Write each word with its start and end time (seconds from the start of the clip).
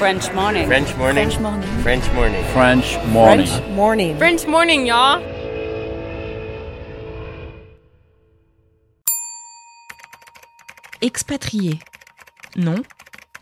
French 0.00 0.32
morning. 0.32 0.66
French 0.66 0.96
morning. 0.96 1.28
French 1.30 1.40
morning. 1.42 1.68
French 1.82 2.14
morning. 2.14 2.44
French 2.54 2.98
morning. 3.12 3.46
French 3.46 3.68
morning. 3.76 4.16
French 4.16 4.46
morning, 4.46 4.86
y'all. 4.86 5.20
Expatrié. 11.02 11.80
Nom. 12.56 12.76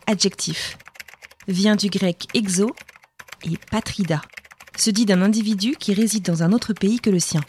Adjectif. 0.05 0.77
Vient 1.47 1.77
du 1.77 1.89
grec 1.89 2.27
exo 2.33 2.75
et 3.45 3.57
patrida. 3.71 4.19
Se 4.77 4.89
dit 4.89 5.05
d'un 5.05 5.21
individu 5.21 5.77
qui 5.79 5.93
réside 5.93 6.25
dans 6.25 6.43
un 6.43 6.51
autre 6.51 6.73
pays 6.73 6.99
que 6.99 7.09
le 7.09 7.19
sien. 7.19 7.39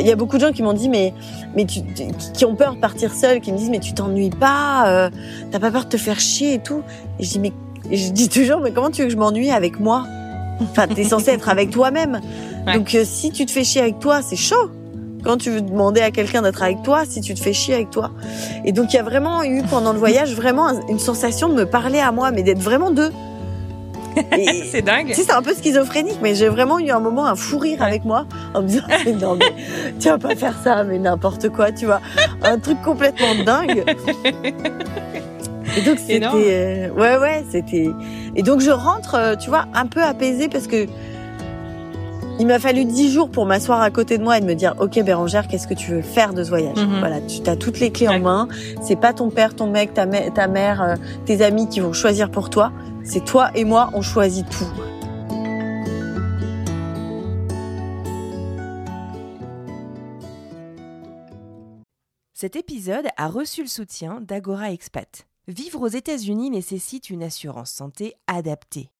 Il 0.00 0.06
y 0.06 0.12
a 0.12 0.16
beaucoup 0.16 0.36
de 0.36 0.42
gens 0.42 0.52
qui 0.52 0.62
m'ont 0.62 0.72
dit 0.72 0.88
mais 0.88 1.12
mais 1.58 1.64
tu, 1.66 1.80
qui 2.34 2.44
ont 2.44 2.54
peur 2.54 2.76
de 2.76 2.78
partir 2.80 3.12
seul, 3.12 3.40
qui 3.40 3.50
me 3.52 3.58
disent 3.58 3.70
mais 3.70 3.80
tu 3.80 3.92
t'ennuies 3.94 4.30
pas, 4.30 4.84
euh, 4.86 5.10
t'as 5.50 5.58
pas 5.58 5.72
peur 5.72 5.86
de 5.86 5.88
te 5.88 5.96
faire 5.96 6.20
chier 6.20 6.54
et 6.54 6.58
tout. 6.60 6.82
Et 7.18 7.24
je 7.24 7.30
dis 7.30 7.40
mais 7.40 7.52
je 7.90 8.10
dis 8.12 8.28
toujours 8.28 8.60
mais 8.60 8.70
comment 8.70 8.90
tu 8.90 9.02
veux 9.02 9.08
que 9.08 9.12
je 9.12 9.18
m'ennuie 9.18 9.50
avec 9.50 9.80
moi? 9.80 10.04
Enfin 10.60 10.86
t'es 10.86 11.02
censé 11.02 11.32
être 11.32 11.48
avec 11.48 11.70
toi-même. 11.70 12.20
Ouais. 12.66 12.74
Donc 12.74 12.94
euh, 12.94 13.02
si 13.04 13.32
tu 13.32 13.44
te 13.44 13.50
fais 13.50 13.64
chier 13.64 13.80
avec 13.82 13.98
toi, 13.98 14.22
c'est 14.22 14.36
chaud. 14.36 14.70
Quand 15.24 15.36
tu 15.36 15.50
veux 15.50 15.60
demander 15.60 16.00
à 16.00 16.12
quelqu'un 16.12 16.42
d'être 16.42 16.62
avec 16.62 16.82
toi, 16.84 17.02
si 17.04 17.20
tu 17.20 17.34
te 17.34 17.40
fais 17.40 17.52
chier 17.52 17.74
avec 17.74 17.90
toi. 17.90 18.12
Et 18.64 18.70
donc 18.70 18.92
il 18.92 18.96
y 18.96 19.00
a 19.00 19.02
vraiment 19.02 19.42
eu 19.42 19.62
pendant 19.64 19.92
le 19.92 19.98
voyage 19.98 20.32
vraiment 20.34 20.68
un- 20.68 20.86
une 20.88 21.00
sensation 21.00 21.48
de 21.48 21.54
me 21.54 21.66
parler 21.66 21.98
à 21.98 22.12
moi, 22.12 22.30
mais 22.30 22.44
d'être 22.44 22.62
vraiment 22.62 22.92
deux. 22.92 23.10
C'est 24.70 24.82
dingue. 24.82 25.12
c'est 25.14 25.30
un 25.30 25.42
peu 25.42 25.54
schizophrénique, 25.54 26.18
mais 26.22 26.34
j'ai 26.34 26.48
vraiment 26.48 26.78
eu 26.78 26.90
un 26.90 27.00
moment, 27.00 27.26
un 27.26 27.36
fou 27.36 27.58
rire 27.58 27.82
avec 27.82 28.04
moi, 28.04 28.26
en 28.54 28.62
me 28.62 28.68
disant, 28.68 28.82
non, 29.20 29.36
mais 29.36 29.54
tu 29.98 30.08
vas 30.08 30.18
pas 30.18 30.34
faire 30.34 30.54
ça, 30.62 30.84
mais 30.84 30.98
n'importe 30.98 31.48
quoi, 31.50 31.72
tu 31.72 31.86
vois. 31.86 32.00
Un 32.42 32.58
truc 32.58 32.80
complètement 32.82 33.34
dingue. 33.44 33.84
Et 35.76 35.82
donc, 35.82 35.98
c'était, 35.98 36.26
euh, 36.26 36.88
ouais, 36.90 37.18
ouais, 37.18 37.44
c'était, 37.50 37.90
et 38.34 38.42
donc 38.42 38.60
je 38.60 38.70
rentre, 38.70 39.14
euh, 39.14 39.36
tu 39.36 39.50
vois, 39.50 39.66
un 39.74 39.86
peu 39.86 40.02
apaisée 40.02 40.48
parce 40.48 40.66
que 40.66 40.86
il 42.38 42.46
m'a 42.46 42.58
fallu 42.58 42.84
dix 42.84 43.10
jours 43.12 43.30
pour 43.30 43.46
m'asseoir 43.46 43.80
à 43.82 43.90
côté 43.90 44.16
de 44.18 44.22
moi 44.22 44.38
et 44.38 44.40
de 44.40 44.46
me 44.46 44.54
dire, 44.54 44.74
ok, 44.80 45.02
Bérangère, 45.02 45.48
qu'est-ce 45.48 45.66
que 45.66 45.74
tu 45.74 45.90
veux 45.90 46.02
faire 46.02 46.32
de 46.34 46.44
ce 46.44 46.48
voyage? 46.50 46.76
Mhm. 46.78 46.98
Voilà, 47.00 47.20
tu 47.20 47.48
as 47.48 47.56
toutes 47.56 47.80
les 47.80 47.90
clés 47.90 48.08
Ouais. 48.08 48.16
en 48.16 48.20
main. 48.20 48.48
C'est 48.82 48.96
pas 48.96 49.12
ton 49.12 49.30
père, 49.30 49.54
ton 49.56 49.66
mec, 49.68 49.92
ta, 49.94 50.06
mè- 50.06 50.32
ta 50.32 50.46
mère, 50.46 50.80
euh, 50.82 50.94
tes 51.26 51.42
amis 51.42 51.68
qui 51.68 51.80
vont 51.80 51.92
choisir 51.92 52.30
pour 52.30 52.48
toi. 52.50 52.72
C'est 53.02 53.24
toi 53.24 53.50
et 53.54 53.64
moi, 53.64 53.90
on 53.94 54.02
choisit 54.02 54.48
tout. 54.48 54.66
Cet 62.34 62.54
épisode 62.56 63.06
a 63.16 63.28
reçu 63.28 63.62
le 63.62 63.68
soutien 63.68 64.20
d'Agora 64.20 64.70
Expat. 64.72 65.26
Vivre 65.48 65.80
aux 65.80 65.88
États-Unis 65.88 66.50
nécessite 66.50 67.08
une 67.08 67.22
assurance 67.22 67.70
santé 67.70 68.16
adaptée. 68.26 68.90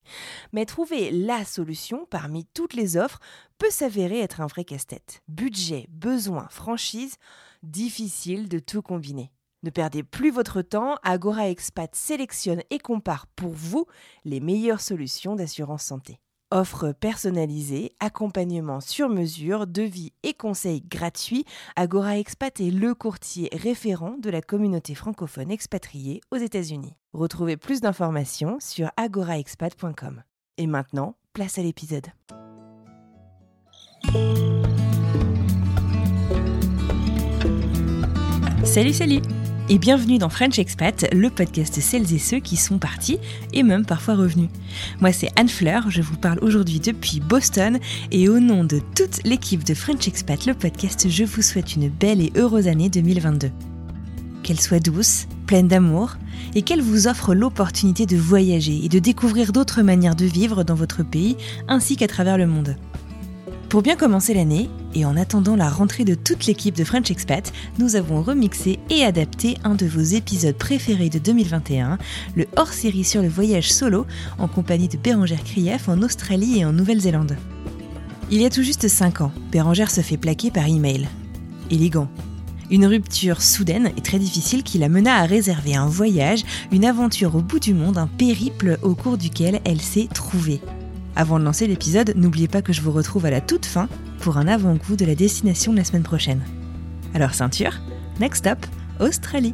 Mais 0.55 0.65
trouver 0.65 1.11
la 1.11 1.45
solution 1.45 2.07
parmi 2.09 2.47
toutes 2.47 2.73
les 2.73 2.97
offres 2.97 3.21
peut 3.59 3.69
s'avérer 3.69 4.21
être 4.21 4.41
un 4.41 4.47
vrai 4.47 4.65
casse-tête. 4.65 5.21
Budget, 5.29 5.87
besoins, 5.91 6.49
franchise, 6.49 7.17
difficile 7.63 8.49
de 8.49 8.61
tout 8.61 8.81
combiner. 8.81 9.31
Ne 9.63 9.69
perdez 9.69 10.03
plus 10.03 10.31
votre 10.31 10.63
temps, 10.63 10.97
Agora 11.03 11.51
Expat 11.51 11.95
sélectionne 11.95 12.63
et 12.71 12.79
compare 12.79 13.27
pour 13.27 13.53
vous 13.53 13.85
les 14.25 14.41
meilleures 14.41 14.81
solutions 14.81 15.37
d'assurance 15.37 15.83
santé. 15.83 16.19
Offre 16.51 16.93
personnalisée, 16.93 17.93
accompagnement 18.01 18.81
sur 18.81 19.11
mesure, 19.11 19.67
devis 19.67 20.15
et 20.23 20.33
conseils 20.33 20.81
gratuits, 20.81 21.45
Agora 21.77 22.19
Expat 22.19 22.59
est 22.61 22.71
le 22.71 22.95
courtier 22.95 23.51
référent 23.53 24.17
de 24.19 24.31
la 24.31 24.41
communauté 24.41 24.95
francophone 24.95 25.51
expatriée 25.51 26.23
aux 26.31 26.39
États-Unis. 26.39 26.95
Retrouvez 27.13 27.59
plus 27.59 27.83
d'informations 27.83 28.57
sur 28.61 28.91
agoraexpat.com. 28.97 30.23
Et 30.57 30.67
maintenant, 30.67 31.17
place 31.35 31.59
à 31.59 31.63
l'épisode. 31.63 32.07
Salut, 38.65 38.95
salut 38.95 39.21
et 39.71 39.79
bienvenue 39.79 40.19
dans 40.19 40.31
French 40.31 40.59
Expat, 40.59 41.07
le 41.13 41.29
podcast 41.29 41.79
celles 41.81 42.15
et 42.15 42.19
ceux 42.19 42.39
qui 42.39 42.57
sont 42.57 42.79
partis 42.79 43.19
et 43.53 43.63
même 43.63 43.85
parfois 43.85 44.15
revenus. 44.15 44.49
Moi 45.01 45.13
c'est 45.13 45.31
Anne 45.37 45.49
Fleur, 45.49 45.91
je 45.91 46.01
vous 46.01 46.17
parle 46.17 46.39
aujourd'hui 46.41 46.81
depuis 46.81 47.21
Boston 47.21 47.79
et 48.11 48.29
au 48.29 48.41
nom 48.41 48.65
de 48.65 48.81
toute 48.95 49.23
l'équipe 49.25 49.65
de 49.65 49.75
French 49.75 50.09
Expat, 50.09 50.47
le 50.47 50.55
podcast, 50.55 51.09
je 51.09 51.25
vous 51.25 51.43
souhaite 51.43 51.77
une 51.77 51.89
belle 51.89 52.23
et 52.23 52.33
heureuse 52.35 52.67
année 52.67 52.89
2022. 52.89 53.51
Qu'elle 54.43 54.61
soit 54.61 54.81
douce, 54.81 55.27
pleine 55.47 55.69
d'amour 55.69 56.17
et 56.55 56.63
qu'elle 56.63 56.83
vous 56.83 57.07
offre 57.07 57.35
l'opportunité 57.35 58.07
de 58.07 58.17
voyager 58.17 58.85
et 58.85 58.89
de 58.89 58.99
découvrir 58.99 59.53
d'autres 59.53 59.83
manières 59.83 60.17
de 60.17 60.25
vivre 60.25 60.65
dans 60.65 60.75
votre 60.75 61.03
pays 61.03 61.37
ainsi 61.69 61.97
qu'à 61.97 62.07
travers 62.07 62.39
le 62.39 62.47
monde. 62.47 62.77
Pour 63.69 63.83
bien 63.83 63.97
commencer 63.97 64.33
l'année, 64.33 64.71
et 64.95 65.05
en 65.05 65.15
attendant 65.15 65.55
la 65.55 65.69
rentrée 65.69 66.07
de 66.07 66.15
toute 66.15 66.47
l'équipe 66.47 66.75
de 66.75 66.85
French 66.85 67.11
Expat, 67.11 67.53
nous 67.79 67.97
avons 67.97 68.23
remixé 68.23 68.79
et 68.89 69.05
adapté 69.05 69.59
un 69.63 69.75
de 69.75 69.85
vos 69.85 70.01
épisodes 70.01 70.57
préférés 70.57 71.11
de 71.11 71.19
2021, 71.19 71.99
le 72.35 72.47
hors-série 72.57 73.05
sur 73.05 73.21
le 73.21 73.29
voyage 73.29 73.71
solo, 73.71 74.07
en 74.39 74.49
compagnie 74.49 74.89
de 74.89 74.97
Bérangère 74.97 75.45
Krief 75.45 75.91
en 75.91 76.01
Australie 76.01 76.61
et 76.61 76.65
en 76.65 76.73
Nouvelle-Zélande. 76.73 77.37
Il 78.31 78.41
y 78.41 78.47
a 78.47 78.51
tout 78.51 78.63
juste 78.63 78.89
5 78.89 79.21
ans, 79.21 79.33
Bérangère 79.53 79.91
se 79.91 80.01
fait 80.01 80.17
plaquer 80.17 80.51
par 80.51 80.67
email. 80.67 81.07
Élégant. 81.71 82.09
Une 82.71 82.87
rupture 82.87 83.43
soudaine 83.43 83.93
et 83.99 84.01
très 84.01 84.19
difficile 84.19 84.63
qui 84.63 84.79
la 84.79 84.89
mena 84.89 85.17
à 85.17 85.27
réserver 85.27 85.75
un 85.75 85.89
voyage, 85.89 86.43
une 86.73 86.87
aventure 86.87 87.37
au 87.37 87.43
bout 87.43 87.61
du 87.61 87.75
monde, 87.75 87.99
un 87.99 88.07
périple 88.07 88.79
au 88.81 88.95
cours 88.95 89.19
duquel 89.19 89.61
elle 89.67 89.83
s'est 89.83 90.09
trouvée. 90.13 90.63
Avant 91.19 91.41
de 91.41 91.45
lancer 91.45 91.67
l'épisode, 91.67 92.13
n'oubliez 92.15 92.47
pas 92.47 92.63
que 92.63 92.73
je 92.73 92.81
vous 92.81 92.93
retrouve 92.93 93.27
à 93.27 93.31
la 93.31 93.41
toute 93.41 93.67
fin 93.67 93.89
pour 94.21 94.37
un 94.37 94.47
avant-goût 94.47 94.95
de 94.95 95.05
la 95.05 95.17
destination 95.17 95.73
de 95.73 95.79
la 95.79 95.83
semaine 95.83 96.05
prochaine. 96.05 96.41
Alors 97.13 97.35
ceinture, 97.35 97.81
next 98.21 98.47
stop, 98.47 98.65
Australie. 99.01 99.53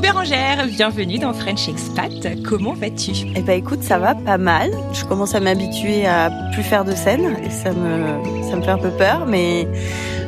Bérangère, 0.00 0.66
bienvenue 0.66 1.18
dans 1.18 1.34
French 1.34 1.68
Expat. 1.68 2.10
Comment 2.42 2.72
vas-tu? 2.72 3.12
Eh 3.36 3.42
ben 3.42 3.58
écoute, 3.58 3.82
ça 3.82 3.98
va 3.98 4.14
pas 4.14 4.38
mal. 4.38 4.70
Je 4.94 5.04
commence 5.04 5.34
à 5.34 5.40
m'habituer 5.40 6.06
à 6.06 6.30
plus 6.52 6.62
faire 6.62 6.84
de 6.84 6.92
scène 6.92 7.36
et 7.44 7.50
ça 7.50 7.72
me 7.72 8.42
ça 8.48 8.56
me 8.56 8.62
fait 8.62 8.70
un 8.70 8.78
peu 8.78 8.90
peur, 8.90 9.26
mais 9.26 9.68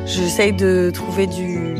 j'essaye 0.05 0.53
de 0.53 0.91
trouver 0.93 1.25
du 1.25 1.75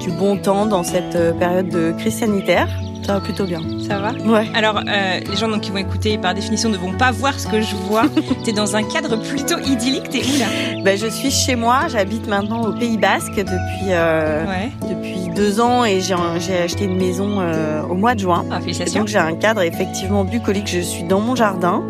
du 0.00 0.10
bon 0.10 0.36
temps 0.36 0.66
dans 0.66 0.82
cette 0.82 1.14
euh, 1.14 1.32
période 1.32 1.68
de 1.68 1.92
crise 1.92 2.18
sanitaire. 2.18 2.68
Ça 3.06 3.12
va 3.14 3.20
plutôt 3.20 3.44
bien. 3.44 3.60
Ça 3.86 3.98
va 4.00 4.10
Ouais. 4.12 4.48
Alors, 4.52 4.78
euh, 4.78 5.20
les 5.30 5.36
gens 5.36 5.46
donc, 5.48 5.60
qui 5.60 5.70
vont 5.70 5.76
écouter, 5.76 6.18
par 6.18 6.34
définition, 6.34 6.68
ne 6.68 6.76
vont 6.76 6.92
pas 6.92 7.12
voir 7.12 7.38
ce 7.38 7.46
que 7.46 7.60
je 7.60 7.76
vois. 7.76 8.02
T'es 8.44 8.50
dans 8.52 8.74
un 8.74 8.82
cadre 8.82 9.16
plutôt 9.16 9.58
idyllique, 9.60 10.08
t'es 10.10 10.22
où 10.24 10.38
là 10.40 10.82
Ben 10.82 10.98
je 10.98 11.06
suis 11.06 11.30
chez 11.30 11.54
moi. 11.54 11.82
J'habite 11.88 12.26
maintenant 12.26 12.62
au 12.62 12.72
Pays 12.72 12.98
Basque 12.98 13.36
depuis 13.36 13.90
euh, 13.90 14.44
Ouais. 14.44 14.72
depuis 14.88 15.28
deux 15.36 15.60
ans 15.60 15.84
et 15.84 16.00
j'ai 16.00 16.16
j'ai 16.40 16.58
acheté 16.58 16.86
une 16.86 16.96
maison 16.96 17.36
euh, 17.40 17.82
au 17.84 17.94
mois 17.94 18.14
de 18.16 18.20
juin. 18.20 18.44
Ah, 18.50 18.56
Et 18.58 18.62
félicitations. 18.62 19.00
donc 19.02 19.08
j'ai 19.08 19.18
un 19.18 19.36
cadre 19.36 19.62
effectivement 19.62 20.24
bucolique. 20.24 20.66
Je 20.66 20.80
suis 20.80 21.04
dans 21.04 21.20
mon 21.20 21.36
jardin, 21.36 21.84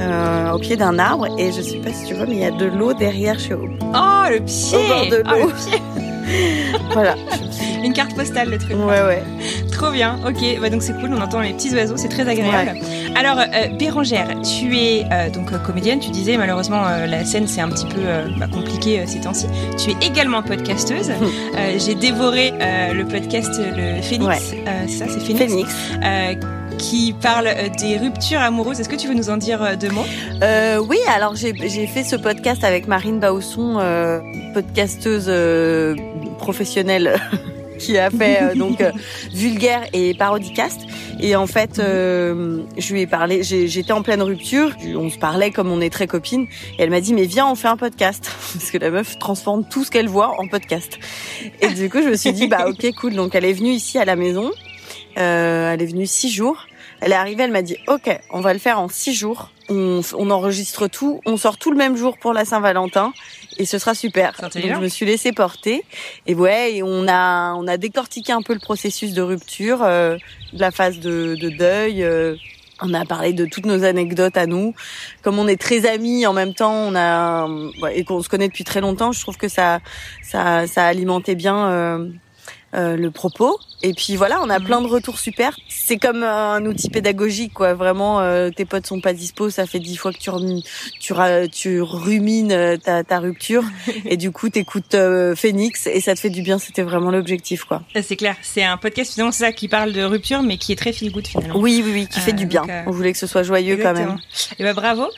euh, 0.00 0.50
au 0.52 0.58
pied 0.58 0.74
d'un 0.76 0.98
arbre 0.98 1.26
et 1.38 1.52
je 1.52 1.60
sais 1.62 1.76
pas 1.78 1.92
si 1.92 2.06
tu 2.06 2.14
vois, 2.14 2.26
mais 2.26 2.34
il 2.34 2.40
y 2.40 2.44
a 2.44 2.50
de 2.50 2.64
l'eau 2.66 2.94
derrière 2.94 3.38
chez 3.38 3.52
eux. 3.54 3.60
Oh, 3.94 4.22
le 4.28 4.40
pied 4.40 4.76
Au 4.76 4.88
bord 4.88 5.06
de 5.06 5.22
Oh, 5.24 5.30
l'eau. 5.38 5.46
le 5.48 5.70
pied 5.70 5.82
Voilà. 6.92 7.14
Une 7.84 7.92
carte 7.92 8.14
postale, 8.16 8.50
le 8.50 8.58
truc. 8.58 8.72
Ouais 8.76 9.02
ouais. 9.02 9.22
Trop 9.78 9.92
bien, 9.92 10.18
ok, 10.26 10.60
bah 10.60 10.70
donc 10.70 10.82
c'est 10.82 10.92
cool, 10.94 11.10
on 11.14 11.20
entend 11.20 11.40
les 11.40 11.52
petits 11.52 11.72
oiseaux, 11.72 11.96
c'est 11.96 12.08
très 12.08 12.28
agréable. 12.28 12.80
Alors, 13.14 13.38
euh, 13.38 13.68
Bérangère, 13.78 14.28
tu 14.42 14.76
es 14.76 15.04
euh, 15.12 15.30
donc 15.30 15.52
euh, 15.52 15.58
comédienne, 15.58 16.00
tu 16.00 16.10
disais 16.10 16.36
malheureusement 16.36 16.82
euh, 16.86 17.06
la 17.06 17.24
scène 17.24 17.46
c'est 17.46 17.60
un 17.60 17.68
petit 17.68 17.86
peu 17.86 18.00
bah, 18.40 18.46
compliqué 18.52 19.04
ces 19.06 19.20
temps-ci. 19.20 19.46
Tu 19.78 19.90
es 19.90 19.96
également 20.06 20.42
podcasteuse. 20.42 21.10
Euh, 21.10 21.78
J'ai 21.78 21.94
dévoré 21.94 22.52
le 22.60 23.04
podcast 23.04 23.52
Le 23.58 24.02
Phoenix, 24.02 24.26
Ouais. 24.26 24.62
C'est 24.88 24.98
ça, 24.98 25.04
c'est 25.08 25.20
Phoenix, 25.20 25.46
Phoenix. 25.46 25.70
euh, 26.04 26.34
qui 26.78 27.12
parle 27.12 27.48
des 27.80 27.96
ruptures 27.98 28.40
amoureuses. 28.40 28.80
Est-ce 28.80 28.88
que 28.88 28.96
tu 28.96 29.08
veux 29.08 29.14
nous 29.14 29.30
en 29.30 29.36
dire 29.36 29.76
deux 29.78 29.90
mots? 29.90 30.04
Euh, 30.42 30.78
oui, 30.88 30.98
alors 31.08 31.34
j'ai 31.36 31.52
j'ai 31.68 31.86
fait 31.86 32.02
ce 32.04 32.16
podcast 32.16 32.62
avec 32.64 32.86
Marine 32.88 33.20
Bausson, 33.20 33.76
euh, 33.78 34.20
podcasteuse 34.54 35.26
euh, 35.28 35.94
professionnelle 36.38 37.16
qui 37.78 37.98
a 37.98 38.10
fait 38.10 38.54
donc 38.54 38.82
vulgaire 39.32 39.82
et 39.92 40.14
parodicast. 40.14 40.80
Et 41.20 41.34
en 41.36 41.46
fait, 41.46 41.76
je 41.76 42.92
lui 42.92 43.02
ai 43.02 43.06
parlé. 43.06 43.42
J'étais 43.42 43.92
en 43.92 44.02
pleine 44.02 44.22
rupture. 44.22 44.76
On 44.96 45.10
se 45.10 45.18
parlait 45.18 45.50
comme 45.50 45.70
on 45.70 45.80
est 45.80 45.90
très 45.90 46.06
copines. 46.06 46.46
Et 46.78 46.82
elle 46.82 46.90
m'a 46.90 47.00
dit 47.00 47.14
mais 47.14 47.26
viens, 47.26 47.46
on 47.46 47.54
fait 47.54 47.68
un 47.68 47.76
podcast 47.76 48.30
parce 48.52 48.70
que 48.70 48.78
la 48.78 48.90
meuf 48.90 49.18
transforme 49.18 49.64
tout 49.68 49.84
ce 49.84 49.90
qu'elle 49.90 50.08
voit 50.08 50.40
en 50.40 50.48
podcast. 50.48 50.98
Et 51.60 51.68
du 51.68 51.90
coup, 51.90 52.02
je 52.02 52.08
me 52.08 52.16
suis 52.16 52.32
dit 52.32 52.46
bah 52.46 52.66
ok 52.68 52.86
cool. 53.00 53.14
Donc 53.14 53.34
elle 53.34 53.44
est 53.44 53.52
venue 53.52 53.72
ici 53.72 53.98
à 53.98 54.04
la 54.04 54.16
maison. 54.16 54.50
elle 55.16 55.80
est 55.82 55.86
venue 55.86 56.06
six 56.06 56.30
jours. 56.30 56.66
Elle 57.00 57.12
est 57.12 57.16
arrivée, 57.16 57.44
elle 57.44 57.52
m'a 57.52 57.62
dit 57.62 57.76
OK, 57.86 58.10
on 58.30 58.40
va 58.40 58.52
le 58.52 58.58
faire 58.58 58.80
en 58.80 58.88
six 58.88 59.14
jours. 59.14 59.50
On, 59.68 60.00
on, 60.16 60.30
enregistre 60.30 60.88
tout, 60.88 61.20
on 61.26 61.36
sort 61.36 61.58
tout 61.58 61.70
le 61.70 61.76
même 61.76 61.96
jour 61.96 62.16
pour 62.18 62.32
la 62.32 62.44
Saint-Valentin 62.46 63.12
et 63.58 63.64
ce 63.64 63.78
sera 63.78 63.94
super. 63.94 64.32
Donc 64.40 64.52
je 64.54 64.80
me 64.80 64.88
suis 64.88 65.04
laissée 65.04 65.32
porter 65.32 65.84
et 66.26 66.34
ouais, 66.34 66.76
et 66.76 66.82
on 66.82 67.06
a 67.08 67.54
on 67.54 67.66
a 67.66 67.76
décortiqué 67.76 68.32
un 68.32 68.42
peu 68.42 68.54
le 68.54 68.60
processus 68.60 69.12
de 69.12 69.22
rupture, 69.22 69.82
euh, 69.82 70.16
la 70.52 70.70
phase 70.70 70.98
de, 71.00 71.36
de 71.40 71.48
deuil. 71.50 72.02
Euh, 72.02 72.36
on 72.80 72.94
a 72.94 73.04
parlé 73.04 73.32
de 73.32 73.44
toutes 73.44 73.66
nos 73.66 73.84
anecdotes 73.84 74.36
à 74.36 74.46
nous. 74.46 74.74
Comme 75.22 75.38
on 75.38 75.48
est 75.48 75.60
très 75.60 75.86
amis 75.86 76.26
en 76.26 76.32
même 76.32 76.54
temps, 76.54 76.72
on 76.72 76.94
a 76.94 77.48
et 77.92 78.04
qu'on 78.04 78.22
se 78.22 78.28
connaît 78.28 78.48
depuis 78.48 78.64
très 78.64 78.80
longtemps, 78.80 79.12
je 79.12 79.20
trouve 79.20 79.36
que 79.36 79.48
ça 79.48 79.80
ça 80.22 80.66
ça 80.66 80.86
alimentait 80.86 81.34
bien 81.34 81.68
euh, 81.68 82.08
euh, 82.74 82.96
le 82.96 83.10
propos. 83.10 83.58
Et 83.82 83.94
puis 83.94 84.16
voilà, 84.16 84.40
on 84.42 84.50
a 84.50 84.58
mhm. 84.58 84.64
plein 84.64 84.80
de 84.80 84.88
retours 84.88 85.18
super. 85.18 85.56
C'est 85.68 85.98
comme 85.98 86.24
un 86.24 86.64
outil 86.66 86.90
pédagogique, 86.90 87.54
quoi. 87.54 87.74
Vraiment, 87.74 88.20
euh, 88.20 88.50
tes 88.50 88.64
potes 88.64 88.86
sont 88.86 89.00
pas 89.00 89.12
dispo, 89.12 89.50
ça 89.50 89.66
fait 89.66 89.78
dix 89.78 89.96
fois 89.96 90.12
que 90.12 90.18
tu, 90.18 90.30
tu, 91.00 91.14
tu 91.52 91.80
rumines 91.80 92.52
euh, 92.52 92.76
ta, 92.76 93.04
ta 93.04 93.20
rupture, 93.20 93.64
et 94.04 94.16
du 94.16 94.32
coup, 94.32 94.48
t'écoutes 94.48 94.94
euh, 94.94 95.36
Phoenix 95.36 95.86
et 95.86 96.00
ça 96.00 96.14
te 96.14 96.20
fait 96.20 96.30
du 96.30 96.42
bien. 96.42 96.58
C'était 96.58 96.82
vraiment 96.82 97.10
l'objectif, 97.10 97.64
quoi. 97.64 97.82
C'est 98.02 98.16
clair. 98.16 98.36
C'est 98.42 98.64
un 98.64 98.76
podcast 98.76 99.12
finalement, 99.12 99.32
c'est 99.32 99.44
ça 99.44 99.52
qui 99.52 99.68
parle 99.68 99.92
de 99.92 100.02
rupture, 100.02 100.42
mais 100.42 100.56
qui 100.56 100.72
est 100.72 100.76
très 100.76 100.92
feel 100.92 101.12
good 101.12 101.26
finalement. 101.26 101.58
Oui, 101.58 101.82
oui, 101.84 101.92
oui, 101.92 102.08
qui 102.08 102.20
fait 102.20 102.32
du 102.32 102.46
bien. 102.46 102.64
on 102.86 102.90
voulait 102.90 103.12
que 103.12 103.18
ce 103.18 103.26
soit 103.26 103.42
joyeux 103.42 103.78
quand 103.80 103.94
même. 103.94 104.18
Et 104.52 104.56
eh 104.60 104.62
ben 104.64 104.74
bravo. 104.74 105.08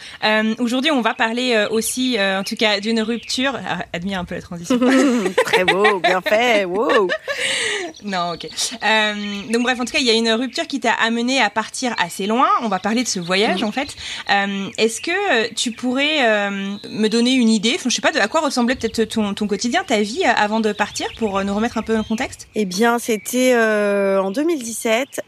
Aujourd'hui, 0.58 0.90
on 0.90 1.00
va 1.00 1.14
parler 1.14 1.66
aussi, 1.70 2.18
en 2.20 2.44
tout 2.44 2.56
cas, 2.56 2.80
d'une 2.80 3.00
rupture. 3.00 3.58
Ah, 3.66 3.84
admire 3.92 4.18
un 4.18 4.24
peu 4.24 4.34
la 4.34 4.42
transition. 4.42 4.78
très 5.44 5.64
beau, 5.64 6.00
bien 6.00 6.20
fait. 6.20 6.64
Wow. 6.64 7.08
non, 8.04 8.32
ok. 8.34 8.49
Euh, 8.82 9.14
donc 9.50 9.62
bref, 9.62 9.80
en 9.80 9.84
tout 9.84 9.92
cas, 9.92 9.98
il 9.98 10.06
y 10.06 10.10
a 10.10 10.14
une 10.14 10.30
rupture 10.30 10.66
qui 10.66 10.80
t'a 10.80 10.92
amené 10.92 11.40
à 11.40 11.50
partir 11.50 11.94
assez 11.98 12.26
loin. 12.26 12.48
On 12.62 12.68
va 12.68 12.78
parler 12.78 13.02
de 13.02 13.08
ce 13.08 13.20
voyage, 13.20 13.62
en 13.62 13.72
fait. 13.72 13.96
Euh, 14.30 14.68
Est-ce 14.78 15.00
que 15.00 15.10
euh, 15.10 15.48
tu 15.54 15.72
pourrais 15.72 16.28
euh, 16.28 16.76
me 16.90 17.08
donner 17.08 17.32
une 17.32 17.48
idée, 17.48 17.72
enfin, 17.76 17.88
je 17.88 17.94
sais 17.94 18.02
pas, 18.02 18.12
de 18.12 18.18
à 18.18 18.28
quoi 18.28 18.40
ressemblait 18.40 18.74
peut-être 18.74 19.04
ton, 19.04 19.34
ton 19.34 19.46
quotidien, 19.46 19.84
ta 19.84 20.00
vie 20.00 20.24
avant 20.24 20.60
de 20.60 20.72
partir, 20.72 21.08
pour 21.16 21.42
nous 21.44 21.54
remettre 21.54 21.78
un 21.78 21.82
peu 21.82 21.92
dans 21.92 22.00
le 22.00 22.04
contexte? 22.04 22.48
Eh 22.54 22.64
bien, 22.64 22.98
c'était 22.98 23.54
en 23.56 24.30
2017. 24.30 25.22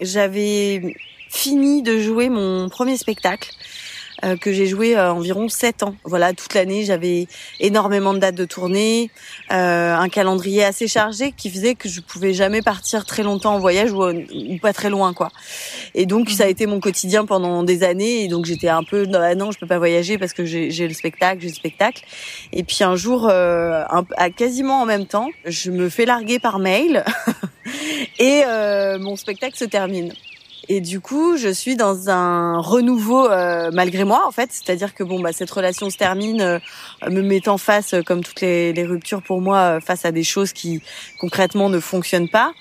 J'avais 0.00 0.94
fini 1.30 1.82
de 1.82 1.98
jouer 1.98 2.28
mon 2.28 2.68
premier 2.68 2.96
spectacle. 2.96 3.50
Euh, 4.24 4.36
que 4.36 4.52
j'ai 4.52 4.66
joué 4.66 4.96
euh, 4.96 5.12
environ 5.12 5.48
sept 5.48 5.84
ans. 5.84 5.94
Voilà, 6.04 6.32
toute 6.32 6.54
l'année, 6.54 6.84
j'avais 6.84 7.28
énormément 7.60 8.14
de 8.14 8.18
dates 8.18 8.34
de 8.34 8.44
tournée, 8.44 9.10
euh, 9.52 9.94
un 9.94 10.08
calendrier 10.08 10.64
assez 10.64 10.88
chargé 10.88 11.30
qui 11.30 11.50
faisait 11.50 11.76
que 11.76 11.88
je 11.88 12.00
pouvais 12.00 12.34
jamais 12.34 12.60
partir 12.60 13.04
très 13.04 13.22
longtemps 13.22 13.54
en 13.54 13.60
voyage 13.60 13.92
ou, 13.92 14.02
ou 14.02 14.58
pas 14.60 14.72
très 14.72 14.90
loin, 14.90 15.12
quoi. 15.12 15.30
Et 15.94 16.04
donc, 16.04 16.30
ça 16.30 16.44
a 16.44 16.46
mhm. 16.46 16.52
été 16.52 16.66
mon 16.66 16.80
quotidien 16.80 17.26
pendant 17.26 17.62
des 17.62 17.84
années. 17.84 18.24
Et 18.24 18.28
donc, 18.28 18.44
j'étais 18.44 18.68
un 18.68 18.82
peu, 18.82 19.06
non, 19.06 19.20
ah 19.22 19.36
non, 19.36 19.52
je 19.52 19.58
peux 19.58 19.68
pas 19.68 19.78
voyager 19.78 20.18
parce 20.18 20.32
que 20.32 20.44
j'ai 20.44 20.88
le 20.88 20.94
spectacle, 20.94 21.40
j'ai 21.40 21.48
le 21.48 21.54
spectacle. 21.54 22.02
Et 22.52 22.64
puis 22.64 22.82
un 22.82 22.96
jour, 22.96 23.28
euh, 23.30 23.84
à 24.16 24.30
quasiment 24.30 24.82
en 24.82 24.86
même 24.86 25.06
temps, 25.06 25.28
je 25.44 25.70
me 25.70 25.88
fais 25.88 26.06
larguer 26.06 26.40
par 26.40 26.58
mail 26.58 27.04
et 28.18 28.42
mon 28.98 29.14
spectacle 29.14 29.56
se 29.56 29.64
termine. 29.64 30.12
Et 30.70 30.82
du 30.82 31.00
coup, 31.00 31.38
je 31.38 31.48
suis 31.48 31.76
dans 31.76 32.10
un 32.10 32.58
renouveau 32.58 33.26
euh, 33.26 33.70
malgré 33.72 34.04
moi, 34.04 34.24
en 34.26 34.30
fait. 34.30 34.50
C'est-à-dire 34.52 34.94
que 34.94 35.02
bon, 35.02 35.18
bah, 35.20 35.32
cette 35.32 35.50
relation 35.50 35.88
se 35.88 35.96
termine, 35.96 36.42
euh, 36.42 36.58
me 37.08 37.22
mettant 37.22 37.56
face, 37.56 37.94
euh, 37.94 38.02
comme 38.02 38.22
toutes 38.22 38.42
les, 38.42 38.74
les, 38.74 38.84
ruptures 38.84 39.22
pour 39.22 39.40
moi, 39.40 39.80
face 39.80 40.04
à 40.04 40.12
des 40.12 40.24
choses 40.24 40.52
qui 40.52 40.82
concrètement 41.18 41.68
ne 41.68 41.80
fonctionnent 41.80 42.28
pas. 42.28 42.52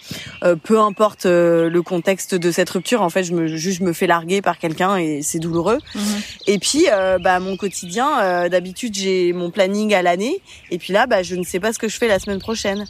peu 0.63 0.79
importe 0.79 1.25
le 1.25 1.79
contexte 1.81 2.35
de 2.35 2.51
cette 2.51 2.69
rupture, 2.69 3.01
en 3.01 3.09
fait, 3.09 3.23
je 3.23 3.33
me 3.33 3.47
juste 3.47 3.81
me 3.81 3.93
fais 3.93 4.07
larguer 4.07 4.41
par 4.41 4.57
quelqu'un 4.57 4.97
et 4.97 5.21
c'est 5.21 5.39
douloureux. 5.39 5.79
Mhm. 5.95 6.01
Et 6.47 6.59
puis, 6.59 6.85
bah, 7.21 7.39
mon 7.39 7.55
quotidien, 7.55 8.49
d'habitude, 8.49 8.95
j'ai 8.95 9.33
mon 9.33 9.51
planning 9.51 9.93
à 9.93 10.01
l'année. 10.01 10.41
Et 10.71 10.77
puis 10.77 10.93
là, 10.93 11.07
bah, 11.07 11.23
je 11.23 11.35
ne 11.35 11.43
sais 11.43 11.59
pas 11.59 11.71
ce 11.71 11.79
que 11.79 11.87
je 11.87 11.97
fais 11.97 12.07
la 12.07 12.19
semaine 12.19 12.39
prochaine. 12.39 12.85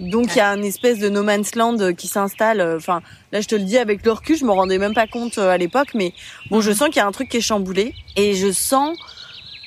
Donc, 0.00 0.34
il 0.34 0.38
y 0.38 0.40
a 0.40 0.50
une 0.54 0.64
espèce 0.64 0.98
de 0.98 1.08
no 1.08 1.22
man's 1.22 1.54
land 1.54 1.92
qui 1.94 2.08
s'installe. 2.08 2.60
Enfin 2.76 3.02
Là, 3.32 3.40
je 3.40 3.48
te 3.48 3.54
le 3.54 3.64
dis 3.64 3.78
avec 3.78 4.04
le 4.04 4.12
recul, 4.12 4.36
je 4.36 4.44
me 4.44 4.52
rendais 4.52 4.76
même 4.76 4.92
pas 4.92 5.06
compte 5.06 5.38
euh, 5.38 5.48
à 5.48 5.56
l'époque, 5.56 5.94
mais 5.94 6.12
bon, 6.50 6.60
je 6.60 6.70
sens 6.70 6.88
qu'il 6.88 6.98
y 6.98 7.00
a 7.00 7.06
un 7.06 7.12
truc 7.12 7.30
qui 7.30 7.38
est 7.38 7.40
chamboulé 7.40 7.94
et 8.14 8.34
je 8.34 8.52
sens 8.52 8.96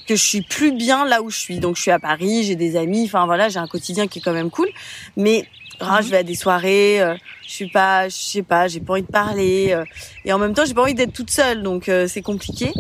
que 0.08 0.16
je 0.16 0.24
suis 0.24 0.42
plus 0.42 0.72
bien 0.72 1.04
là 1.04 1.24
où 1.24 1.32
je 1.32 1.38
suis. 1.38 1.60
Donc, 1.60 1.76
je 1.76 1.82
suis 1.82 1.92
à 1.92 1.98
Paris, 1.98 2.44
j'ai 2.44 2.56
des 2.56 2.76
amis, 2.76 3.06
enfin 3.06 3.26
voilà, 3.26 3.50
j'ai 3.50 3.58
un 3.58 3.68
quotidien 3.68 4.06
qui 4.06 4.20
est 4.20 4.22
quand 4.22 4.34
même 4.34 4.52
cool, 4.52 4.70
mais 5.18 5.48
ah, 5.80 6.02
je 6.02 6.10
vais 6.10 6.18
à 6.18 6.24
des 6.24 6.36
soirées, 6.36 7.02
euh, 7.02 7.16
je 7.46 7.52
suis 7.52 7.70
pas, 7.70 8.10
je 8.10 8.16
sais 8.16 8.44
pas, 8.44 8.68
j'ai 8.68 8.80
pas 8.80 8.94
envie 8.94 9.02
de 9.02 9.08
parler, 9.08 9.70
euh, 9.72 9.84
et 10.26 10.34
en 10.34 10.40
même 10.40 10.54
temps, 10.54 10.66
j'ai 10.66 10.74
pas 10.74 10.84
envie 10.84 10.94
d'être 10.94 11.14
toute 11.14 11.32
seule, 11.32 11.64
donc 11.64 11.90
c'est 12.08 12.22
compliqué. 12.22 12.72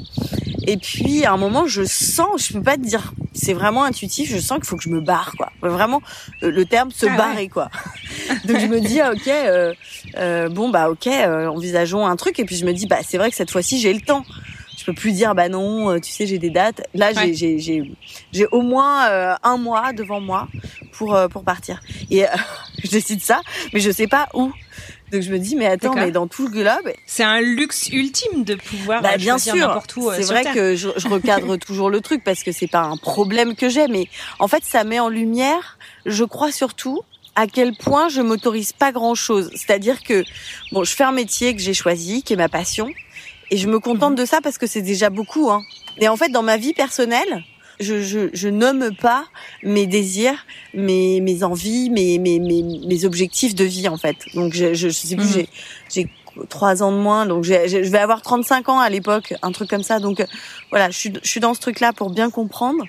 Et 0.68 0.78
puis 0.78 1.26
à 1.26 1.32
un 1.32 1.38
moment, 1.38 1.68
je 1.68 1.84
sens, 1.84 2.48
je 2.48 2.54
peux 2.54 2.62
pas 2.62 2.76
te 2.76 2.82
dire, 2.82 3.14
c'est 3.34 3.54
vraiment 3.54 3.84
intuitif, 3.84 4.32
je 4.32 4.40
sens 4.40 4.58
qu'il 4.58 4.66
faut 4.66 4.78
que 4.78 4.84
je 4.84 4.90
me 4.90 5.02
barre, 5.02 5.34
quoi. 5.38 5.52
Vraiment, 5.62 6.02
le 6.42 6.66
terme 6.66 6.92
se 6.92 7.06
ah 7.06 7.16
barrer, 7.16 7.50
quoi. 7.50 7.70
Donc 8.46 8.60
je 8.60 8.66
me 8.66 8.80
dis, 8.80 9.00
ah, 9.00 9.12
ok, 9.12 9.28
euh, 9.28 9.74
euh, 10.18 10.50
bon 10.50 10.70
bah 10.70 10.90
ok, 10.90 11.08
euh, 11.08 11.48
envisageons 11.48 12.06
un 12.08 12.16
truc. 12.16 12.40
Et 12.40 12.46
puis 12.46 12.56
je 12.56 12.66
me 12.66 12.74
dis, 12.74 12.88
bah 12.88 13.00
c'est 13.04 13.18
vrai 13.18 13.30
que 13.30 13.36
cette 13.36 13.52
fois-ci 13.52 13.80
j'ai 13.80 13.94
le 13.94 14.02
temps. 14.02 14.24
Je 14.86 14.92
peux 14.92 14.94
plus 14.94 15.14
dire, 15.14 15.34
bah 15.34 15.50
non, 15.50 15.90
euh, 15.90 16.00
tu 16.00 16.12
sais, 16.12 16.28
j'ai 16.28 16.38
des 16.38 16.52
dates. 16.52 16.84
Là, 16.94 17.12
j'ai 17.14 17.34
j'ai 17.34 17.92
j'ai 18.32 18.48
au 18.48 18.62
moins 18.62 19.08
euh, 19.10 19.36
un 19.42 19.58
mois 19.58 19.94
devant 19.94 20.20
moi 20.20 20.48
pour 20.92 21.18
pour 21.32 21.44
partir. 21.44 21.82
Et 22.12 22.24
je 22.84 22.90
décide 22.90 23.22
ça, 23.22 23.42
mais 23.74 23.80
je 23.80 23.90
sais 23.92 24.08
pas 24.08 24.28
où. 24.34 24.52
Donc 25.12 25.22
je 25.22 25.32
me 25.32 25.38
dis 25.38 25.56
mais 25.56 25.68
attends 25.68 25.94
mais 25.94 26.10
dans 26.10 26.26
tout 26.26 26.48
le 26.48 26.50
globe 26.50 26.92
c'est 27.06 27.24
un 27.24 27.40
luxe 27.40 27.90
ultime 27.90 28.44
de 28.44 28.56
pouvoir 28.56 29.04
bah, 29.04 29.18
bien 29.18 29.38
sûr 29.38 29.56
n'importe 29.56 29.96
où 29.98 30.12
c'est 30.12 30.24
vrai 30.24 30.44
que 30.52 30.76
je, 30.76 30.90
je 30.98 31.08
recadre 31.08 31.58
toujours 31.60 31.92
le 31.92 32.02
truc 32.02 32.24
parce 32.24 32.42
que 32.42 32.52
c'est 32.52 32.68
pas 32.68 32.82
un 32.82 32.98
problème 32.98 33.56
que 33.56 33.70
j'ai 33.70 33.88
mais 33.88 34.08
en 34.40 34.48
fait 34.48 34.64
ça 34.64 34.84
met 34.84 35.00
en 35.00 35.08
lumière 35.08 35.78
je 36.08 36.24
crois 36.24 36.52
surtout 36.52 37.04
à 37.36 37.48
quel 37.48 37.76
point 37.76 38.10
je 38.10 38.22
m'autorise 38.22 38.74
pas 38.74 38.92
grand 38.92 39.16
chose. 39.16 39.52
C'est-à-dire 39.54 40.02
que 40.04 40.24
bon, 40.72 40.84
je 40.84 40.96
fais 40.96 41.04
un 41.04 41.12
métier 41.12 41.56
que 41.56 41.62
j'ai 41.62 41.74
choisi, 41.74 42.24
qui 42.24 42.34
est 42.34 42.38
ma 42.38 42.50
passion, 42.50 42.92
et 43.52 43.58
je 43.58 43.68
me 43.68 43.80
contente 43.80 44.12
mhm. 44.12 44.18
de 44.18 44.25
ça 44.25 44.42
parce 44.42 44.58
que 44.58 44.68
c'est 44.68 44.82
déjà 44.82 45.10
beaucoup. 45.10 45.50
Hein. 45.50 45.64
Et 46.00 46.08
en 46.08 46.18
fait, 46.18 46.30
dans 46.30 46.44
ma 46.44 46.58
vie 46.58 46.74
personnelle, 46.74 47.44
je, 47.80 48.02
je, 48.02 48.30
je 48.34 48.48
nomme 48.48 48.96
pas 48.96 49.25
mes 49.64 49.86
désirs, 49.86 50.46
mes, 50.74 51.20
mes 51.22 51.44
envies, 51.44 51.90
mes, 51.90 52.18
mes, 52.18 52.40
mes, 52.40 52.64
mes 52.64 53.06
objectifs 53.06 53.56
de 53.56 53.66
vie 53.66 53.88
en 53.88 53.98
fait. 53.98 54.16
Donc 54.34 54.54
je, 54.54 54.74
je, 54.74 54.90
sais 54.90 55.16
plus, 55.16 55.25
mhm. 55.25 55.34
j'ai, 55.34 55.50
j'ai 55.94 56.10
trois 56.50 56.84
ans 56.84 56.92
de 56.92 56.98
moins, 56.98 57.25
donc 57.25 57.44
je 57.44 57.54
vais 57.54 57.98
avoir 57.98 58.22
35 58.22 58.70
ans 58.70 58.80
à 58.80 58.90
l'époque, 58.90 59.34
un 59.42 59.52
truc 59.52 59.70
comme 59.70 59.84
ça. 59.84 60.00
Donc 60.00 60.24
voilà, 60.70 60.90
je 60.90 60.98
suis, 60.98 61.14
je 61.22 61.30
suis 61.30 61.40
dans 61.40 61.54
ce 61.54 61.60
truc-là 61.60 61.94
pour 61.94 62.10
bien 62.10 62.30
comprendre. 62.30 62.84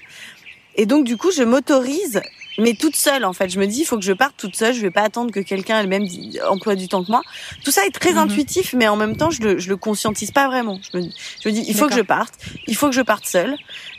Et 0.76 0.86
donc 0.86 1.04
du 1.04 1.16
coup, 1.16 1.30
je 1.30 1.42
m'autorise 1.42 2.20
mais 2.58 2.74
toute 2.74 2.96
seule 2.96 3.24
en 3.24 3.32
fait. 3.32 3.48
Je 3.48 3.58
me 3.58 3.66
dis, 3.66 3.80
il 3.80 3.84
faut 3.84 3.96
que 3.96 4.04
je 4.04 4.12
parte 4.12 4.34
toute 4.36 4.56
seule. 4.56 4.74
Je 4.74 4.80
vais 4.80 4.90
pas 4.90 5.02
attendre 5.02 5.30
que 5.30 5.40
quelqu'un 5.40 5.80
elle-même 5.80 6.06
emploie 6.48 6.74
du 6.74 6.88
temps 6.88 7.04
que 7.04 7.10
moi. 7.10 7.22
Tout 7.64 7.70
ça 7.70 7.86
est 7.86 7.90
très 7.90 8.12
mhm. 8.12 8.18
intuitif, 8.18 8.74
mais 8.74 8.88
en 8.88 8.96
même 8.96 9.16
temps, 9.16 9.30
je 9.30 9.42
le, 9.42 9.58
je 9.58 9.68
le 9.68 9.76
conscientise 9.76 10.30
pas 10.30 10.46
vraiment. 10.46 10.80
Je 10.92 10.98
me, 10.98 11.02
je 11.42 11.48
me 11.48 11.54
dis, 11.54 11.64
il 11.66 11.74
faut 11.74 11.88
que 11.88 11.94
je 11.94 12.00
parte. 12.00 12.34
Il 12.66 12.76
faut 12.76 12.88
que 12.88 12.94
je 12.94 13.02
parte 13.02 13.26
seule. 13.26 13.56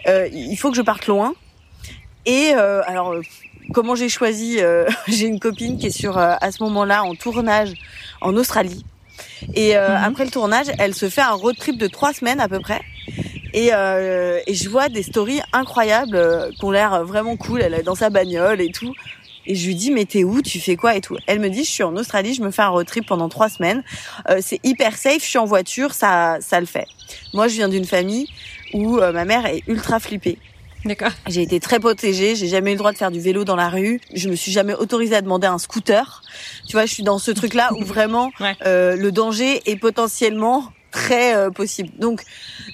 Euh, 0.08 0.28
il 0.32 0.58
faut 0.58 0.70
que 0.72 0.78
je 0.78 0.82
parte 0.82 1.08
loin. 1.08 1.34
Et 2.28 2.52
euh, 2.54 2.82
alors, 2.86 3.14
euh, 3.14 3.22
comment 3.74 3.96
j'ai 3.96 4.10
choisi 4.10 4.58
euh, 4.60 4.86
J'ai 5.08 5.28
une 5.28 5.40
copine 5.40 5.80
qui 5.80 5.88
est 5.88 5.98
sur 5.98 6.18
euh, 6.18 6.36
à 6.40 6.52
ce 6.52 6.62
moment-là 6.64 7.04
en 7.04 7.16
tournage 7.16 7.74
en 8.22 8.36
Australie. 8.36 8.86
Et 9.54 9.76
mhm. 9.76 9.82
après 10.04 10.26
le 10.26 10.32
tournage, 10.32 10.68
elle 10.80 10.94
se 10.94 11.10
fait 11.10 11.22
un 11.22 11.34
road 11.34 11.56
trip 11.58 11.78
de 11.78 11.88
trois 11.88 12.12
semaines 12.14 12.40
à 12.40 12.48
peu 12.48 12.60
près. 12.60 12.82
Et, 13.54 13.70
euh, 13.74 14.40
et 14.48 14.54
je 14.54 14.70
vois 14.70 14.90
des 14.90 15.04
stories 15.04 15.42
incroyables 15.54 16.16
euh, 16.16 16.50
qui 16.52 16.64
ont 16.66 16.72
l'air 16.72 17.04
vraiment 17.04 17.38
cool. 17.38 17.62
Elle 17.62 17.74
est 17.74 17.84
dans 17.84 17.96
sa 17.96 18.10
bagnole 18.10 18.62
et 18.62 18.72
tout. 18.72 18.94
Et 19.48 19.56
je 19.56 19.66
lui 19.66 19.76
dis 19.76 19.92
mais 19.92 20.06
t'es 20.06 20.24
où? 20.24 20.42
Tu 20.42 20.60
fais 20.60 20.76
quoi? 20.76 20.96
Et 20.96 21.02
tout 21.02 21.18
Elle 21.26 21.40
me 21.40 21.50
dit 21.50 21.64
je 21.64 21.70
suis 21.70 21.84
en 21.84 21.96
Australie, 21.96 22.34
je 22.34 22.42
me 22.42 22.52
fais 22.52 22.62
un 22.62 22.68
road 22.68 22.86
trip 22.86 23.08
pendant 23.08 23.30
trois 23.30 23.50
semaines. 23.50 23.84
Euh, 24.30 24.40
c'est 24.42 24.60
hyper 24.64 24.98
safe, 24.98 25.24
je 25.24 25.28
suis 25.28 25.38
en 25.38 25.46
voiture, 25.46 25.94
ça 25.94 26.38
ça 26.42 26.60
le 26.60 26.66
fait. 26.66 26.86
Moi 27.34 27.48
je 27.48 27.56
viens 27.56 27.70
d'une 27.70 27.86
famille 27.86 28.28
où 28.74 28.98
euh, 28.98 29.14
ma 29.14 29.24
mère 29.24 29.46
est 29.46 29.64
ultra 29.68 30.00
flippée. 30.00 30.38
D'accord. 30.86 31.12
J'ai 31.28 31.42
été 31.42 31.60
très 31.60 31.80
protégée, 31.80 32.36
j'ai 32.36 32.48
jamais 32.48 32.72
eu 32.72 32.74
le 32.74 32.78
droit 32.78 32.92
de 32.92 32.98
faire 32.98 33.12
du 33.12 33.20
vélo 33.20 33.44
dans 33.46 33.56
la 33.56 33.70
rue, 33.70 34.00
je 34.14 34.30
me 34.30 34.36
suis 34.36 34.52
jamais 34.52 34.74
autorisée 34.74 35.16
à 35.16 35.22
demander 35.22 35.48
un 35.48 35.58
scooter. 35.58 36.22
Tu 36.68 36.74
vois, 36.74 36.86
je 36.86 36.94
suis 36.94 37.04
dans 37.04 37.18
ce 37.18 37.32
truc-là 37.32 37.72
où 37.74 37.84
vraiment 37.84 38.32
euh, 38.66 38.96
le 38.96 39.12
danger 39.12 39.62
est 39.70 39.76
potentiellement 39.78 40.72
très 40.92 41.36
euh, 41.36 41.50
possible. 41.50 41.90
Donc, 41.98 42.24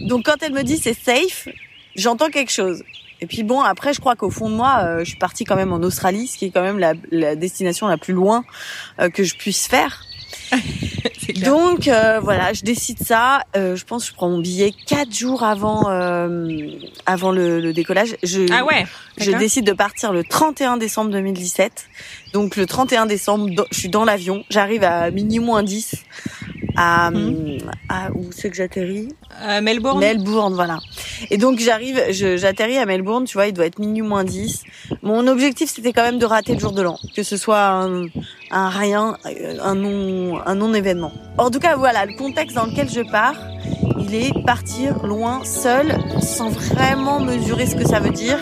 donc 0.01 0.25
quand 0.25 0.41
elle 0.41 0.53
me 0.53 0.63
dit 0.63 0.77
c'est 0.77 0.93
safe, 0.93 1.47
j'entends 1.95 2.29
quelque 2.29 2.51
chose. 2.51 2.83
Et 3.21 3.25
puis 3.25 3.43
bon, 3.43 3.61
après, 3.61 3.93
je 3.93 3.99
crois 3.99 4.15
qu'au 4.15 4.29
fond 4.29 4.49
de 4.49 4.55
moi, 4.55 4.99
je 4.99 5.05
suis 5.05 5.17
partie 5.17 5.45
quand 5.45 5.55
même 5.55 5.71
en 5.71 5.77
Australie, 5.77 6.27
ce 6.27 6.37
qui 6.37 6.45
est 6.45 6.51
quand 6.51 6.61
même 6.61 6.77
la, 6.77 6.93
la 7.09 7.37
destination 7.37 7.87
la 7.87 7.97
plus 7.97 8.13
loin 8.13 8.43
que 9.13 9.23
je 9.23 9.35
puisse 9.35 9.65
faire. 9.65 10.03
Donc 11.43 11.87
euh, 11.87 12.19
voilà, 12.21 12.53
je 12.53 12.63
décide 12.63 12.99
ça. 12.99 13.43
Euh, 13.55 13.75
je 13.75 13.85
pense 13.85 14.03
que 14.03 14.11
je 14.11 14.15
prends 14.15 14.29
mon 14.29 14.39
billet 14.39 14.71
quatre 14.87 15.13
jours 15.13 15.43
avant 15.43 15.89
euh, 15.89 16.69
avant 17.05 17.31
le, 17.31 17.59
le, 17.59 17.73
décollage. 17.73 18.15
Je, 18.23 18.45
ah 18.51 18.63
ouais. 18.65 18.85
Je 19.17 19.31
décide 19.31 19.65
de 19.65 19.73
partir 19.73 20.11
le 20.11 20.23
31 20.23 20.77
décembre 20.77 21.11
2017. 21.11 21.87
Donc 22.33 22.55
le 22.55 22.65
31 22.65 23.05
décembre, 23.05 23.49
je 23.71 23.77
suis 23.77 23.89
dans 23.89 24.05
l'avion. 24.05 24.43
J'arrive 24.49 24.83
à 24.83 25.11
minuit 25.11 25.39
moins 25.39 25.63
10 25.63 25.95
à, 26.75 27.11
mhm. 27.11 27.59
à 27.89 28.11
où 28.11 28.31
c'est 28.31 28.49
que 28.49 28.55
j'atterris 28.55 29.09
À 29.41 29.61
Melbourne. 29.61 29.99
Melbourne, 29.99 30.53
voilà. 30.53 30.79
Et 31.29 31.37
donc 31.37 31.59
j'arrive, 31.59 32.01
j'atterris 32.09 32.77
à 32.77 32.85
Melbourne, 32.85 33.25
tu 33.25 33.33
vois, 33.33 33.47
il 33.47 33.53
doit 33.53 33.65
être 33.65 33.79
minuit 33.79 34.01
moins 34.01 34.23
10. 34.23 34.63
Mon 35.01 35.27
objectif 35.27 35.69
c'était 35.69 35.93
quand 35.93 36.03
même 36.03 36.19
de 36.19 36.25
rater 36.25 36.53
le 36.53 36.59
jour 36.59 36.71
de 36.71 36.81
l'an, 36.81 36.97
que 37.15 37.23
ce 37.23 37.37
soit 37.37 37.65
un, 37.65 38.05
un 38.51 38.69
rien, 38.69 39.17
un 39.61 39.75
non, 39.75 40.39
un 40.45 40.55
non 40.55 40.73
événement. 40.73 41.11
En 41.37 41.49
tout 41.49 41.59
cas, 41.59 41.75
voilà, 41.75 42.05
le 42.05 42.15
contexte 42.15 42.55
dans 42.55 42.65
lequel 42.65 42.89
je 42.89 43.01
pars, 43.01 43.35
il 43.99 44.13
est 44.15 44.45
partir 44.45 45.05
loin, 45.05 45.43
seul, 45.43 45.97
sans 46.21 46.49
vraiment 46.49 47.19
mesurer 47.19 47.65
ce 47.65 47.75
que 47.75 47.87
ça 47.87 47.99
veut 47.99 48.11
dire. 48.11 48.39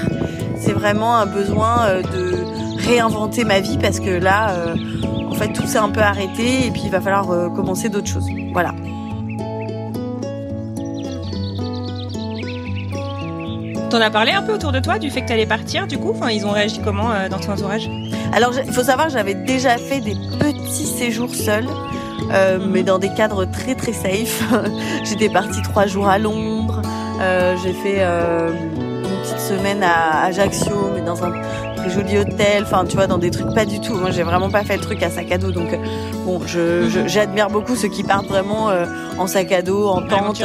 C'est 0.57 0.73
vraiment 0.73 1.15
un 1.15 1.25
besoin 1.25 1.85
euh, 1.85 2.01
de 2.01 2.60
réinventer 2.91 3.45
ma 3.45 3.59
vie 3.59 3.77
parce 3.77 3.99
que 3.99 4.09
là, 4.09 4.51
euh, 4.51 4.75
en 5.29 5.35
fait, 5.35 5.53
tout 5.53 5.65
s'est 5.65 5.77
un 5.77 5.89
peu 5.89 6.01
arrêté 6.01 6.67
et 6.67 6.71
puis 6.71 6.81
il 6.85 6.91
va 6.91 6.99
falloir 6.99 7.31
euh, 7.31 7.49
commencer 7.49 7.89
d'autres 7.89 8.07
choses. 8.07 8.27
Voilà. 8.51 8.73
T'en 13.89 13.99
as 13.99 14.09
parlé 14.09 14.31
un 14.31 14.41
peu 14.41 14.53
autour 14.53 14.71
de 14.71 14.79
toi 14.79 14.99
du 14.99 15.09
fait 15.09 15.21
que 15.21 15.27
t'allais 15.27 15.45
partir 15.45 15.87
du 15.87 15.97
coup? 15.97 16.11
Enfin, 16.11 16.31
ils 16.31 16.45
ont 16.45 16.51
réagi 16.51 16.79
comment 16.81 17.09
dans 17.29 17.39
ton 17.39 17.53
entourage? 17.53 17.89
Alors, 18.33 18.53
il 18.65 18.71
faut 18.71 18.83
savoir, 18.83 19.09
j'avais 19.09 19.33
déjà 19.33 19.77
fait 19.77 19.99
des 19.99 20.15
petits 20.39 20.85
séjours 20.85 21.33
seuls. 21.35 21.67
Euh, 22.31 22.59
mais 22.65 22.83
dans 22.83 22.99
des 22.99 23.09
cadres 23.13 23.45
très 23.45 23.75
très 23.75 23.93
safe. 23.93 24.43
J'étais 25.03 25.29
partie 25.29 25.61
trois 25.61 25.85
jours 25.85 26.07
à 26.07 26.17
Londres. 26.17 26.81
Euh, 27.19 27.55
j'ai 27.61 27.73
fait 27.73 27.97
euh, 27.99 28.51
une 28.53 29.21
petite 29.21 29.39
semaine 29.39 29.83
à 29.83 30.25
Ajaccio, 30.25 30.91
mais 30.95 31.01
dans 31.01 31.23
un 31.23 31.31
joli 31.89 32.17
hôtel. 32.17 32.63
Enfin, 32.63 32.85
tu 32.85 32.95
vois, 32.95 33.07
dans 33.07 33.17
des 33.17 33.31
trucs 33.31 33.53
pas 33.53 33.65
du 33.65 33.79
tout. 33.79 33.93
Moi, 33.95 34.11
j'ai 34.11 34.23
vraiment 34.23 34.49
pas 34.49 34.63
fait 34.63 34.75
le 34.75 34.81
truc 34.81 35.01
à 35.03 35.09
sac 35.09 35.31
à 35.31 35.37
dos. 35.37 35.51
Donc, 35.51 35.77
bon, 36.25 36.41
je, 36.45 37.05
j'admire 37.07 37.49
beaucoup 37.49 37.75
ceux 37.75 37.89
qui 37.89 38.03
partent 38.03 38.27
vraiment 38.27 38.69
en 39.17 39.27
sac 39.27 39.51
à 39.51 39.61
dos, 39.61 39.87
en 39.87 40.01
tente. 40.01 40.43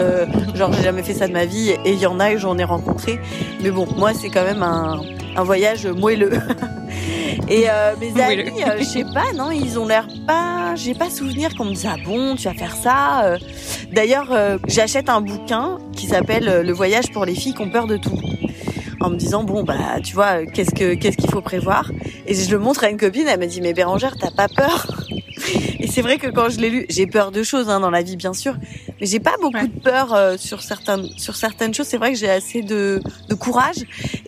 genre, 0.54 0.72
j'ai 0.72 0.82
jamais 0.82 1.02
fait 1.02 1.14
ça 1.14 1.28
de 1.28 1.32
ma 1.32 1.44
vie. 1.44 1.70
Et 1.84 1.92
il 1.92 1.98
y 1.98 2.06
en 2.06 2.20
a 2.20 2.32
que 2.32 2.38
j'en 2.38 2.56
ai 2.58 2.64
rencontré. 2.64 3.20
Mais 3.62 3.70
bon, 3.70 3.86
moi, 3.96 4.12
c'est 4.14 4.30
quand 4.30 4.44
même 4.44 4.62
un, 4.62 5.00
un 5.36 5.42
voyage 5.42 5.86
moelleux. 5.86 6.32
Et 7.48 7.68
euh, 7.68 7.94
mes 8.00 8.20
amis, 8.20 8.62
euh, 8.64 8.78
je 8.78 8.84
sais 8.84 9.04
pas, 9.04 9.32
non, 9.34 9.50
ils 9.50 9.78
ont 9.78 9.86
l'air 9.86 10.08
pas. 10.26 10.74
J'ai 10.74 10.94
pas 10.94 11.10
souvenir 11.10 11.54
qu'on 11.54 11.66
me 11.66 11.74
dise 11.74 11.86
ah 11.88 11.96
bon, 12.04 12.34
tu 12.34 12.44
vas 12.44 12.54
faire 12.54 12.74
ça. 12.74 13.24
Euh. 13.24 13.38
D'ailleurs, 13.92 14.28
j'achète 14.66 15.08
un 15.08 15.20
bouquin 15.20 15.78
qui 15.92 16.06
s'appelle 16.06 16.62
Le 16.64 16.72
voyage 16.72 17.12
pour 17.12 17.24
les 17.24 17.34
filles 17.34 17.54
qui 17.54 17.62
ont 17.62 17.70
peur 17.70 17.86
de 17.86 17.96
tout. 17.96 18.18
En 19.06 19.10
me 19.10 19.16
disant 19.16 19.44
bon 19.44 19.62
bah 19.62 20.00
tu 20.02 20.14
vois 20.14 20.44
qu'est-ce 20.46 20.74
que 20.74 20.94
qu'est-ce 20.94 21.16
qu'il 21.16 21.30
faut 21.30 21.40
prévoir? 21.40 21.92
Et 22.26 22.34
je 22.34 22.50
le 22.50 22.58
montre 22.58 22.82
à 22.82 22.90
une 22.90 22.96
copine, 22.96 23.28
elle 23.28 23.38
me 23.38 23.46
dit 23.46 23.60
mais 23.60 23.72
Bérangère 23.72 24.16
t'as 24.18 24.32
pas 24.32 24.48
peur? 24.48 24.84
Et 25.78 25.86
c'est 25.86 26.02
vrai 26.02 26.18
que 26.18 26.26
quand 26.26 26.48
je 26.48 26.58
l'ai 26.58 26.70
lu, 26.70 26.86
j'ai 26.88 27.06
peur 27.06 27.30
de 27.30 27.44
choses 27.44 27.70
hein, 27.70 27.78
dans 27.78 27.90
la 27.90 28.02
vie 28.02 28.16
bien 28.16 28.32
sûr, 28.32 28.56
j'ai 29.00 29.20
pas 29.20 29.36
beaucoup 29.40 29.66
de 29.66 29.80
peur 29.80 30.14
euh, 30.14 30.36
sur 30.36 30.62
certaines 30.62 31.08
sur 31.18 31.36
certaines 31.36 31.74
choses. 31.74 31.86
C'est 31.86 31.98
vrai 31.98 32.12
que 32.12 32.18
j'ai 32.18 32.30
assez 32.30 32.62
de, 32.62 33.00
de 33.28 33.34
courage 33.34 33.76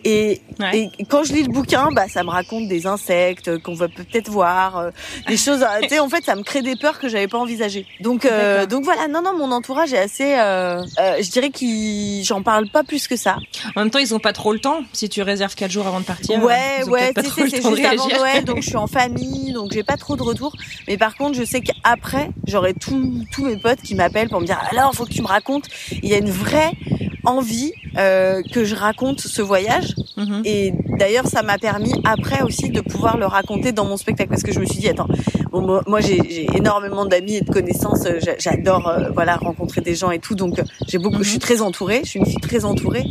et, 0.03 0.41
et, 0.73 0.89
quand 1.09 1.23
je 1.23 1.33
lis 1.33 1.43
le 1.43 1.51
bouquin, 1.51 1.89
bah 1.91 2.07
ça 2.07 2.23
me 2.23 2.29
raconte 2.29 2.67
des 2.67 2.85
insectes 2.85 3.57
qu'on 3.59 3.73
va 3.73 3.87
peut-être 3.87 4.29
voir, 4.29 4.77
euh, 4.77 4.91
des 5.27 5.37
choses. 5.45 5.63
Euh, 5.63 5.81
tu 5.83 5.89
sais, 5.89 5.99
en 5.99 6.09
fait, 6.09 6.23
ça 6.23 6.35
me 6.35 6.43
crée 6.43 6.61
des 6.61 6.75
peurs 6.75 6.99
que 6.99 7.09
j'avais 7.09 7.27
pas 7.27 7.39
envisagées. 7.39 7.85
Donc 8.01 8.27
donc 8.69 8.83
voilà, 8.83 9.07
non 9.07 9.21
non, 9.21 9.37
mon 9.37 9.51
entourage 9.51 9.93
est 9.93 9.99
assez. 9.99 10.35
je 10.35 11.29
dirais 11.29 11.49
qu'ils 11.49 12.23
j'en 12.23 12.41
parle 12.41 12.69
pas 12.69 12.83
plus 12.83 13.07
que 13.07 13.15
ça. 13.15 13.37
En 13.75 13.81
même 13.81 13.89
temps, 13.89 13.99
ils 13.99 14.13
ont 14.13 14.19
pas 14.19 14.33
trop 14.33 14.53
le 14.53 14.59
temps. 14.59 14.81
Si 14.93 15.09
tu 15.09 15.21
réserves 15.21 15.55
quatre 15.55 15.71
jours 15.71 15.87
avant 15.87 15.99
de 15.99 16.05
partir. 16.05 16.43
Ouais 16.43 16.69
ouais, 16.87 17.13
c'est 17.15 17.49
juste 17.49 17.85
avant 17.85 18.07
Noël, 18.07 18.45
donc 18.45 18.57
je 18.61 18.67
suis 18.67 18.77
en 18.77 18.87
famille, 18.87 19.53
donc 19.53 19.71
j'ai 19.71 19.83
pas 19.83 19.97
trop 19.97 20.15
de 20.15 20.23
retour. 20.23 20.55
Mais 20.87 20.97
par 20.97 21.15
contre, 21.15 21.37
je 21.37 21.43
sais 21.43 21.61
qu'après, 21.61 22.31
j'aurai 22.47 22.73
tous 22.73 23.25
tous 23.31 23.45
mes 23.45 23.57
potes 23.57 23.81
qui 23.81 23.95
m'appellent 23.95 24.29
pour 24.29 24.41
me 24.41 24.45
dire 24.45 24.58
alors 24.71 24.93
faut 24.93 25.05
que 25.05 25.13
tu 25.13 25.21
me 25.21 25.27
racontes. 25.27 25.67
Il 25.91 26.09
y 26.09 26.13
a 26.13 26.17
une 26.17 26.31
vraie 26.31 26.71
envie 27.25 27.73
euh, 27.97 28.41
que 28.53 28.63
je 28.63 28.75
raconte 28.75 29.19
ce 29.19 29.41
voyage. 29.41 29.95
Mhm. 30.17 30.41
Et 30.45 30.73
d'ailleurs, 30.97 31.27
ça 31.27 31.43
m'a 31.43 31.57
permis 31.57 31.93
après 32.05 32.41
aussi 32.41 32.69
de 32.69 32.81
pouvoir 32.81 33.17
le 33.17 33.25
raconter 33.25 33.71
dans 33.71 33.85
mon 33.85 33.97
spectacle 33.97 34.29
parce 34.29 34.43
que 34.43 34.51
je 34.51 34.59
me 34.59 34.65
suis 34.65 34.79
dit 34.79 34.89
attends, 34.89 35.07
bon, 35.51 35.81
moi, 35.87 36.01
j'ai 36.01 36.47
énormément 36.55 37.05
d'amis 37.05 37.35
et 37.35 37.41
de 37.41 37.51
connaissances. 37.51 38.05
Euh, 38.05 38.19
j'adore 38.39 38.87
euh, 38.87 39.09
voilà 39.13 39.35
rencontrer 39.37 39.81
des 39.81 39.95
gens 39.95 40.11
et 40.11 40.19
tout, 40.19 40.35
donc 40.35 40.61
j'ai 40.87 40.97
beaucoup. 40.97 41.23
Je 41.23 41.29
suis 41.29 41.37
mhm. 41.37 41.41
très 41.41 41.61
entourée. 41.61 42.01
Je 42.03 42.09
suis 42.09 42.19
une 42.19 42.25
fille 42.25 42.41
très 42.41 42.65
entourée. 42.65 43.05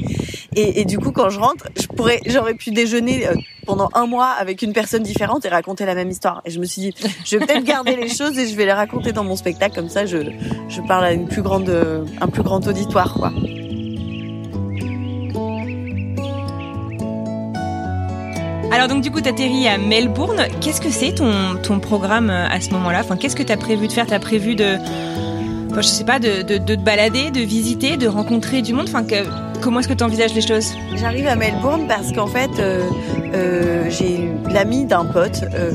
Et, 0.57 0.81
et 0.81 0.85
du 0.85 0.99
coup, 0.99 1.13
quand 1.13 1.31
je 1.31 1.39
rentre, 1.39 1.69
je 1.81 1.87
pourrais, 1.87 2.21
j'aurais 2.27 2.55
pu 2.55 2.71
déjeuner 2.71 3.27
pendant 3.69 3.91
un 3.93 4.07
mois 4.07 4.31
avec 4.31 4.63
une 4.63 4.73
personne 4.73 5.03
différente 5.03 5.45
et 5.45 5.51
raconter 5.51 5.85
la 5.85 5.95
même 5.95 6.11
histoire. 6.11 6.41
Et 6.47 6.51
je 6.51 6.59
me 6.59 6.65
suis 6.65 6.81
dit, 6.81 6.95
je 7.27 7.37
vais 7.37 7.45
peut-être 7.45 7.65
garder 7.65 7.97
les 7.97 8.09
choses 8.09 8.39
et 8.39 8.49
je 8.49 8.57
vais 8.57 8.65
les 8.65 8.73
raconter 8.73 9.13
dans 9.13 9.25
mon 9.25 9.37
spectacle 9.37 9.75
comme 9.75 9.91
ça, 9.91 10.07
je 10.07 10.19
je 10.69 10.81
parle 10.81 11.05
à 11.05 11.13
une 11.13 11.29
plus 11.29 11.43
grande, 11.43 11.71
un 12.19 12.29
plus 12.29 12.43
grand 12.43 12.67
auditoire, 12.67 13.13
quoi. 13.13 13.31
Alors 18.71 18.89
donc 18.89 19.03
du 19.03 19.11
coup, 19.11 19.21
tu 19.21 19.29
atterris 19.29 19.69
à 19.69 19.77
Melbourne. 19.77 20.47
Qu'est-ce 20.61 20.81
que 20.81 20.91
c'est 20.91 21.15
ton, 21.15 21.57
ton 21.63 21.79
programme 21.79 22.31
euh, 22.31 22.47
à 22.49 22.61
ce 22.61 22.71
moment-là? 22.71 23.01
Enfin, 23.01 23.17
qu'est-ce 23.17 23.37
que 23.37 23.43
tu 23.43 23.53
as 23.53 23.57
prévu 23.57 23.89
de 23.89 23.93
faire? 23.93 24.07
Tu 24.07 24.15
as 24.15 24.19
prévu 24.19 24.55
de 24.55 24.77
enfin, 25.71 25.81
je 25.83 25.89
sais 25.89 26.05
pas 26.05 26.19
de, 26.19 26.43
de, 26.43 26.59
de, 26.59 26.75
te 26.75 26.81
balader, 26.81 27.31
de 27.31 27.41
visiter, 27.41 27.97
de 27.97 28.07
rencontrer 28.07 28.63
du 28.63 28.75
monde? 28.75 28.87
Enfin, 28.89 29.05
que, 29.05 29.25
comment 29.61 29.81
est-ce 29.81 29.89
que 29.89 29.95
tu 29.95 30.05
envisages 30.05 30.35
les 30.35 30.41
choses 30.41 30.75
J'arrive 30.97 31.27
à 31.27 31.37
Melbourne 31.37 31.87
parce 31.89 32.13
qu'en 32.13 32.27
fait, 32.27 32.51
euh, 32.59 32.89
euh, 33.35 33.91
j'ai 33.91 34.31
l'ami 34.51 34.85
d'un 34.85 35.05
pote 35.05 35.45
euh, 35.55 35.73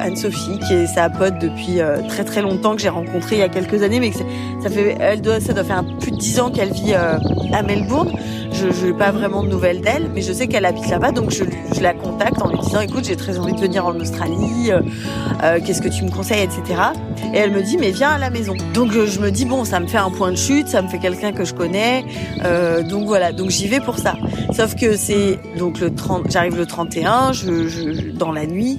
Anne-Sophie, 0.00 0.58
qui 0.66 0.74
est 0.74 0.86
sa 0.86 1.08
pote 1.08 1.38
depuis 1.38 1.80
euh, 1.80 1.98
très 2.08 2.24
très 2.24 2.42
longtemps, 2.42 2.74
que 2.76 2.82
j'ai 2.82 2.88
rencontrée 2.88 3.36
il 3.36 3.38
y 3.38 3.42
a 3.42 3.48
quelques 3.48 3.82
années, 3.82 4.00
mais 4.00 4.10
que 4.10 4.18
ça 4.62 4.70
fait, 4.70 4.96
elle 5.00 5.20
doit, 5.20 5.40
ça 5.40 5.52
doit 5.52 5.64
faire 5.64 5.84
plus 6.00 6.10
de 6.10 6.16
dix 6.16 6.40
ans 6.40 6.50
qu'elle 6.50 6.72
vit 6.72 6.94
euh, 6.94 7.18
à 7.52 7.62
Melbourne. 7.62 8.12
Je 8.54 8.86
n'ai 8.86 8.92
pas 8.92 9.10
vraiment 9.10 9.42
de 9.42 9.48
nouvelles 9.48 9.80
d'elle, 9.80 10.10
mais 10.14 10.22
je 10.22 10.32
sais 10.32 10.46
qu'elle 10.46 10.64
habite 10.64 10.88
là-bas, 10.88 11.10
donc 11.10 11.30
je, 11.30 11.44
je, 11.74 11.80
la 11.82 11.92
contacte 11.92 12.40
en 12.40 12.48
lui 12.48 12.58
disant, 12.58 12.80
écoute, 12.80 13.04
j'ai 13.04 13.16
très 13.16 13.38
envie 13.38 13.52
de 13.52 13.60
venir 13.60 13.84
en 13.84 13.94
Australie, 13.96 14.70
euh, 14.70 15.58
qu'est-ce 15.64 15.82
que 15.82 15.88
tu 15.88 16.04
me 16.04 16.10
conseilles, 16.10 16.42
etc. 16.42 16.80
Et 17.34 17.38
elle 17.38 17.50
me 17.50 17.62
dit, 17.62 17.76
mais 17.76 17.90
viens 17.90 18.10
à 18.10 18.18
la 18.18 18.30
maison. 18.30 18.54
Donc 18.72 18.92
je 18.92 19.20
me 19.20 19.30
dis, 19.30 19.44
bon, 19.44 19.64
ça 19.64 19.80
me 19.80 19.86
fait 19.86 19.98
un 19.98 20.10
point 20.10 20.30
de 20.30 20.36
chute, 20.36 20.68
ça 20.68 20.82
me 20.82 20.88
fait 20.88 20.98
quelqu'un 20.98 21.32
que 21.32 21.44
je 21.44 21.52
connais, 21.54 22.04
donc 22.88 23.06
voilà, 23.06 23.32
donc 23.32 23.50
j'y 23.50 23.66
vais 23.66 23.80
pour 23.80 23.98
ça. 23.98 24.14
Sauf 24.52 24.76
que 24.76 24.96
c'est 24.96 25.38
donc 25.58 25.80
le 25.80 25.92
30, 25.92 26.30
j'arrive 26.30 26.56
le 26.56 26.66
31, 26.66 27.32
je, 27.32 27.66
je, 27.66 28.10
dans 28.12 28.30
la 28.30 28.46
nuit, 28.46 28.78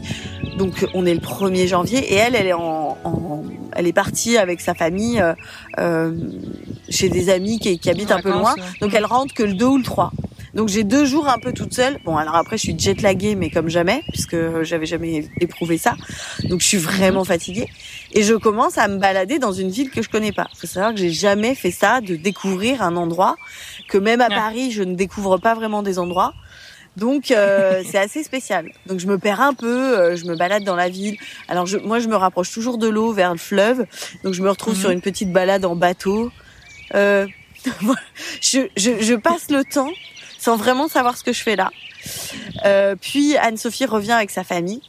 donc 0.58 0.86
on 0.94 1.06
est 1.06 1.14
le 1.14 1.20
1er 1.20 1.68
janvier 1.68 2.00
et 2.00 2.16
elle, 2.16 2.36
elle 2.36 2.48
est 2.48 2.54
en, 2.54 2.98
elle 3.74 3.88
est 3.88 3.94
partie 3.94 4.38
avec 4.38 4.62
sa 4.62 4.74
famille 4.74 5.20
euh, 5.20 5.34
euh 5.80 6.14
chez 6.88 7.10
des 7.10 7.30
amis 7.30 7.58
qui, 7.60 7.80
qui 7.80 7.90
habitent 7.90 8.12
un 8.12 8.22
peu 8.22 8.32
loin. 8.32 8.54
Donc 8.80 8.94
elle 8.94 9.06
rentre 9.06 9.34
que 9.34 9.42
le 9.42 9.54
2 9.54 9.66
ou 9.66 9.78
le 9.78 9.84
3. 9.84 10.12
Donc 10.56 10.70
j'ai 10.70 10.86
deux 10.86 11.04
jours 11.04 11.28
un 11.28 11.38
peu 11.38 11.52
toute 11.52 11.74
seule. 11.74 12.00
Bon 12.06 12.16
alors 12.16 12.36
après 12.36 12.58
je 12.58 12.62
suis 12.62 12.80
jet 12.80 13.02
laguée 13.02 13.36
mais 13.36 13.50
comme 13.50 13.68
jamais 13.68 14.04
puisque 14.10 14.38
j'avais 14.64 14.86
jamais 14.86 15.28
éprouvé 15.42 15.78
ça. 15.78 15.96
Donc 16.46 16.62
je 16.62 16.66
suis 16.66 16.78
vraiment 16.78 17.22
mhm. 17.22 17.26
fatiguée 17.26 17.68
et 18.14 18.24
je 18.24 18.34
commence 18.34 18.78
à 18.78 18.88
me 18.88 18.98
balader 18.98 19.38
dans 19.38 19.52
une 19.52 19.70
ville 19.70 19.90
que 19.90 20.02
je 20.02 20.10
connais 20.10 20.32
pas. 20.32 20.48
Faut 20.58 20.68
savoir 20.68 20.94
que 20.94 21.00
j'ai 21.00 21.12
jamais 21.12 21.56
fait 21.56 21.72
ça 21.72 22.00
de 22.00 22.16
découvrir 22.16 22.82
un 22.82 22.96
endroit 22.96 23.36
que 23.90 23.98
même 23.98 24.22
à 24.22 24.30
Paris 24.30 24.72
je 24.72 24.84
ne 24.84 24.96
découvre 24.96 25.38
pas 25.38 25.56
vraiment 25.56 25.84
des 25.84 26.00
endroits. 26.00 26.34
Donc 26.98 27.32
euh, 27.32 27.84
c'est 27.90 27.98
assez 27.98 28.24
spécial. 28.24 28.72
Donc 28.86 29.00
je 29.00 29.08
me 29.08 29.18
perds 29.18 29.42
un 29.42 29.54
peu, 29.54 29.98
euh, 29.98 30.16
je 30.16 30.26
me 30.26 30.36
balade 30.36 30.64
dans 30.64 30.76
la 30.76 30.90
ville. 30.90 31.18
Alors 31.48 31.66
je, 31.66 31.78
moi 31.78 32.00
je 32.00 32.08
me 32.08 32.16
rapproche 32.16 32.52
toujours 32.52 32.78
de 32.78 32.88
l'eau 32.88 33.12
vers 33.12 33.32
le 33.32 33.38
fleuve, 33.38 33.86
donc 34.24 34.34
je 34.34 34.42
me 34.42 34.50
retrouve 34.50 34.76
sur 34.76 34.90
mhm. 34.90 34.96
une 34.96 35.02
petite 35.02 35.32
balade 35.32 35.66
en 35.66 35.76
bateau. 35.76 36.32
Euh, 36.94 37.26
je, 38.42 38.68
je, 38.78 39.02
je, 39.02 39.16
passe 39.16 39.50
le 39.50 39.64
temps 39.64 39.92
sans 40.38 40.56
vraiment 40.56 40.88
savoir 40.88 41.18
ce 41.18 41.24
que 41.24 41.34
je 41.34 41.42
fais 41.42 41.56
là. 41.56 41.72
Euh, 42.66 42.96
puis 43.00 43.36
Anne-Sophie 43.38 43.86
revient 43.86 44.12
avec 44.12 44.30
sa 44.30 44.44
famille. 44.44 44.82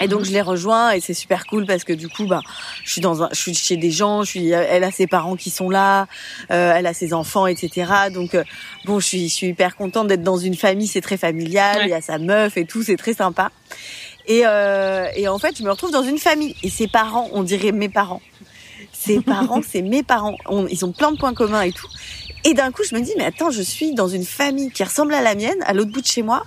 Et 0.00 0.06
donc 0.08 0.24
je 0.24 0.30
les 0.30 0.42
rejoins 0.42 0.92
et 0.92 1.00
c'est 1.00 1.14
super 1.14 1.46
cool 1.46 1.66
parce 1.66 1.82
que 1.82 1.92
du 1.92 2.08
coup 2.08 2.26
bah 2.26 2.40
je 2.84 2.92
suis 2.92 3.00
dans 3.00 3.24
un, 3.24 3.28
je 3.32 3.38
suis 3.38 3.54
chez 3.54 3.76
des 3.76 3.90
gens, 3.90 4.22
je 4.22 4.30
suis, 4.30 4.50
elle 4.50 4.84
a 4.84 4.92
ses 4.92 5.06
parents 5.08 5.34
qui 5.34 5.50
sont 5.50 5.70
là, 5.70 6.06
euh, 6.50 6.72
elle 6.74 6.86
a 6.86 6.94
ses 6.94 7.12
enfants 7.12 7.46
etc. 7.46 7.90
Donc 8.12 8.34
euh, 8.34 8.44
bon 8.84 9.00
je 9.00 9.06
suis, 9.06 9.28
je 9.28 9.34
suis 9.34 9.48
hyper 9.48 9.76
contente 9.76 10.06
d'être 10.06 10.22
dans 10.22 10.36
une 10.36 10.54
famille, 10.54 10.86
c'est 10.86 11.00
très 11.00 11.16
familial, 11.16 11.80
il 11.82 11.88
y 11.88 11.94
a 11.94 12.00
sa 12.00 12.18
meuf 12.18 12.56
et 12.56 12.64
tout, 12.64 12.82
c'est 12.82 12.96
très 12.96 13.14
sympa. 13.14 13.50
Et, 14.26 14.42
euh, 14.46 15.08
et 15.16 15.26
en 15.26 15.38
fait 15.38 15.58
je 15.58 15.64
me 15.64 15.70
retrouve 15.70 15.90
dans 15.90 16.04
une 16.04 16.18
famille 16.18 16.54
et 16.62 16.70
ses 16.70 16.86
parents, 16.86 17.28
on 17.32 17.42
dirait 17.42 17.72
mes 17.72 17.88
parents. 17.88 18.22
Ses 18.92 19.20
parents, 19.22 19.62
c'est 19.66 19.82
mes 19.82 20.04
parents. 20.04 20.36
ils 20.70 20.84
ont 20.84 20.92
plein 20.92 21.10
de 21.10 21.18
points 21.18 21.34
communs 21.34 21.62
et 21.62 21.72
tout. 21.72 21.88
Et 22.44 22.54
d'un 22.54 22.70
coup, 22.70 22.82
je 22.88 22.94
me 22.94 23.00
dis, 23.00 23.12
mais 23.16 23.24
attends, 23.24 23.50
je 23.50 23.62
suis 23.62 23.94
dans 23.94 24.08
une 24.08 24.24
famille 24.24 24.70
qui 24.70 24.84
ressemble 24.84 25.12
à 25.12 25.22
la 25.22 25.34
mienne, 25.34 25.58
à 25.66 25.72
l'autre 25.72 25.90
bout 25.90 26.00
de 26.00 26.06
chez 26.06 26.22
moi. 26.22 26.44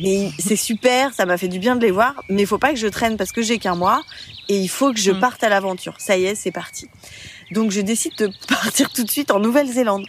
Mais 0.00 0.30
c'est 0.38 0.56
super, 0.56 1.12
ça 1.12 1.26
m'a 1.26 1.36
fait 1.38 1.48
du 1.48 1.58
bien 1.58 1.74
de 1.76 1.82
les 1.84 1.90
voir, 1.90 2.14
mais 2.28 2.42
il 2.42 2.46
faut 2.46 2.58
pas 2.58 2.70
que 2.70 2.76
je 2.78 2.86
traîne 2.86 3.16
parce 3.16 3.32
que 3.32 3.42
j'ai 3.42 3.58
qu'un 3.58 3.74
mois 3.74 4.02
et 4.48 4.56
il 4.58 4.68
faut 4.68 4.92
que 4.92 4.98
je 5.00 5.12
Mm. 5.12 5.20
parte 5.20 5.42
à 5.44 5.48
l'aventure. 5.48 5.94
Ça 5.98 6.16
y 6.16 6.24
est, 6.26 6.34
c'est 6.34 6.52
parti. 6.52 6.86
Donc 7.50 7.70
je 7.70 7.80
décide 7.80 8.12
de 8.18 8.30
partir 8.48 8.90
tout 8.90 9.02
de 9.04 9.10
suite 9.10 9.30
en 9.30 9.40
Nouvelle-Zélande. 9.40 10.06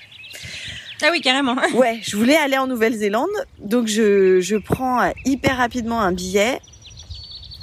Ah 1.01 1.07
oui, 1.11 1.21
carrément. 1.21 1.55
Ouais, 1.73 1.99
je 2.03 2.17
voulais 2.17 2.35
aller 2.35 2.57
en 2.57 2.67
Nouvelle-Zélande, 2.67 3.29
donc 3.59 3.87
je, 3.87 4.41
je 4.41 4.57
prends 4.57 5.11
hyper 5.25 5.57
rapidement 5.57 6.01
un 6.01 6.11
billet. 6.11 6.59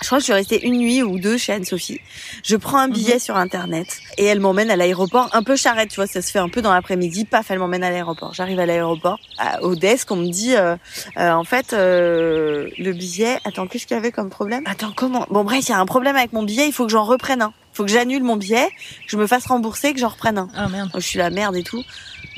Je 0.03 0.07
crois 0.07 0.19
que 0.19 0.23
je 0.23 0.25
suis 0.27 0.33
restée 0.35 0.65
une 0.67 0.77
nuit 0.77 1.03
ou 1.03 1.19
deux 1.19 1.39
chez 1.39 1.55
Anne-Sophie. 1.55 2.01
Je 2.45 2.57
prends 2.57 2.79
un 2.79 2.89
billet 2.89 3.19
sur 3.19 3.37
Internet 3.37 3.87
et 4.19 4.25
elle 4.27 4.41
m'emmène 4.41 4.71
à 4.71 4.77
l'aéroport, 4.77 5.31
un 5.33 5.43
peu 5.43 5.57
charrette, 5.57 5.89
tu 5.89 5.97
vois, 5.97 6.07
ça 6.07 6.21
se 6.21 6.31
fait 6.31 6.39
un 6.39 6.49
peu 6.51 6.61
dans 6.61 6.73
l'après-midi. 6.73 7.25
Paf, 7.25 7.51
elle 7.51 7.59
m'emmène 7.59 7.83
à 7.83 7.91
l'aéroport. 7.91 8.35
J'arrive 8.35 8.61
à 8.61 8.67
l'aéroport, 8.67 9.19
à- 9.39 9.63
au 9.63 9.75
desk, 9.75 10.11
on 10.11 10.17
me 10.17 10.29
dit, 10.31 10.55
euh, 10.55 10.77
euh, 11.17 11.31
en 11.33 11.45
fait, 11.45 11.73
euh, 11.73 12.69
le 12.79 12.93
billet... 12.93 13.39
Attends, 13.45 13.67
qu'est-ce 13.67 13.87
qu'il 13.87 13.97
y 13.97 13.99
avait 13.99 14.13
comme 14.13 14.29
problème? 14.29 14.65
Attends, 14.67 14.93
comment? 14.95 15.27
Bon, 15.31 15.45
bref, 15.45 15.61
il 15.67 15.71
y 15.71 15.75
a 15.75 15.79
un 15.79 15.87
problème 15.87 16.17
avec 16.17 16.33
mon 16.35 16.43
billet, 16.43 16.67
il 16.67 16.73
faut 16.73 16.85
que 16.85 16.93
j'en 16.93 17.05
reprenne 17.05 17.41
un. 17.41 17.53
Il 17.73 17.77
faut 17.77 17.85
que 17.85 17.91
j'annule 17.91 18.23
mon 18.23 18.37
billet, 18.37 18.69
que 18.69 19.09
je 19.09 19.17
me 19.19 19.27
fasse 19.27 19.47
rembourser, 19.47 19.93
que 19.93 19.99
j'en 20.01 20.09
reprenne 20.09 20.39
un. 20.39 20.49
Oh 20.59 20.69
merde. 20.71 20.91
Je 20.95 21.01
suis 21.01 21.19
la 21.19 21.29
merde 21.29 21.57
et 21.57 21.63
tout. 21.63 21.83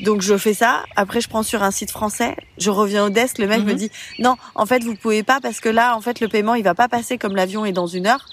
Donc 0.01 0.21
je 0.21 0.37
fais 0.37 0.53
ça. 0.53 0.83
Après, 0.95 1.19
je 1.21 1.27
prends 1.27 1.43
sur 1.43 1.61
un 1.63 1.71
site 1.71 1.91
français. 1.91 2.35
Je 2.57 2.69
reviens 2.69 3.05
au 3.05 3.09
desk. 3.09 3.37
Le 3.37 3.47
mec 3.47 3.59
Mhm. 3.59 3.65
me 3.67 3.73
dit 3.73 3.91
non, 4.19 4.35
en 4.55 4.65
fait, 4.65 4.83
vous 4.83 4.95
pouvez 4.95 5.23
pas 5.23 5.39
parce 5.41 5.59
que 5.59 5.69
là, 5.69 5.95
en 5.95 6.01
fait, 6.01 6.19
le 6.21 6.27
paiement 6.27 6.55
il 6.55 6.63
va 6.63 6.73
pas 6.75 6.87
passer 6.87 7.17
comme 7.17 7.35
l'avion 7.35 7.65
est 7.65 7.71
dans 7.73 7.87
une 7.87 8.07
heure. 8.07 8.25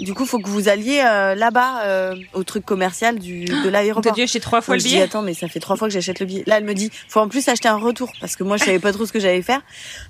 Du 0.00 0.12
coup, 0.12 0.26
faut 0.26 0.40
que 0.40 0.48
vous 0.48 0.68
alliez 0.68 1.04
euh, 1.06 1.36
là-bas 1.36 1.82
euh, 1.84 2.16
au 2.32 2.42
truc 2.42 2.64
commercial 2.66 3.16
du 3.20 3.44
de 3.44 3.62
T'as 3.62 3.70
l'aéroport. 3.70 4.12
dû 4.12 4.22
acheter 4.22 4.40
trois 4.40 4.60
fois 4.60 4.74
le 4.74 4.80
je 4.80 4.86
dis 4.86 4.94
billet. 4.94 5.02
attends, 5.04 5.22
mais 5.22 5.34
ça 5.34 5.46
fait 5.46 5.60
trois 5.60 5.76
fois 5.76 5.86
que 5.86 5.94
j'achète 5.94 6.18
le 6.18 6.26
billet. 6.26 6.42
Là, 6.48 6.58
elle 6.58 6.64
me 6.64 6.74
dit 6.74 6.90
faut 7.08 7.20
en 7.20 7.28
plus 7.28 7.46
acheter 7.48 7.68
un 7.68 7.76
retour 7.76 8.12
parce 8.20 8.34
que 8.34 8.42
moi 8.42 8.56
je 8.56 8.64
savais 8.64 8.80
pas 8.80 8.92
trop 8.92 9.06
ce 9.06 9.12
que 9.12 9.20
j'allais 9.20 9.42
faire. 9.42 9.60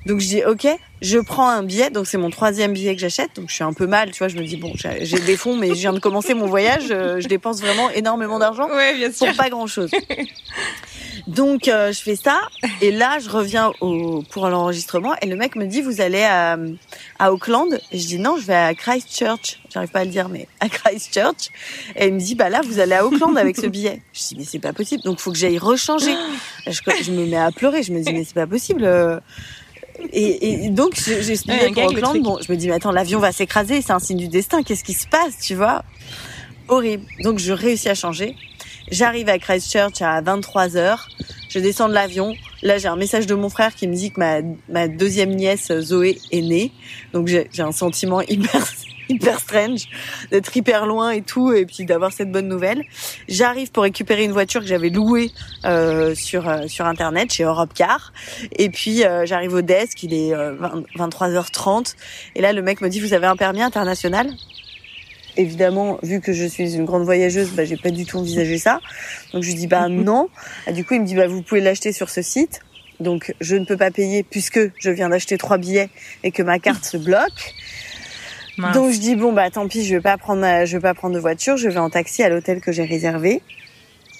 Donc 0.06 0.20
je 0.20 0.26
dis 0.26 0.42
ok, 0.42 0.66
je 1.02 1.18
prends 1.18 1.50
un 1.50 1.62
billet. 1.62 1.90
Donc 1.90 2.06
c'est 2.06 2.16
mon 2.16 2.30
troisième 2.30 2.72
billet 2.72 2.94
que 2.94 3.00
j'achète. 3.02 3.36
Donc 3.36 3.50
je 3.50 3.54
suis 3.56 3.64
un 3.64 3.74
peu 3.74 3.86
mal, 3.86 4.10
tu 4.10 4.18
vois. 4.20 4.28
Je 4.28 4.38
me 4.38 4.42
dis 4.44 4.56
bon, 4.56 4.72
j'ai 4.74 5.20
des 5.20 5.36
fonds, 5.36 5.54
mais 5.58 5.68
je 5.68 5.74
viens 5.74 5.92
de 5.92 5.98
commencer 6.00 6.32
mon 6.32 6.46
voyage. 6.46 6.86
euh, 6.90 7.20
je 7.20 7.28
dépense 7.28 7.60
vraiment 7.60 7.90
énormément 7.90 8.38
d'argent 8.38 8.66
Ouais, 8.70 8.94
bien 8.96 9.12
sûr. 9.12 9.26
pour 9.26 9.36
pas 9.36 9.50
grand 9.50 9.66
chose. 9.66 9.90
Donc 11.26 11.68
euh, 11.68 11.92
je 11.92 12.00
fais 12.00 12.16
ça 12.16 12.40
et 12.80 12.90
là 12.90 13.18
je 13.18 13.28
reviens 13.28 13.72
au, 13.80 14.22
pour 14.30 14.48
l'enregistrement 14.48 15.14
et 15.22 15.26
le 15.26 15.36
mec 15.36 15.56
me 15.56 15.66
dit 15.66 15.80
vous 15.82 16.00
allez 16.00 16.22
à, 16.22 16.56
à 17.18 17.32
Auckland. 17.32 17.78
Et 17.92 17.98
je 17.98 18.06
dis 18.06 18.18
non 18.18 18.36
je 18.38 18.46
vais 18.46 18.54
à 18.54 18.74
Christchurch. 18.74 19.60
J'arrive 19.72 19.90
pas 19.90 20.00
à 20.00 20.04
le 20.04 20.10
dire 20.10 20.28
mais 20.28 20.46
à 20.60 20.68
Christchurch. 20.68 21.48
Et 21.96 22.06
il 22.08 22.14
me 22.14 22.18
dit 22.20 22.34
bah 22.34 22.48
là 22.48 22.60
vous 22.64 22.78
allez 22.78 22.94
à 22.94 23.04
Auckland 23.06 23.36
avec 23.36 23.56
ce 23.56 23.66
billet. 23.66 24.02
Je 24.12 24.20
dis 24.28 24.36
mais 24.38 24.44
c'est 24.44 24.58
pas 24.58 24.72
possible. 24.72 25.02
Donc 25.02 25.18
faut 25.20 25.32
que 25.32 25.38
j'aille 25.38 25.58
rechanger. 25.58 26.14
Je, 26.66 26.72
je 27.02 27.10
me 27.10 27.26
mets 27.26 27.36
à 27.36 27.50
pleurer. 27.52 27.82
Je 27.82 27.92
me 27.92 28.00
dis 28.02 28.12
mais 28.12 28.24
c'est 28.24 28.34
pas 28.34 28.46
possible. 28.46 28.84
Euh. 28.84 29.18
et, 30.12 30.64
et 30.66 30.68
donc 30.70 30.94
je- 30.96 31.20
j'ai 31.22 31.34
Ouais, 31.50 31.70
pour 31.72 31.82
le 31.82 31.98
Auckland. 31.98 32.22
bon 32.22 32.38
je 32.46 32.50
me 32.52 32.56
dis 32.56 32.68
mais 32.68 32.74
attends 32.74 32.92
l'avion 32.92 33.18
va 33.20 33.32
s'écraser. 33.32 33.82
C'est 33.82 33.92
un 33.92 33.98
signe 33.98 34.18
du 34.18 34.28
destin. 34.28 34.62
Qu'est-ce 34.62 34.84
qui 34.84 34.94
se 34.94 35.06
passe 35.06 35.38
tu 35.42 35.54
vois? 35.54 35.84
Horrible. 36.68 37.04
Donc 37.22 37.38
je 37.38 37.52
réussis 37.52 37.88
à 37.88 37.94
changer 37.94 38.34
J'arrive 38.90 39.28
à 39.28 39.38
Christchurch 39.38 40.02
à 40.02 40.20
23 40.20 40.76
heures. 40.76 41.08
Je 41.48 41.58
descends 41.58 41.88
de 41.88 41.94
l'avion. 41.94 42.34
Là, 42.62 42.78
j'ai 42.78 42.88
un 42.88 42.96
message 42.96 43.26
de 43.26 43.34
mon 43.34 43.48
frère 43.48 43.74
qui 43.74 43.88
me 43.88 43.94
dit 43.94 44.10
que 44.10 44.20
ma, 44.20 44.40
ma 44.68 44.88
deuxième 44.88 45.30
nièce 45.30 45.72
Zoé 45.80 46.18
est 46.30 46.42
née. 46.42 46.72
Donc 47.12 47.28
j'ai 47.28 47.48
un 47.58 47.72
sentiment 47.72 48.20
hyper 48.28 48.64
hyper 49.08 49.38
strange 49.38 49.86
d'être 50.30 50.56
hyper 50.56 50.86
loin 50.86 51.10
et 51.10 51.22
tout 51.22 51.52
et 51.52 51.66
puis 51.66 51.84
d'avoir 51.84 52.12
cette 52.12 52.30
bonne 52.30 52.48
nouvelle. 52.48 52.84
J'arrive 53.28 53.70
pour 53.70 53.82
récupérer 53.82 54.24
une 54.24 54.32
voiture 54.32 54.60
que 54.60 54.66
j'avais 54.66 54.90
louée 54.90 55.30
euh, 55.64 56.14
sur 56.14 56.48
euh, 56.48 56.66
sur 56.66 56.86
internet 56.86 57.32
chez 57.32 57.44
Europcar 57.44 58.12
et 58.52 58.70
puis 58.70 59.04
euh, 59.04 59.26
j'arrive 59.26 59.54
au 59.54 59.62
desk, 59.62 60.02
il 60.02 60.14
est 60.14 60.34
euh, 60.34 60.54
20 60.96 61.10
23h30 61.10 61.94
et 62.34 62.40
là 62.40 62.52
le 62.52 62.62
mec 62.62 62.80
me 62.80 62.88
dit 62.88 63.00
vous 63.00 63.12
avez 63.12 63.26
un 63.26 63.36
permis 63.36 63.62
international? 63.62 64.30
Évidemment, 65.36 65.98
vu 66.02 66.20
que 66.20 66.32
je 66.32 66.44
suis 66.44 66.74
une 66.74 66.84
grande 66.84 67.04
voyageuse, 67.04 67.50
bah, 67.50 67.64
j'ai 67.64 67.76
pas 67.76 67.90
du 67.90 68.04
tout 68.06 68.18
envisagé 68.18 68.58
ça. 68.58 68.80
Donc 69.32 69.42
je 69.42 69.48
lui 69.48 69.54
dis 69.54 69.66
bah 69.66 69.88
non. 69.90 70.28
Ah, 70.66 70.72
du 70.72 70.84
coup, 70.84 70.94
il 70.94 71.00
me 71.02 71.06
dit 71.06 71.14
bah 71.14 71.26
vous 71.26 71.42
pouvez 71.42 71.60
l'acheter 71.60 71.92
sur 71.92 72.10
ce 72.10 72.22
site. 72.22 72.60
Donc 73.00 73.34
je 73.40 73.56
ne 73.56 73.64
peux 73.64 73.76
pas 73.76 73.90
payer 73.90 74.22
puisque 74.22 74.60
je 74.78 74.90
viens 74.90 75.08
d'acheter 75.08 75.36
trois 75.36 75.58
billets 75.58 75.88
et 76.22 76.30
que 76.30 76.42
ma 76.42 76.58
carte 76.58 76.84
se 76.84 76.96
bloque. 76.96 77.54
Mince. 78.56 78.74
Donc 78.74 78.92
je 78.92 78.98
dis 78.98 79.16
bon 79.16 79.32
bah 79.32 79.50
tant 79.50 79.66
pis, 79.66 79.84
je 79.84 79.96
vais 79.96 80.00
pas 80.00 80.16
prendre 80.16 80.40
ma- 80.40 80.64
je 80.64 80.76
vais 80.76 80.80
pas 80.80 80.94
prendre 80.94 81.14
de 81.14 81.20
voiture, 81.20 81.56
je 81.56 81.68
vais 81.68 81.78
en 81.78 81.90
taxi 81.90 82.22
à 82.22 82.28
l'hôtel 82.28 82.60
que 82.60 82.70
j'ai 82.70 82.84
réservé. 82.84 83.42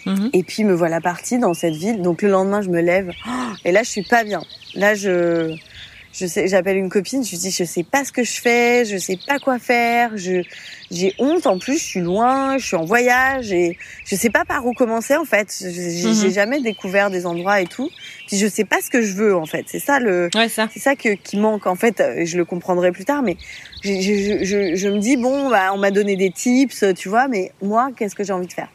Mhm. 0.07 0.31
Et 0.33 0.43
puis 0.43 0.65
me 0.65 0.75
voilà 0.75 1.01
partie 1.01 1.39
dans 1.39 1.55
cette 1.55 1.77
ville. 1.77 2.03
Donc 2.03 2.23
le 2.23 2.31
lendemain, 2.31 2.61
je 2.63 2.69
me 2.69 2.81
lève 2.81 3.13
Oh 3.29 3.31
et 3.65 3.71
là 3.71 3.85
je 3.85 3.91
suis 3.91 4.03
pas 4.03 4.25
bien. 4.25 4.43
Là 4.75 4.95
je 4.97 5.55
je 6.17 6.27
sais 6.27 6.47
j'appelle 6.47 6.77
une 6.77 6.89
copine, 6.89 7.25
je 7.25 7.31
lui 7.31 7.39
dis 7.39 7.51
je 7.51 7.65
sais 7.65 7.83
pas 7.83 8.05
ce 8.05 8.13
que 8.13 8.23
je 8.23 8.41
fais, 8.41 8.85
je 8.85 8.97
sais 8.97 9.19
pas 9.27 9.39
quoi 9.41 9.59
faire, 9.59 10.17
je 10.17 10.43
j'ai 10.91 11.13
honte 11.19 11.47
en 11.49 11.59
plus, 11.59 11.79
je 11.79 11.85
suis 11.85 12.01
loin, 12.01 12.57
je 12.57 12.65
suis 12.67 12.77
en 12.77 12.85
voyage 12.85 13.51
et 13.53 13.77
je 14.07 14.15
sais 14.15 14.31
pas 14.31 14.45
par 14.45 14.65
où 14.65 14.73
commencer 14.75 15.17
en 15.17 15.25
fait. 15.25 15.49
J'ai 15.61 16.15
j'ai 16.15 16.31
jamais 16.31 16.61
découvert 16.61 17.11
des 17.11 17.27
endroits 17.27 17.61
et 17.61 17.67
tout. 17.67 17.91
Puis 18.29 18.39
je 18.39 18.47
sais 18.47 18.65
pas 18.65 18.77
ce 18.81 18.91
que 18.91 19.03
je 19.03 19.13
veux 19.15 19.35
en 19.37 19.47
fait. 19.47 19.65
C'est 19.67 19.81
ça 19.81 19.99
le 19.99 20.31
Ouais, 20.37 20.49
c'est 20.49 20.79
ça 20.81 20.95
que, 20.95 21.15
qui 21.15 21.37
manque 21.37 21.67
en 21.67 21.75
fait. 21.75 22.01
euh, 22.01 22.25
Je 22.25 22.37
le 22.37 22.45
comprendrai 22.45 22.93
plus 22.93 23.05
tard, 23.05 23.23
mais 23.23 23.37
je, 23.83 23.91
je, 24.01 24.45
je, 24.45 24.77
je 24.77 24.89
me 24.89 24.99
dis 24.99 25.17
bon, 25.17 25.51
bah, 25.51 25.73
on 25.75 25.79
m'a 25.79 25.91
donné 25.91 26.15
des 26.17 26.31
tips, 26.31 26.85
tu 26.97 27.09
vois, 27.09 27.27
mais 27.29 27.51
moi, 27.61 27.91
qu'est-ce 27.97 28.15
que 28.15 28.23
j'ai 28.25 28.33
envie 28.33 28.47
de 28.47 28.53
faire? 28.53 28.69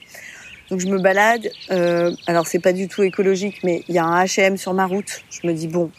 Donc 0.70 0.82
je 0.82 0.88
me 0.88 1.00
balade. 1.00 1.50
Euh, 1.72 2.12
alors 2.28 2.48
c'est 2.48 2.60
pas 2.60 2.74
du 2.74 2.88
tout 2.88 3.02
écologique, 3.04 3.62
mais 3.64 3.84
il 3.88 3.96
y 3.96 3.98
a 3.98 4.04
un 4.04 4.24
H&M 4.26 4.58
sur 4.58 4.74
ma 4.74 4.86
route. 4.86 5.24
Je 5.32 5.48
me 5.48 5.54
dis 5.54 5.68
bon, 5.68 5.90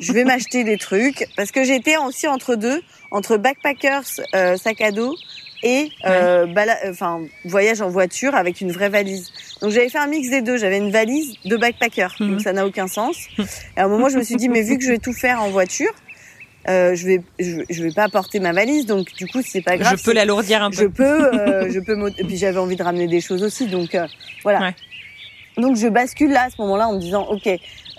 je 0.00 0.12
vais 0.12 0.24
m'acheter 0.24 0.64
des 0.64 0.76
trucs 0.78 1.26
parce 1.36 1.50
que 1.50 1.64
j'étais 1.64 1.96
aussi 1.96 2.26
entre 2.28 2.54
deux, 2.56 2.82
entre 3.10 3.36
backpackers, 3.36 4.02
euh, 4.34 4.56
sac 4.56 4.80
à 4.80 4.90
dos 4.90 5.14
et 5.62 5.90
euh, 6.04 6.46
bala- 6.46 6.78
enfin 6.88 7.20
voyage 7.44 7.80
en 7.80 7.88
voiture 7.88 8.34
avec 8.34 8.60
une 8.60 8.72
vraie 8.72 8.88
valise. 8.90 9.30
Donc 9.62 9.70
j'avais 9.70 9.88
fait 9.88 9.98
un 9.98 10.06
mix 10.06 10.28
des 10.28 10.42
deux. 10.42 10.58
J'avais 10.58 10.78
une 10.78 10.90
valise 10.90 11.34
de 11.44 11.56
backpacker, 11.56 12.08
Mhm. 12.20 12.30
donc 12.32 12.40
ça 12.42 12.52
n'a 12.52 12.66
aucun 12.66 12.88
sens. 12.88 13.16
Et 13.38 13.80
à 13.80 13.84
un 13.84 13.88
moment, 13.88 14.08
je 14.08 14.18
me 14.18 14.22
suis 14.22 14.36
dit, 14.36 14.48
mais 14.48 14.62
vu 14.62 14.76
que 14.78 14.84
je 14.84 14.90
vais 14.90 14.98
tout 14.98 15.14
faire 15.14 15.40
en 15.42 15.48
voiture, 15.48 15.90
euh, 16.68 16.94
je 16.94 17.06
vais, 17.06 17.22
je, 17.38 17.62
je 17.70 17.82
vais 17.82 17.92
pas 17.92 18.08
porter 18.08 18.38
ma 18.40 18.52
valise, 18.52 18.86
donc 18.86 19.14
du 19.14 19.26
coup, 19.28 19.40
c'est 19.42 19.62
pas 19.62 19.76
grave. 19.78 19.96
Je 19.98 20.02
peux 20.04 20.12
l'alourdir 20.12 20.62
un 20.62 20.70
Je 20.70 20.82
peu. 20.84 20.90
peux, 20.90 21.24
euh, 21.38 21.70
je 21.72 21.78
peux. 21.80 21.96
Et 22.18 22.24
puis 22.24 22.36
j'avais 22.36 22.58
envie 22.58 22.76
de 22.76 22.82
ramener 22.82 23.06
des 23.06 23.20
choses 23.20 23.42
aussi, 23.42 23.66
donc 23.66 23.94
euh, 23.94 24.06
voilà. 24.42 24.60
Ouais. 24.60 24.74
Donc 25.56 25.76
je 25.76 25.88
bascule 25.88 26.32
là 26.32 26.42
à 26.44 26.50
ce 26.50 26.56
moment-là 26.60 26.88
en 26.88 26.94
me 26.96 27.00
disant, 27.00 27.26
ok. 27.30 27.48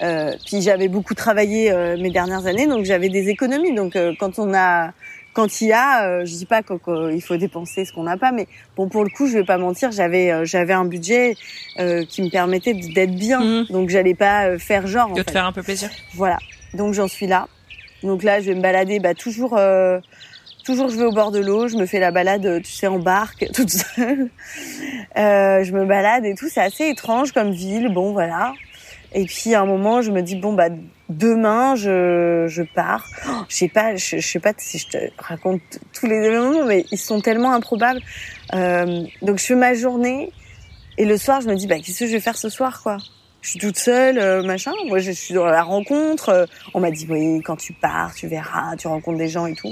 Euh, 0.04 0.34
puis 0.46 0.62
j'avais 0.62 0.88
beaucoup 0.88 1.14
travaillé 1.16 1.72
euh, 1.72 1.98
mes 1.98 2.12
dernières 2.12 2.46
années, 2.46 2.68
donc 2.68 2.86
j'avais 2.86 3.10
des 3.10 3.30
économies. 3.30 3.74
Donc 3.74 3.96
euh, 3.96 4.14
quand 4.20 4.38
on 4.40 4.54
a, 4.54 4.92
quand 5.34 5.62
il 5.62 5.68
y 5.70 5.74
a, 5.74 6.08
euh, 6.08 6.26
je 6.26 6.34
dis 6.36 6.46
pas 6.46 6.62
qu'il 6.62 7.22
faut 7.22 7.38
dépenser 7.38 7.84
ce 7.86 7.94
qu'on 7.94 8.04
n'a 8.04 8.18
pas, 8.18 8.32
mais 8.32 8.48
bon 8.76 8.90
pour 8.90 9.04
le 9.04 9.10
coup, 9.10 9.28
je 9.28 9.34
vais 9.40 9.44
pas 9.46 9.58
mentir, 9.58 9.92
j'avais, 9.92 10.32
euh, 10.32 10.46
j'avais 10.46 10.74
un 10.74 10.86
budget 10.86 11.36
euh, 11.80 12.06
qui 12.06 12.22
me 12.22 12.30
permettait 12.30 12.74
d'être 12.74 13.16
bien. 13.16 13.40
Mhm. 13.40 13.66
Donc 13.70 13.90
j'allais 13.90 14.16
pas 14.16 14.58
faire 14.60 14.86
genre. 14.88 15.10
en 15.12 15.14
De 15.14 15.20
fait. 15.20 15.26
te 15.26 15.32
faire 15.32 15.46
un 15.46 15.52
peu 15.52 15.64
plaisir. 15.64 15.90
Voilà. 16.14 16.38
Donc 16.74 16.94
j'en 16.94 17.08
suis 17.08 17.28
là. 17.28 17.48
Donc 18.04 18.22
là, 18.22 18.40
je 18.40 18.46
vais 18.48 18.56
me 18.56 18.62
balader. 18.62 19.00
Bah 19.00 19.16
toujours, 19.16 19.58
euh, 19.58 20.00
toujours, 20.64 20.90
je 20.90 20.98
vais 20.98 21.06
au 21.06 21.12
bord 21.12 21.32
de 21.32 21.40
l'eau. 21.40 21.68
Je 21.68 21.76
me 21.78 21.88
fais 21.88 22.00
la 22.00 22.12
balade, 22.12 22.62
tu 22.64 22.72
sais, 22.72 22.86
en 22.86 23.00
barque, 23.00 23.48
toute 23.54 23.72
seule. 23.72 24.30
Euh, 25.18 25.64
je 25.64 25.72
me 25.72 25.86
balade 25.86 26.24
et 26.26 26.36
tout. 26.36 26.48
C'est 26.48 26.62
assez 26.62 26.88
étrange 26.90 27.32
comme 27.32 27.50
ville. 27.52 27.90
Bon, 27.92 28.12
voilà. 28.12 28.54
Et 29.14 29.26
puis 29.26 29.56
à 29.56 29.62
un 29.62 29.66
moment, 29.66 30.02
je 30.02 30.12
me 30.12 30.22
dis 30.22 30.36
bon 30.36 30.54
bah 30.54 30.70
demain, 31.10 31.76
je 31.76 32.46
je 32.48 32.64
pars. 32.64 33.06
Oh, 33.28 33.32
je 33.48 33.56
sais 33.56 33.70
pas, 33.70 33.96
je, 33.96 34.18
je 34.18 34.28
sais 34.28 34.40
pas 34.40 34.54
si 34.58 34.78
je 34.78 34.88
te 34.88 34.98
raconte 35.18 35.62
tous 35.94 36.08
les 36.08 36.16
événements, 36.18 36.66
mais 36.66 36.86
ils 36.92 36.98
sont 36.98 37.22
tellement 37.22 37.54
improbables. 37.54 38.02
Euh, 38.54 39.04
donc 39.22 39.40
je 39.40 39.46
fais 39.46 39.56
ma 39.56 39.74
journée 39.74 40.32
et 40.98 41.06
le 41.06 41.18
soir, 41.18 41.42
je 41.42 41.48
me 41.48 41.56
dis 41.56 41.68
bah 41.68 41.78
qu'est-ce 41.80 42.00
que 42.00 42.08
je 42.08 42.12
vais 42.14 42.20
faire 42.20 42.38
ce 42.38 42.50
soir 42.50 42.82
quoi? 42.84 42.98
Je 43.42 43.52
suis 43.52 43.60
toute 43.60 43.78
seule, 43.78 44.18
euh, 44.18 44.44
machin. 44.44 44.74
Moi, 44.88 45.00
je 45.00 45.12
suis 45.12 45.34
dans 45.34 45.46
la 45.46 45.62
rencontre. 45.64 46.30
Euh, 46.30 46.46
on 46.74 46.82
m'a 46.82 46.90
dit, 46.92 47.06
oui, 47.08 47.40
quand 47.46 47.56
tu 47.56 47.72
pars, 47.72 48.14
tu 48.14 48.28
verras, 48.28 48.76
tu 48.76 48.88
rencontres 48.88 49.20
des 49.20 49.30
gens 49.30 49.46
et 49.46 49.54
tout. 49.54 49.72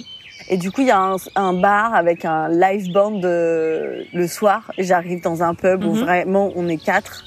Et 0.49 0.55
du 0.57 0.71
coup, 0.71 0.81
il 0.81 0.87
y 0.87 0.91
a 0.91 0.99
un, 0.99 1.15
un 1.35 1.51
bar 1.53 1.93
avec 1.93 2.23
un 2.25 2.47
live 2.47 2.91
band 2.91 3.19
euh, 3.23 4.03
le 4.13 4.27
soir. 4.27 4.71
J'arrive 4.77 5.21
dans 5.21 5.41
un 5.43 5.55
pub 5.55 5.83
où 5.83 5.93
Mhm. 5.93 5.99
vraiment 5.99 6.53
on 6.55 6.69
est 6.69 6.77
quatre. 6.77 7.25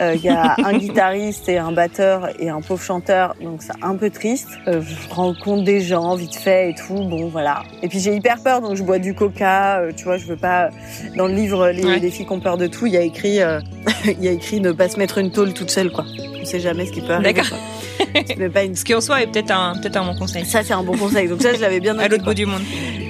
Euh, 0.00 0.14
Il 0.16 0.22
y 0.24 0.28
a 0.28 0.56
un 0.64 0.72
guitariste 0.78 1.48
et 1.48 1.58
un 1.58 1.70
batteur 1.72 2.28
et 2.40 2.48
un 2.48 2.60
pauvre 2.60 2.82
chanteur, 2.82 3.34
donc 3.40 3.62
c'est 3.62 3.72
un 3.82 3.94
peu 3.96 4.10
triste. 4.10 4.48
Euh, 4.66 4.80
je 4.82 5.14
rencontre 5.14 5.62
des 5.64 5.80
gens 5.80 6.14
vite 6.16 6.34
fait 6.34 6.70
et 6.70 6.74
tout, 6.74 6.94
bon 6.94 7.28
voilà. 7.28 7.62
Et 7.82 7.88
puis 7.88 8.00
j'ai 8.00 8.14
hyper 8.14 8.42
peur, 8.42 8.60
donc 8.60 8.74
je 8.76 8.82
bois 8.82 8.98
du 8.98 9.14
coca. 9.14 9.78
euh, 9.80 9.92
tu 9.96 10.04
vois, 10.04 10.16
je 10.16 10.26
veux 10.26 10.36
pas. 10.36 10.70
Dans 11.16 11.26
le 11.26 11.34
livre 11.34 11.68
les, 11.68 11.84
Ouais. 11.84 11.98
les 11.98 12.10
filles 12.10 12.26
qui 12.26 12.32
ont 12.32 12.40
peur 12.40 12.56
de 12.58 12.66
tout, 12.66 12.86
il 12.86 12.92
y 12.92 12.96
a 12.96 13.02
écrit, 13.02 13.40
euh, 13.40 13.60
il 14.06 14.22
y 14.24 14.28
a 14.28 14.32
écrit 14.32 14.60
ne 14.60 14.72
pas 14.72 14.88
se 14.88 14.98
mettre 14.98 15.18
une 15.18 15.30
tôle 15.30 15.52
toute 15.52 15.70
seule, 15.70 15.90
quoi. 15.92 16.04
On 16.40 16.44
sait 16.44 16.60
jamais 16.60 16.86
ce 16.86 16.92
qui 16.92 17.00
peut 17.00 17.12
arriver. 17.12 17.32
D'accord. 17.32 17.58
Quoi. 17.96 18.22
mais 18.38 18.48
pas 18.48 18.64
une... 18.64 18.74
Ce 18.74 18.84
qui 18.84 18.94
en 18.94 19.00
soi 19.00 19.22
est 19.22 19.26
peut-être 19.26 19.50
un, 19.50 19.74
bon 20.04 20.14
conseil. 20.14 20.44
Ça, 20.44 20.62
c'est 20.62 20.72
un 20.72 20.82
bon 20.82 20.96
conseil. 20.96 21.28
Donc 21.28 21.42
ça, 21.42 21.54
je 21.54 21.60
l'avais 21.60 21.80
bien 21.80 21.98
À 22.04 22.08
l'autre 22.08 22.24
bout 22.24 22.34
du 22.34 22.46
monde. 22.46 22.62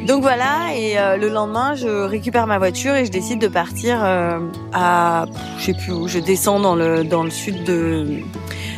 Donc 0.06 0.20
voilà, 0.20 0.74
et 0.76 0.98
euh, 0.98 1.16
le 1.16 1.30
lendemain, 1.30 1.74
je 1.74 1.88
récupère 1.88 2.46
ma 2.46 2.58
voiture 2.58 2.94
et 2.94 3.06
je 3.06 3.10
décide 3.10 3.40
de 3.40 3.48
partir 3.48 4.04
euh, 4.04 4.38
à, 4.74 5.24
je 5.58 5.64
sais 5.64 5.74
plus 5.74 5.92
où, 5.92 6.08
je 6.08 6.18
descends 6.18 6.60
dans 6.60 6.74
le 6.74 7.04
dans 7.04 7.24
le 7.24 7.30
sud 7.30 7.64
de 7.64 8.20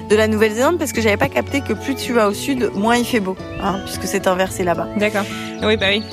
de 0.09 0.17
la 0.17 0.29
Nouvelle-Zélande 0.29 0.79
parce 0.79 0.93
que 0.93 1.01
j'avais 1.01 1.17
pas 1.17 1.29
capté 1.29 1.63
que 1.63 1.73
plus 1.73 1.97
tu 1.97 2.13
vas 2.13 2.29
au 2.29 2.33
sud, 2.33 2.71
moins 2.75 2.97
il 2.97 3.05
fait 3.05 3.21
beau, 3.21 3.37
hein, 3.61 3.81
puisque 3.85 4.05
c'est 4.05 4.29
inversé 4.29 4.63
là-bas. 4.63 4.89
D'accord. 4.97 5.25
Oui, 5.65 5.77
bah 5.77 5.87
oui. 5.89 6.05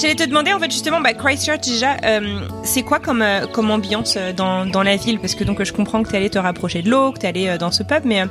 J'allais 0.00 0.14
te 0.14 0.24
demander 0.24 0.52
en 0.52 0.58
fait 0.58 0.70
justement, 0.70 1.00
bah, 1.00 1.14
Christchurch 1.14 1.60
déjà, 1.60 1.96
euh, 2.04 2.40
c'est 2.64 2.82
quoi 2.82 2.98
comme 2.98 3.22
euh, 3.22 3.46
comme 3.46 3.70
ambiance 3.70 4.16
euh, 4.18 4.32
dans, 4.32 4.66
dans 4.66 4.82
la 4.82 4.96
ville? 4.96 5.18
Parce 5.18 5.34
que 5.34 5.42
donc 5.42 5.62
je 5.62 5.72
comprends 5.72 6.02
que 6.02 6.10
tu 6.10 6.16
allé 6.16 6.28
te 6.28 6.38
rapprocher 6.38 6.82
de 6.82 6.90
l'eau, 6.90 7.12
que 7.12 7.20
tu 7.20 7.26
allé 7.26 7.56
dans 7.58 7.70
ce 7.70 7.82
pub, 7.82 8.04
mais 8.04 8.24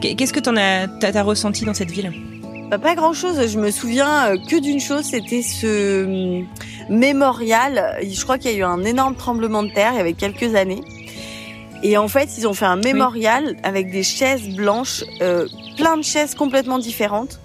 qu'est-ce 0.00 0.32
que 0.32 0.40
t'en 0.40 0.56
as 0.56 1.22
ressenti 1.22 1.64
dans 1.64 1.74
cette 1.74 1.90
ville? 1.90 2.12
Bah, 2.70 2.78
Pas 2.78 2.94
grand 2.94 3.14
chose. 3.14 3.48
Je 3.48 3.58
me 3.58 3.70
souviens 3.70 4.36
que 4.48 4.60
d'une 4.60 4.80
chose, 4.80 5.04
c'était 5.04 5.42
ce 5.42 6.44
mémorial. 6.90 7.98
Je 8.02 8.22
crois 8.22 8.36
qu'il 8.36 8.50
y 8.50 8.54
a 8.54 8.58
eu 8.58 8.64
un 8.64 8.84
énorme 8.84 9.14
tremblement 9.14 9.62
de 9.62 9.70
terre 9.70 9.92
il 9.94 9.98
y 9.98 10.00
avait 10.00 10.12
quelques 10.12 10.54
années. 10.54 10.82
Et 11.82 11.96
en 11.96 12.08
fait, 12.08 12.30
ils 12.36 12.46
ont 12.46 12.54
fait 12.54 12.66
un 12.66 12.76
mémorial 12.76 13.56
avec 13.62 13.90
des 13.90 14.02
chaises 14.02 14.48
blanches, 14.48 15.04
euh, 15.20 15.46
plein 15.76 15.96
de 15.96 16.02
chaises 16.02 16.34
complètement 16.34 16.78
différentes, 16.78 17.38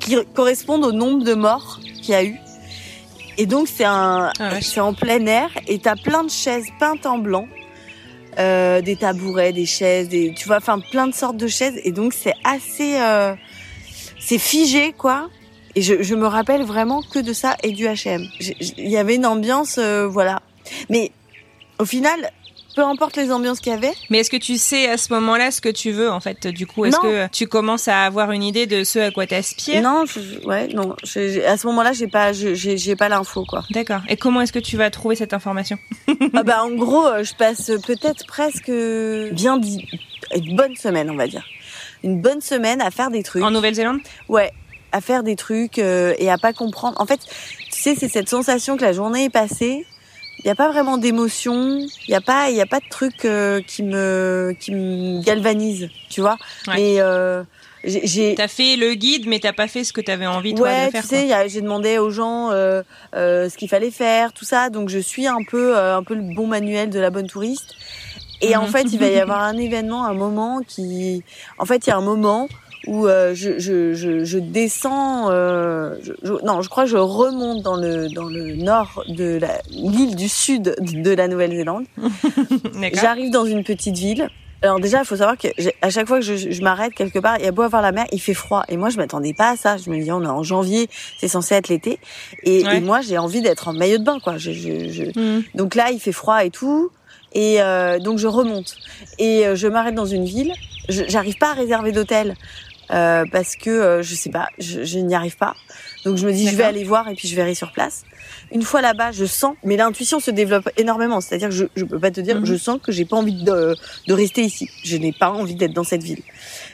qui 0.00 0.16
correspondent 0.34 0.84
au 0.84 0.92
nombre 0.92 1.24
de 1.24 1.34
morts 1.34 1.80
qu'il 2.02 2.10
y 2.10 2.14
a 2.14 2.24
eu. 2.24 2.38
Et 3.36 3.46
donc 3.46 3.68
c'est 3.68 3.84
un, 3.84 4.30
ah 4.38 4.60
c'est 4.60 4.80
en 4.80 4.94
plein 4.94 5.26
air 5.26 5.50
et 5.66 5.78
t'as 5.78 5.96
plein 5.96 6.24
de 6.24 6.30
chaises 6.30 6.66
peintes 6.78 7.06
en 7.06 7.18
blanc, 7.18 7.48
euh, 8.38 8.80
des 8.80 8.96
tabourets, 8.96 9.52
des 9.52 9.66
chaises, 9.66 10.08
des, 10.08 10.32
tu 10.34 10.46
vois, 10.46 10.58
enfin 10.58 10.78
plein 10.78 11.06
de 11.06 11.14
sortes 11.14 11.36
de 11.36 11.48
chaises. 11.48 11.80
Et 11.84 11.92
donc 11.92 12.14
c'est 12.14 12.34
assez, 12.44 12.96
euh, 13.00 13.34
c'est 14.18 14.38
figé 14.38 14.92
quoi. 14.92 15.28
Et 15.74 15.82
je, 15.82 16.02
je 16.02 16.14
me 16.14 16.26
rappelle 16.26 16.62
vraiment 16.62 17.02
que 17.02 17.18
de 17.18 17.32
ça 17.32 17.56
et 17.64 17.72
du 17.72 17.86
H&M. 17.86 18.24
Il 18.78 18.88
y 18.88 18.96
avait 18.96 19.16
une 19.16 19.26
ambiance, 19.26 19.78
euh, 19.78 20.06
voilà. 20.06 20.40
Mais 20.88 21.10
au 21.80 21.84
final, 21.84 22.30
peu 22.74 22.82
importe 22.82 23.16
les 23.16 23.30
ambiances 23.32 23.60
qu'il 23.60 23.72
y 23.72 23.76
avait. 23.76 23.92
Mais 24.10 24.18
est-ce 24.18 24.30
que 24.30 24.36
tu 24.36 24.58
sais 24.58 24.88
à 24.88 24.96
ce 24.96 25.12
moment-là 25.12 25.50
ce 25.50 25.60
que 25.60 25.68
tu 25.68 25.92
veux 25.92 26.10
en 26.10 26.20
fait? 26.20 26.46
Du 26.46 26.66
coup, 26.66 26.84
est-ce 26.84 26.98
que 26.98 27.28
tu 27.28 27.46
commences 27.46 27.88
à 27.88 28.04
avoir 28.04 28.32
une 28.32 28.42
idée 28.42 28.66
de 28.66 28.84
ce 28.84 28.98
à 28.98 29.10
quoi 29.10 29.26
t'aspires? 29.26 29.82
Non, 29.82 30.04
ouais, 30.44 30.68
non. 30.68 30.92
à 30.92 31.56
ce 31.56 31.66
moment-là, 31.66 31.92
j'ai 31.92 32.08
pas, 32.08 32.32
j'ai 32.32 32.96
pas 32.96 33.08
l'info 33.08 33.44
quoi. 33.44 33.64
D'accord. 33.70 34.00
Et 34.08 34.16
comment 34.16 34.40
est-ce 34.40 34.52
que 34.52 34.58
tu 34.58 34.76
vas 34.76 34.90
trouver 34.90 35.16
cette 35.16 35.32
information? 35.32 35.78
Ah 36.34 36.42
bah 36.42 36.62
en 36.64 36.70
gros, 36.70 37.06
euh, 37.06 37.24
je 37.24 37.34
passe 37.34 37.70
peut-être 37.86 38.26
presque 38.26 38.70
bien 39.32 39.58
dit 39.58 39.86
une 40.34 40.56
bonne 40.56 40.76
semaine, 40.76 41.10
on 41.10 41.16
va 41.16 41.26
dire, 41.26 41.44
une 42.02 42.20
bonne 42.20 42.40
semaine 42.40 42.80
à 42.80 42.90
faire 42.90 43.10
des 43.10 43.22
trucs. 43.22 43.42
En 43.42 43.50
Nouvelle-Zélande? 43.50 44.00
Ouais, 44.28 44.52
à 44.92 45.00
faire 45.00 45.22
des 45.22 45.36
trucs 45.36 45.78
euh, 45.78 46.14
et 46.18 46.30
à 46.30 46.38
pas 46.38 46.52
comprendre. 46.52 47.00
En 47.00 47.06
fait, 47.06 47.20
tu 47.72 47.80
sais, 47.80 47.94
c'est 47.94 48.08
cette 48.08 48.28
sensation 48.28 48.76
que 48.76 48.82
la 48.82 48.92
journée 48.92 49.24
est 49.24 49.30
passée 49.30 49.86
il 50.44 50.48
n'y 50.48 50.50
a 50.50 50.54
pas 50.54 50.70
vraiment 50.70 50.98
d'émotion, 50.98 51.78
il 51.78 52.10
n'y 52.10 52.14
a 52.14 52.20
pas 52.20 52.50
il 52.50 52.56
y 52.56 52.60
a 52.60 52.66
pas 52.66 52.80
de 52.80 52.88
truc 52.90 53.24
euh, 53.24 53.62
qui 53.62 53.82
me 53.82 54.54
qui 54.60 54.72
me 54.72 55.22
galvanise, 55.24 55.88
tu 56.10 56.20
vois. 56.20 56.36
Mais 56.68 57.00
euh, 57.00 57.42
j'ai 57.86 58.34
T'as 58.34 58.48
fait 58.48 58.76
le 58.76 58.94
guide 58.94 59.26
mais 59.26 59.38
t'as 59.38 59.52
pas 59.52 59.68
fait 59.68 59.84
ce 59.84 59.92
que 59.92 60.00
t'avais 60.00 60.26
envie 60.26 60.54
toi 60.54 60.68
ouais, 60.68 60.86
de 60.86 60.90
faire. 60.90 61.02
tu 61.02 61.08
sais, 61.08 61.48
j'ai 61.48 61.60
demandé 61.60 61.98
aux 61.98 62.10
gens 62.10 62.50
euh, 62.50 62.82
euh, 63.14 63.48
ce 63.48 63.56
qu'il 63.56 63.68
fallait 63.68 63.90
faire, 63.90 64.32
tout 64.32 64.44
ça, 64.44 64.70
donc 64.70 64.88
je 64.88 64.98
suis 64.98 65.26
un 65.26 65.42
peu 65.48 65.76
euh, 65.76 65.96
un 65.96 66.02
peu 66.02 66.14
le 66.14 66.34
bon 66.34 66.46
manuel 66.46 66.90
de 66.90 66.98
la 66.98 67.10
bonne 67.10 67.26
touriste. 67.26 67.74
Et 68.40 68.56
en 68.56 68.64
mhm. 68.64 68.68
fait, 68.68 68.82
il 68.92 68.98
va 68.98 69.06
y 69.06 69.18
avoir 69.20 69.42
un 69.42 69.56
événement, 69.56 70.04
un 70.04 70.14
moment 70.14 70.60
qui 70.66 71.22
en 71.58 71.64
fait, 71.64 71.86
il 71.86 71.90
y 71.90 71.92
a 71.92 71.96
un 71.96 72.02
moment 72.02 72.48
où 72.86 73.06
euh, 73.06 73.34
je, 73.34 73.58
je, 73.58 73.94
je, 73.94 74.24
je, 74.24 74.38
descends, 74.38 75.30
euh, 75.30 75.96
non, 76.44 76.62
je 76.62 76.68
crois 76.68 76.84
que 76.84 76.90
je 76.90 76.96
remonte 76.96 77.62
dans 77.62 77.76
le 77.76 78.08
dans 78.08 78.24
le 78.24 78.54
nord 78.54 79.04
de 79.08 79.38
l'île 79.70 80.16
du 80.16 80.28
sud 80.28 80.74
de 80.80 81.10
la 81.10 81.28
Nouvelle-Zélande. 81.28 81.84
J'arrive 82.94 83.30
dans 83.30 83.44
une 83.44 83.64
petite 83.64 83.96
ville. 83.96 84.28
Alors 84.62 84.80
déjà, 84.80 85.00
il 85.00 85.04
faut 85.04 85.16
savoir 85.16 85.36
que 85.36 85.48
à 85.82 85.90
chaque 85.90 86.08
fois 86.08 86.20
que 86.20 86.24
je, 86.24 86.50
je 86.50 86.62
m'arrête 86.62 86.94
quelque 86.94 87.18
part, 87.18 87.36
il 87.38 87.44
y 87.44 87.48
a 87.48 87.52
beau 87.52 87.62
avoir 87.62 87.82
la 87.82 87.92
mer, 87.92 88.06
il 88.12 88.20
fait 88.20 88.32
froid. 88.32 88.64
Et 88.68 88.78
moi, 88.78 88.88
je 88.88 88.96
m'attendais 88.96 89.34
pas 89.34 89.50
à 89.50 89.56
ça. 89.56 89.76
Je 89.76 89.90
me 89.90 90.02
dis, 90.02 90.10
on 90.10 90.22
est 90.22 90.26
en 90.26 90.42
janvier, 90.42 90.88
c'est 91.18 91.28
censé 91.28 91.54
être 91.54 91.68
l'été. 91.68 91.98
Et, 92.44 92.60
et, 92.60 92.80
moi, 92.80 93.02
j'ai 93.02 93.18
envie 93.18 93.42
d'être 93.42 93.68
en 93.68 93.74
maillot 93.74 93.98
de 93.98 94.04
bain, 94.04 94.20
quoi. 94.20 94.38
Je, 94.38 94.52
je, 94.52 95.18
mm. 95.20 95.44
Donc 95.54 95.74
là, 95.74 95.90
il 95.90 96.00
fait 96.00 96.12
froid 96.12 96.44
et 96.46 96.50
tout. 96.50 96.90
Et 97.34 97.60
euh, 97.60 97.98
donc 97.98 98.18
je 98.18 98.28
remonte 98.28 98.76
et 99.18 99.46
euh, 99.46 99.56
je 99.56 99.66
m'arrête 99.66 99.94
dans 99.94 100.06
une 100.06 100.24
ville. 100.24 100.52
J'arrive 100.88 101.36
pas 101.36 101.50
à 101.50 101.54
réserver 101.54 101.92
d'hôtel 101.92 102.36
euh, 102.90 103.24
parce 103.30 103.56
que 103.56 103.70
euh, 103.70 104.02
je 104.02 104.14
sais 104.14 104.30
pas, 104.30 104.48
je, 104.58 104.84
je 104.84 104.98
n'y 104.98 105.14
arrive 105.14 105.36
pas. 105.36 105.54
Donc 106.04 106.16
je 106.16 106.26
me 106.26 106.32
dis 106.32 106.48
je 106.48 106.56
vais 106.56 106.64
aller 106.64 106.84
voir 106.84 107.08
et 107.08 107.14
puis 107.14 107.28
je 107.28 107.34
verrai 107.34 107.54
sur 107.54 107.72
place. 107.72 108.04
Une 108.52 108.62
fois 108.62 108.82
là-bas, 108.82 109.12
je 109.12 109.24
sens, 109.24 109.56
mais 109.64 109.76
l'intuition 109.76 110.20
se 110.20 110.30
développe 110.30 110.68
énormément. 110.76 111.20
C'est-à-dire 111.20 111.48
que 111.48 111.54
je 111.54 111.64
je 111.76 111.84
peux 111.84 111.98
pas 111.98 112.10
te 112.10 112.20
dire, 112.20 112.36
mhm. 112.36 112.46
je 112.46 112.54
sens 112.56 112.78
que 112.82 112.92
j'ai 112.92 113.04
pas 113.04 113.16
envie 113.16 113.42
de 113.42 113.76
de 114.06 114.14
rester 114.14 114.42
ici. 114.42 114.70
Je 114.84 114.96
n'ai 114.96 115.12
pas 115.12 115.30
envie 115.30 115.54
d'être 115.54 115.72
dans 115.72 115.84
cette 115.84 116.02
ville. 116.02 116.22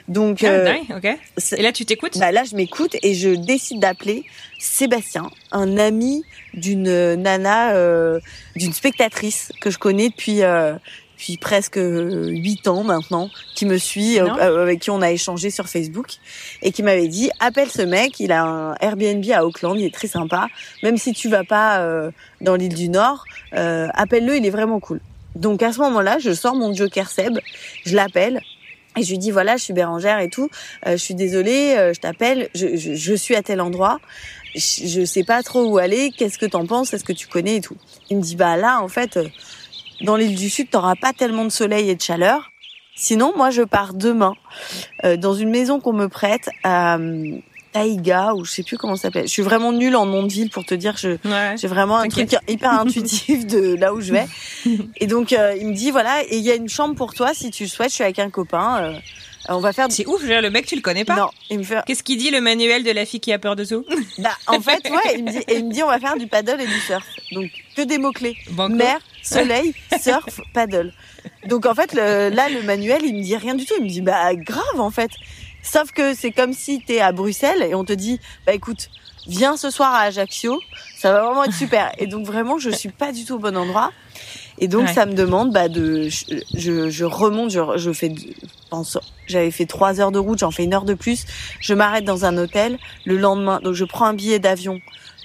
Donc 0.07 0.43
ah, 0.43 0.47
euh, 0.47 0.73
ok. 0.97 1.17
Et 1.57 1.61
là 1.61 1.71
tu 1.71 1.85
t'écoutes? 1.85 2.17
Bah 2.17 2.31
là 2.31 2.43
je 2.43 2.55
m'écoute 2.55 2.95
et 3.01 3.13
je 3.13 3.29
décide 3.29 3.79
d'appeler 3.79 4.25
Sébastien, 4.59 5.29
un 5.51 5.77
ami 5.77 6.23
d'une 6.53 7.15
nana, 7.15 7.73
euh, 7.73 8.19
d'une 8.55 8.73
spectatrice 8.73 9.51
que 9.61 9.69
je 9.69 9.77
connais 9.77 10.09
depuis 10.09 10.43
euh, 10.43 10.75
depuis 11.21 11.37
presque 11.37 11.77
huit 11.77 12.67
ans 12.67 12.83
maintenant, 12.83 13.29
qui 13.53 13.67
me 13.67 13.77
suit, 13.77 14.19
euh, 14.19 14.25
euh, 14.25 14.63
avec 14.63 14.79
qui 14.79 14.89
on 14.89 15.03
a 15.03 15.11
échangé 15.11 15.51
sur 15.51 15.69
Facebook, 15.69 16.15
et 16.63 16.71
qui 16.71 16.81
m'avait 16.81 17.07
dit 17.07 17.29
appelle 17.39 17.69
ce 17.69 17.83
mec, 17.83 18.19
il 18.19 18.31
a 18.31 18.43
un 18.43 18.73
Airbnb 18.81 19.23
à 19.31 19.45
Auckland, 19.45 19.77
il 19.77 19.85
est 19.85 19.93
très 19.93 20.07
sympa, 20.07 20.47
même 20.81 20.97
si 20.97 21.13
tu 21.13 21.29
vas 21.29 21.43
pas 21.43 21.81
euh, 21.81 22.09
dans 22.41 22.55
l'île 22.55 22.73
du 22.73 22.89
Nord, 22.89 23.25
appelle-le, 23.51 24.37
il 24.37 24.45
est 24.47 24.51
vraiment 24.51 24.79
cool. 24.79 24.99
Donc 25.35 25.61
à 25.61 25.71
ce 25.71 25.79
moment-là, 25.81 26.17
je 26.17 26.33
sors 26.33 26.55
mon 26.55 26.73
Joker 26.73 27.07
Seb, 27.07 27.37
je 27.85 27.95
l'appelle. 27.95 28.41
Et 28.97 29.03
je 29.03 29.11
lui 29.11 29.19
dis 29.19 29.31
voilà, 29.31 29.55
je 29.55 29.63
suis 29.63 29.73
Bérangère 29.73 30.19
et 30.19 30.27
tout. 30.27 30.49
je 30.85 30.97
suis 30.97 31.15
désolée, 31.15 31.91
je 31.93 31.99
t'appelle. 32.01 32.49
Je, 32.53 32.75
je, 32.75 32.93
je, 32.93 33.13
suis 33.13 33.35
à 33.35 33.41
tel 33.41 33.61
endroit. 33.61 34.01
Je, 34.53 34.85
je 34.85 35.05
sais 35.05 35.23
pas 35.23 35.41
trop 35.43 35.63
où 35.63 35.77
aller. 35.77 36.11
Qu'est-ce 36.11 36.37
que 36.37 36.45
t'en 36.45 36.65
penses? 36.65 36.93
Est-ce 36.93 37.05
que 37.05 37.13
tu 37.13 37.27
connais 37.27 37.57
et 37.57 37.61
tout? 37.61 37.77
Il 38.09 38.17
me 38.17 38.21
dit 38.21 38.35
bah 38.35 38.57
là 38.57 38.81
en 38.81 38.89
fait, 38.89 39.17
dans 40.03 40.15
l'île 40.15 40.35
du 40.35 40.49
Sud, 40.49 40.69
t'auras 40.69 40.95
pas 40.95 41.13
tellement 41.13 41.45
de 41.45 41.49
soleil 41.49 41.89
et 41.89 41.95
de 41.95 42.01
chaleur. 42.01 42.51
Sinon, 42.95 43.33
moi, 43.35 43.49
je 43.49 43.61
pars 43.61 43.93
demain 43.93 44.33
euh, 45.05 45.17
dans 45.17 45.33
une 45.33 45.49
maison 45.49 45.79
qu'on 45.79 45.93
me 45.93 46.07
prête 46.07 46.49
à 46.63 46.97
euh, 46.97 47.39
Taïga 47.71 48.33
ou 48.35 48.43
je 48.45 48.51
sais 48.51 48.63
plus 48.63 48.77
comment 48.77 48.95
ça 48.95 49.03
s'appelle. 49.03 49.23
Je 49.23 49.31
suis 49.31 49.41
vraiment 49.41 49.71
nulle 49.71 49.95
en 49.95 50.05
nom 50.05 50.23
de 50.23 50.31
ville 50.31 50.49
pour 50.49 50.65
te 50.65 50.73
dire. 50.73 50.97
Je 50.97 51.17
j'ai 51.55 51.67
vraiment 51.67 51.97
un 51.97 52.07
truc 52.07 52.35
hyper 52.47 52.71
intuitif 52.79 53.47
de 53.47 53.75
là 53.75 53.93
où 53.93 54.01
je 54.01 54.11
vais. 54.11 54.27
Et 54.97 55.07
donc 55.07 55.33
euh, 55.33 55.55
il 55.59 55.67
me 55.67 55.73
dit 55.73 55.91
voilà, 55.91 56.23
et 56.23 56.37
il 56.37 56.43
y 56.43 56.51
a 56.51 56.55
une 56.55 56.69
chambre 56.69 56.95
pour 56.95 57.13
toi 57.13 57.33
si 57.33 57.49
tu 57.51 57.63
le 57.63 57.69
souhaites. 57.69 57.89
Je 57.89 57.95
suis 57.95 58.03
avec 58.03 58.19
un 58.19 58.29
copain. 58.29 58.83
Euh, 58.83 58.99
on 59.49 59.59
va 59.59 59.73
faire. 59.73 59.87
C'est 59.89 60.05
ouf, 60.05 60.21
le 60.23 60.49
mec, 60.49 60.65
tu 60.65 60.75
le 60.75 60.81
connais 60.81 61.05
pas. 61.05 61.15
Non, 61.15 61.29
il 61.49 61.59
me 61.59 61.63
fait. 61.63 61.83
Qu'est-ce 61.85 62.03
qu'il 62.03 62.17
dit 62.17 62.29
le 62.29 62.41
manuel 62.41 62.83
de 62.83 62.91
la 62.91 63.05
fille 63.05 63.19
qui 63.19 63.33
a 63.33 63.39
peur 63.39 63.55
de 63.55 63.63
zoo 63.63 63.85
Bah, 64.19 64.29
en 64.47 64.59
fait, 64.59 64.87
ouais, 64.89 65.15
il 65.17 65.23
me 65.23 65.31
dit, 65.31 65.39
et 65.47 65.57
il 65.57 65.65
me 65.65 65.73
dit, 65.73 65.81
on 65.81 65.87
va 65.87 65.99
faire 65.99 66.15
du 66.15 66.27
paddle 66.27 66.61
et 66.61 66.67
du 66.67 66.79
surf. 66.81 67.05
Donc, 67.31 67.49
que 67.75 67.81
des 67.81 67.97
mots 67.97 68.11
clés. 68.11 68.37
Mer, 68.69 68.99
soleil, 69.21 69.73
surf, 69.99 70.41
paddle. 70.53 70.93
Donc, 71.47 71.65
en 71.65 71.73
fait, 71.73 71.93
le, 71.93 72.29
là, 72.29 72.49
le 72.49 72.61
manuel, 72.63 73.01
il 73.03 73.15
me 73.15 73.23
dit 73.23 73.35
rien 73.35 73.55
du 73.55 73.65
tout. 73.65 73.73
Il 73.77 73.85
me 73.85 73.89
dit, 73.89 74.01
bah, 74.01 74.33
grave, 74.35 74.79
en 74.79 74.91
fait. 74.91 75.11
Sauf 75.63 75.91
que 75.91 76.15
c'est 76.15 76.31
comme 76.31 76.53
si 76.53 76.81
t'es 76.81 77.01
à 77.01 77.11
Bruxelles 77.11 77.61
et 77.61 77.75
on 77.75 77.83
te 77.83 77.93
dit, 77.93 78.19
bah, 78.45 78.53
écoute, 78.53 78.89
viens 79.27 79.57
ce 79.57 79.69
soir 79.69 79.93
à 79.93 80.01
Ajaccio, 80.01 80.59
ça 80.97 81.11
va 81.11 81.23
vraiment 81.23 81.43
être 81.43 81.53
super. 81.53 81.91
Et 81.99 82.07
donc, 82.07 82.25
vraiment, 82.25 82.57
je 82.57 82.69
suis 82.69 82.89
pas 82.89 83.11
du 83.11 83.25
tout 83.25 83.35
au 83.35 83.39
bon 83.39 83.55
endroit. 83.55 83.91
Et 84.61 84.67
donc 84.67 84.89
ça 84.89 85.07
me 85.07 85.13
demande 85.13 85.51
bah, 85.51 85.69
de, 85.69 86.07
je, 86.53 86.89
je 86.89 87.05
remonte, 87.05 87.49
je, 87.49 87.59
je 87.77 87.91
fais, 87.91 88.13
pense, 88.69 88.99
j'avais 89.25 89.49
fait 89.49 89.65
trois 89.65 89.99
heures 89.99 90.11
de 90.11 90.19
route, 90.19 90.37
j'en 90.37 90.51
fais 90.51 90.63
une 90.63 90.73
heure 90.75 90.85
de 90.85 90.93
plus. 90.93 91.25
Je 91.59 91.73
m'arrête 91.73 92.05
dans 92.05 92.25
un 92.25 92.37
hôtel 92.37 92.77
le 93.05 93.17
lendemain, 93.17 93.59
donc 93.63 93.73
je 93.73 93.85
prends 93.85 94.05
un 94.05 94.13
billet 94.13 94.37
d'avion 94.37 94.79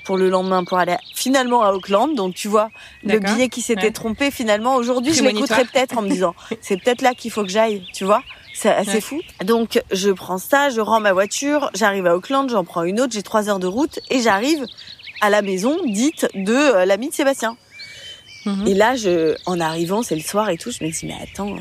pour 0.07 0.17
le 0.17 0.31
lendemain 0.31 0.65
pour 0.65 0.79
aller 0.79 0.97
finalement 1.15 1.63
à 1.65 1.73
Auckland. 1.73 2.15
Donc 2.15 2.35
tu 2.35 2.49
vois, 2.49 2.71
le 3.03 3.19
billet 3.19 3.49
qui 3.49 3.61
s'était 3.61 3.91
trompé 3.91 4.31
finalement 4.31 4.77
aujourd'hui, 4.77 5.13
je 5.13 5.23
l'écouterai 5.23 5.65
peut-être 5.65 5.99
en 5.99 6.03
me 6.03 6.09
disant 6.09 6.35
c'est 6.61 6.81
peut-être 6.81 7.03
là 7.03 7.13
qu'il 7.13 7.31
faut 7.31 7.43
que 7.43 7.51
j'aille, 7.51 7.85
tu 7.93 8.05
vois. 8.05 8.23
C'est 8.55 8.71
assez 8.71 9.03
fou. 9.03 9.21
Donc 9.45 9.83
je 9.93 10.11
prends 10.11 10.39
ça, 10.39 10.71
je 10.71 10.81
rends 10.81 11.01
ma 11.01 11.13
voiture, 11.13 11.71
j'arrive 11.75 12.07
à 12.07 12.17
Auckland, 12.17 12.49
j'en 12.49 12.65
prends 12.65 12.85
une 12.85 13.01
autre, 13.01 13.13
j'ai 13.13 13.23
trois 13.23 13.51
heures 13.51 13.59
de 13.59 13.67
route 13.67 13.99
et 14.09 14.21
j'arrive 14.21 14.65
à 15.21 15.29
la 15.29 15.43
maison 15.43 15.77
dite 15.85 16.29
de 16.35 16.55
euh, 16.55 16.85
l'ami 16.87 17.09
de 17.09 17.15
Sébastien. 17.15 17.57
Mhm. 18.47 18.67
Et 18.67 18.75
là, 18.75 18.95
je, 18.95 19.35
en 19.45 19.61
arrivant, 19.61 20.03
c'est 20.03 20.15
le 20.15 20.23
soir 20.23 20.49
et 20.51 20.57
tout, 20.57 20.71
je 20.71 20.85
me 20.85 20.91
dis, 20.91 21.05
mais 21.07 21.17
attends, 21.21 21.57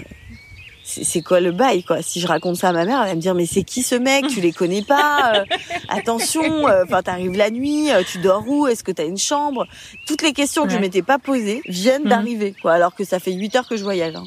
c'est 0.86 1.22
quoi 1.22 1.40
le 1.40 1.52
bail 1.52 1.84
quoi? 1.84 2.02
Si 2.02 2.20
je 2.20 2.28
raconte 2.28 2.58
ça 2.58 2.70
à 2.70 2.72
ma 2.72 2.86
mère, 2.86 3.02
elle 3.02 3.10
va 3.10 3.16
me 3.16 3.22
dire 3.22 3.34
mais 3.34 3.48
c'est 3.48 3.64
qui 3.64 3.82
ce 3.82 3.96
mec? 3.96 4.28
Tu 4.28 4.40
les 4.40 4.52
connais 4.52 4.84
pas? 4.84 5.34
Euh, 5.36 5.46
Attention, 5.90 6.68
euh, 6.68 6.84
enfin 6.86 7.02
t'arrives 7.02 7.36
la 7.36 7.50
nuit, 7.50 7.92
euh, 7.92 8.04
tu 8.08 8.20
dors 8.20 8.48
où? 8.48 8.68
Est-ce 8.68 8.84
que 8.84 8.92
t'as 8.92 9.06
une 9.06 9.18
chambre? 9.18 9.66
Toutes 10.06 10.22
les 10.22 10.34
questions 10.34 10.66
que 10.66 10.72
je 10.72 10.78
m'étais 10.78 11.02
pas 11.02 11.18
posées 11.18 11.62
viennent 11.66 12.04
mhm. 12.04 12.10
d'arriver 12.10 12.56
quoi, 12.62 12.74
alors 12.74 12.94
que 12.94 13.04
ça 13.04 13.20
fait 13.20 13.34
8 13.34 13.56
heures 13.56 13.68
que 13.68 13.78
je 13.78 13.84
voyage. 13.84 14.16
Hein. 14.16 14.26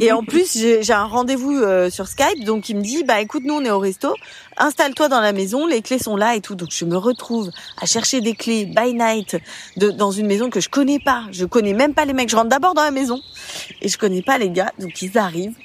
Et 0.00 0.12
en 0.12 0.22
plus, 0.22 0.56
j'ai 0.56 0.92
un 0.92 1.04
rendez-vous 1.04 1.52
euh, 1.52 1.90
sur 1.90 2.06
Skype, 2.06 2.44
donc 2.44 2.68
il 2.68 2.76
me 2.76 2.82
dit, 2.82 3.04
bah 3.04 3.20
écoute, 3.20 3.42
nous 3.44 3.54
on 3.54 3.64
est 3.64 3.70
au 3.70 3.78
resto, 3.78 4.14
installe-toi 4.56 5.08
dans 5.08 5.20
la 5.20 5.32
maison, 5.32 5.66
les 5.66 5.82
clés 5.82 5.98
sont 5.98 6.16
là 6.16 6.36
et 6.36 6.40
tout. 6.40 6.54
Donc 6.54 6.68
je 6.72 6.84
me 6.84 6.96
retrouve 6.96 7.50
à 7.80 7.86
chercher 7.86 8.20
des 8.20 8.34
clés 8.34 8.66
by 8.66 8.94
night 8.94 9.36
de, 9.76 9.90
dans 9.90 10.10
une 10.10 10.26
maison 10.26 10.50
que 10.50 10.60
je 10.60 10.68
connais 10.68 10.98
pas. 10.98 11.24
Je 11.30 11.44
connais 11.44 11.74
même 11.74 11.94
pas 11.94 12.04
les 12.04 12.12
mecs. 12.12 12.28
Je 12.28 12.36
rentre 12.36 12.48
d'abord 12.48 12.74
dans 12.74 12.84
la 12.84 12.90
maison 12.90 13.20
et 13.80 13.88
je 13.88 13.98
connais 13.98 14.22
pas 14.22 14.38
les 14.38 14.50
gars, 14.50 14.72
donc 14.78 15.00
ils 15.02 15.18
arrivent. 15.18 15.56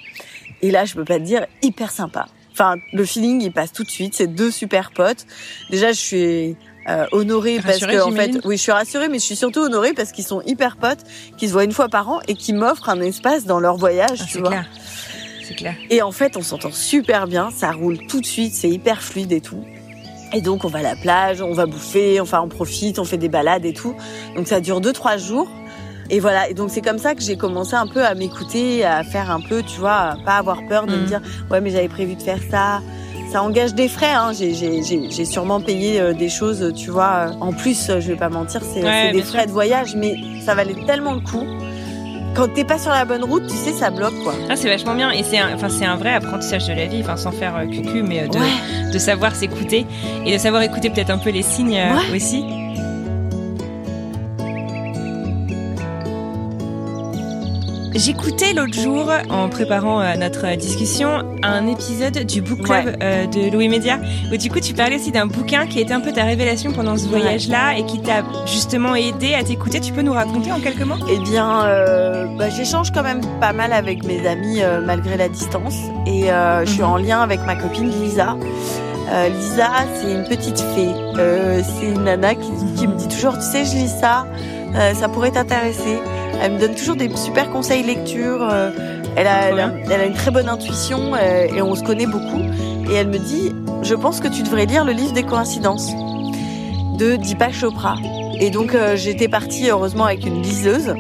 Et 0.61 0.71
là, 0.71 0.85
je 0.85 0.95
peux 0.95 1.05
pas 1.05 1.19
te 1.19 1.23
dire, 1.23 1.45
hyper 1.61 1.91
sympa. 1.91 2.25
Enfin, 2.51 2.77
le 2.91 3.05
feeling, 3.05 3.41
il 3.41 3.51
passe 3.51 3.71
tout 3.71 3.83
de 3.83 3.89
suite. 3.89 4.15
C'est 4.15 4.27
deux 4.27 4.49
super 4.49 4.91
potes. 4.91 5.27
Déjà, 5.69 5.91
je 5.91 5.99
suis 5.99 6.55
euh, 6.89 7.05
honorée 7.11 7.59
parce 7.63 7.79
que 7.79 8.01
en 8.01 8.11
fait, 8.11 8.39
oui, 8.45 8.57
je 8.57 8.61
suis 8.61 8.71
rassurée, 8.71 9.09
mais 9.09 9.19
je 9.19 9.23
suis 9.23 9.35
surtout 9.35 9.59
honorée 9.59 9.93
parce 9.93 10.11
qu'ils 10.11 10.25
sont 10.25 10.41
hyper 10.45 10.77
potes, 10.77 11.03
qu'ils 11.37 11.49
se 11.49 11.53
voient 11.53 11.65
une 11.65 11.73
fois 11.73 11.89
par 11.89 12.09
an 12.09 12.19
et 12.27 12.33
qui 12.33 12.53
m'offrent 12.53 12.89
un 12.89 13.01
espace 13.01 13.45
dans 13.45 13.59
leur 13.59 13.77
voyage, 13.77 14.19
ah, 14.21 14.25
tu 14.29 14.39
vois. 14.39 14.49
Clair. 14.49 14.69
C'est 15.45 15.55
clair. 15.55 15.75
Et 15.89 16.01
en 16.01 16.11
fait, 16.11 16.37
on 16.37 16.41
s'entend 16.41 16.71
super 16.71 17.27
bien, 17.27 17.49
ça 17.55 17.71
roule 17.71 17.97
tout 18.07 18.21
de 18.21 18.25
suite, 18.25 18.53
c'est 18.53 18.69
hyper 18.69 19.01
fluide 19.01 19.31
et 19.31 19.41
tout. 19.41 19.63
Et 20.33 20.41
donc, 20.41 20.65
on 20.65 20.67
va 20.67 20.79
à 20.79 20.81
la 20.81 20.95
plage, 20.95 21.41
on 21.41 21.53
va 21.53 21.65
bouffer, 21.65 22.19
enfin, 22.19 22.41
on 22.41 22.49
profite, 22.49 22.99
on 22.99 23.05
fait 23.05 23.17
des 23.17 23.29
balades 23.29 23.65
et 23.65 23.73
tout. 23.73 23.95
Donc, 24.35 24.47
ça 24.47 24.59
dure 24.59 24.81
deux, 24.81 24.91
trois 24.91 25.15
jours. 25.17 25.49
Et 26.09 26.19
voilà. 26.19 26.49
Et 26.49 26.53
donc, 26.53 26.69
c'est 26.69 26.81
comme 26.81 26.97
ça 26.97 27.15
que 27.15 27.21
j'ai 27.21 27.37
commencé 27.37 27.75
un 27.75 27.87
peu 27.87 28.03
à 28.03 28.13
m'écouter, 28.13 28.83
à 28.83 29.03
faire 29.03 29.31
un 29.31 29.39
peu, 29.39 29.63
tu 29.63 29.79
vois, 29.79 29.95
à 29.95 30.17
pas 30.25 30.35
avoir 30.35 30.65
peur 30.67 30.85
de 30.85 30.95
me 30.95 31.03
mm. 31.03 31.05
dire, 31.05 31.21
ouais, 31.49 31.61
mais 31.61 31.69
j'avais 31.69 31.87
prévu 31.87 32.15
de 32.15 32.21
faire 32.21 32.39
ça 32.51 32.81
ça 33.31 33.43
engage 33.43 33.73
des 33.73 33.87
frais. 33.87 34.13
Hein. 34.13 34.31
J'ai 34.33 35.25
sûrement 35.25 35.59
payé 35.61 35.99
euh, 35.99 36.13
des 36.13 36.29
choses, 36.29 36.73
tu 36.75 36.89
vois. 36.91 37.31
En 37.41 37.53
plus, 37.53 37.87
je 37.99 38.07
vais 38.07 38.15
pas 38.15 38.29
mentir, 38.29 38.61
c'est 38.63 39.11
des 39.11 39.21
frais 39.21 39.45
de 39.47 39.51
voyage, 39.51 39.95
mais 39.95 40.15
ça 40.45 40.55
valait 40.55 40.75
tellement 40.85 41.13
le 41.13 41.21
coup. 41.21 41.43
Quand 42.35 42.53
t'es 42.53 42.63
pas 42.63 42.77
sur 42.77 42.91
la 42.91 43.03
bonne 43.03 43.23
route, 43.23 43.47
tu 43.47 43.55
sais, 43.55 43.71
ça 43.71 43.89
bloque 43.89 44.13
quoi. 44.23 44.33
Ah, 44.47 44.55
c'est 44.55 44.69
vachement 44.69 44.93
bien 44.93 45.09
et 45.09 45.23
c'est 45.23 45.39
un, 45.39 45.55
enfin 45.55 45.69
c'est 45.69 45.85
un 45.85 45.95
vrai 45.95 46.13
apprentissage 46.13 46.67
de 46.67 46.73
la 46.73 46.85
vie, 46.85 46.99
enfin 47.01 47.17
sans 47.17 47.31
faire 47.31 47.55
euh, 47.57 47.65
cucu, 47.65 48.03
mais 48.03 48.23
euh, 48.23 48.27
de, 48.27 48.93
de 48.93 48.99
savoir 48.99 49.33
s'écouter 49.35 49.87
et 50.23 50.33
de 50.33 50.37
savoir 50.37 50.61
écouter 50.61 50.91
peut-être 50.91 51.09
un 51.09 51.17
peu 51.17 51.31
les 51.31 51.41
signes 51.41 51.81
aussi. 52.15 52.45
J'écoutais 57.97 58.53
l'autre 58.53 58.75
jour, 58.75 59.09
en 59.31 59.49
préparant 59.49 59.99
euh, 60.01 60.15
notre 60.17 60.55
discussion, 60.55 61.37
un 61.41 61.65
épisode 61.65 62.27
du 62.27 62.43
book 62.43 62.61
club 62.61 62.95
euh, 63.01 63.25
de 63.25 63.51
Louis 63.51 63.69
Média, 63.69 63.99
où 64.31 64.37
du 64.37 64.51
coup 64.51 64.59
tu 64.59 64.75
parlais 64.75 64.97
aussi 64.97 65.11
d'un 65.11 65.25
bouquin 65.25 65.65
qui 65.65 65.79
était 65.79 65.95
un 65.95 65.99
peu 65.99 66.11
ta 66.11 66.23
révélation 66.23 66.73
pendant 66.73 66.95
ce 66.95 67.07
voyage-là 67.07 67.75
et 67.75 67.85
qui 67.85 67.99
t'a 67.99 68.23
justement 68.45 68.93
aidé 68.93 69.33
à 69.33 69.43
t'écouter. 69.43 69.79
Tu 69.79 69.93
peux 69.93 70.03
nous 70.03 70.13
raconter 70.13 70.51
en 70.51 70.59
quelques 70.59 70.83
mots? 70.83 71.03
Eh 71.09 71.17
bien, 71.17 71.63
euh, 71.63 72.27
bah, 72.37 72.49
j'échange 72.51 72.91
quand 72.91 73.01
même 73.01 73.21
pas 73.41 73.51
mal 73.51 73.73
avec 73.73 74.05
mes 74.05 74.27
amis 74.27 74.59
malgré 74.85 75.17
la 75.17 75.27
distance, 75.27 75.77
et 76.05 76.27
je 76.27 76.69
suis 76.69 76.83
mhm. 76.83 76.89
en 76.89 76.97
lien 76.97 77.21
avec 77.21 77.43
ma 77.47 77.55
copine 77.55 77.89
Lisa. 77.89 78.37
Lisa, 79.35 79.69
c'est 79.95 80.11
une 80.11 80.25
petite 80.25 80.59
fée. 80.59 80.93
c'est 81.63 81.87
une 81.87 82.03
nana 82.03 82.35
qui, 82.35 82.51
qui, 82.75 82.87
me 82.87 82.95
dit 82.95 83.07
toujours, 83.07 83.33
tu 83.33 83.41
sais, 83.41 83.65
je 83.65 83.73
lis 83.73 83.87
ça, 83.87 84.27
ça 84.93 85.09
pourrait 85.09 85.31
t'intéresser. 85.31 85.99
Elle 86.41 86.53
me 86.53 86.59
donne 86.59 86.75
toujours 86.75 86.95
des 86.95 87.09
super 87.15 87.49
conseils 87.49 87.83
lecture. 87.83 88.47
Euh, 88.49 88.71
elle 89.15 89.27
a, 89.27 89.49
elle 89.49 90.01
a, 90.01 90.05
une 90.05 90.13
très 90.13 90.29
bonne 90.29 90.47
intuition 90.47 91.13
euh, 91.15 91.47
et 91.47 91.61
on 91.61 91.73
se 91.75 91.83
connaît 91.83 92.05
beaucoup. 92.05 92.41
Et 92.89 92.93
elle 92.93 93.07
me 93.07 93.17
dit, 93.17 93.53
je 93.81 93.95
pense 93.95 94.19
que 94.19 94.27
tu 94.27 94.43
devrais 94.43 94.65
lire 94.65 94.85
le 94.85 94.91
livre 94.91 95.13
des 95.13 95.23
coïncidences 95.23 95.91
de 96.97 97.15
Deepak 97.15 97.53
Chopra. 97.53 97.95
Et 98.39 98.51
donc 98.51 98.75
euh, 98.75 98.95
j'étais 98.95 99.27
partie 99.27 99.69
heureusement 99.69 100.05
avec 100.05 100.25
une 100.25 100.43
liseuse, 100.43 100.93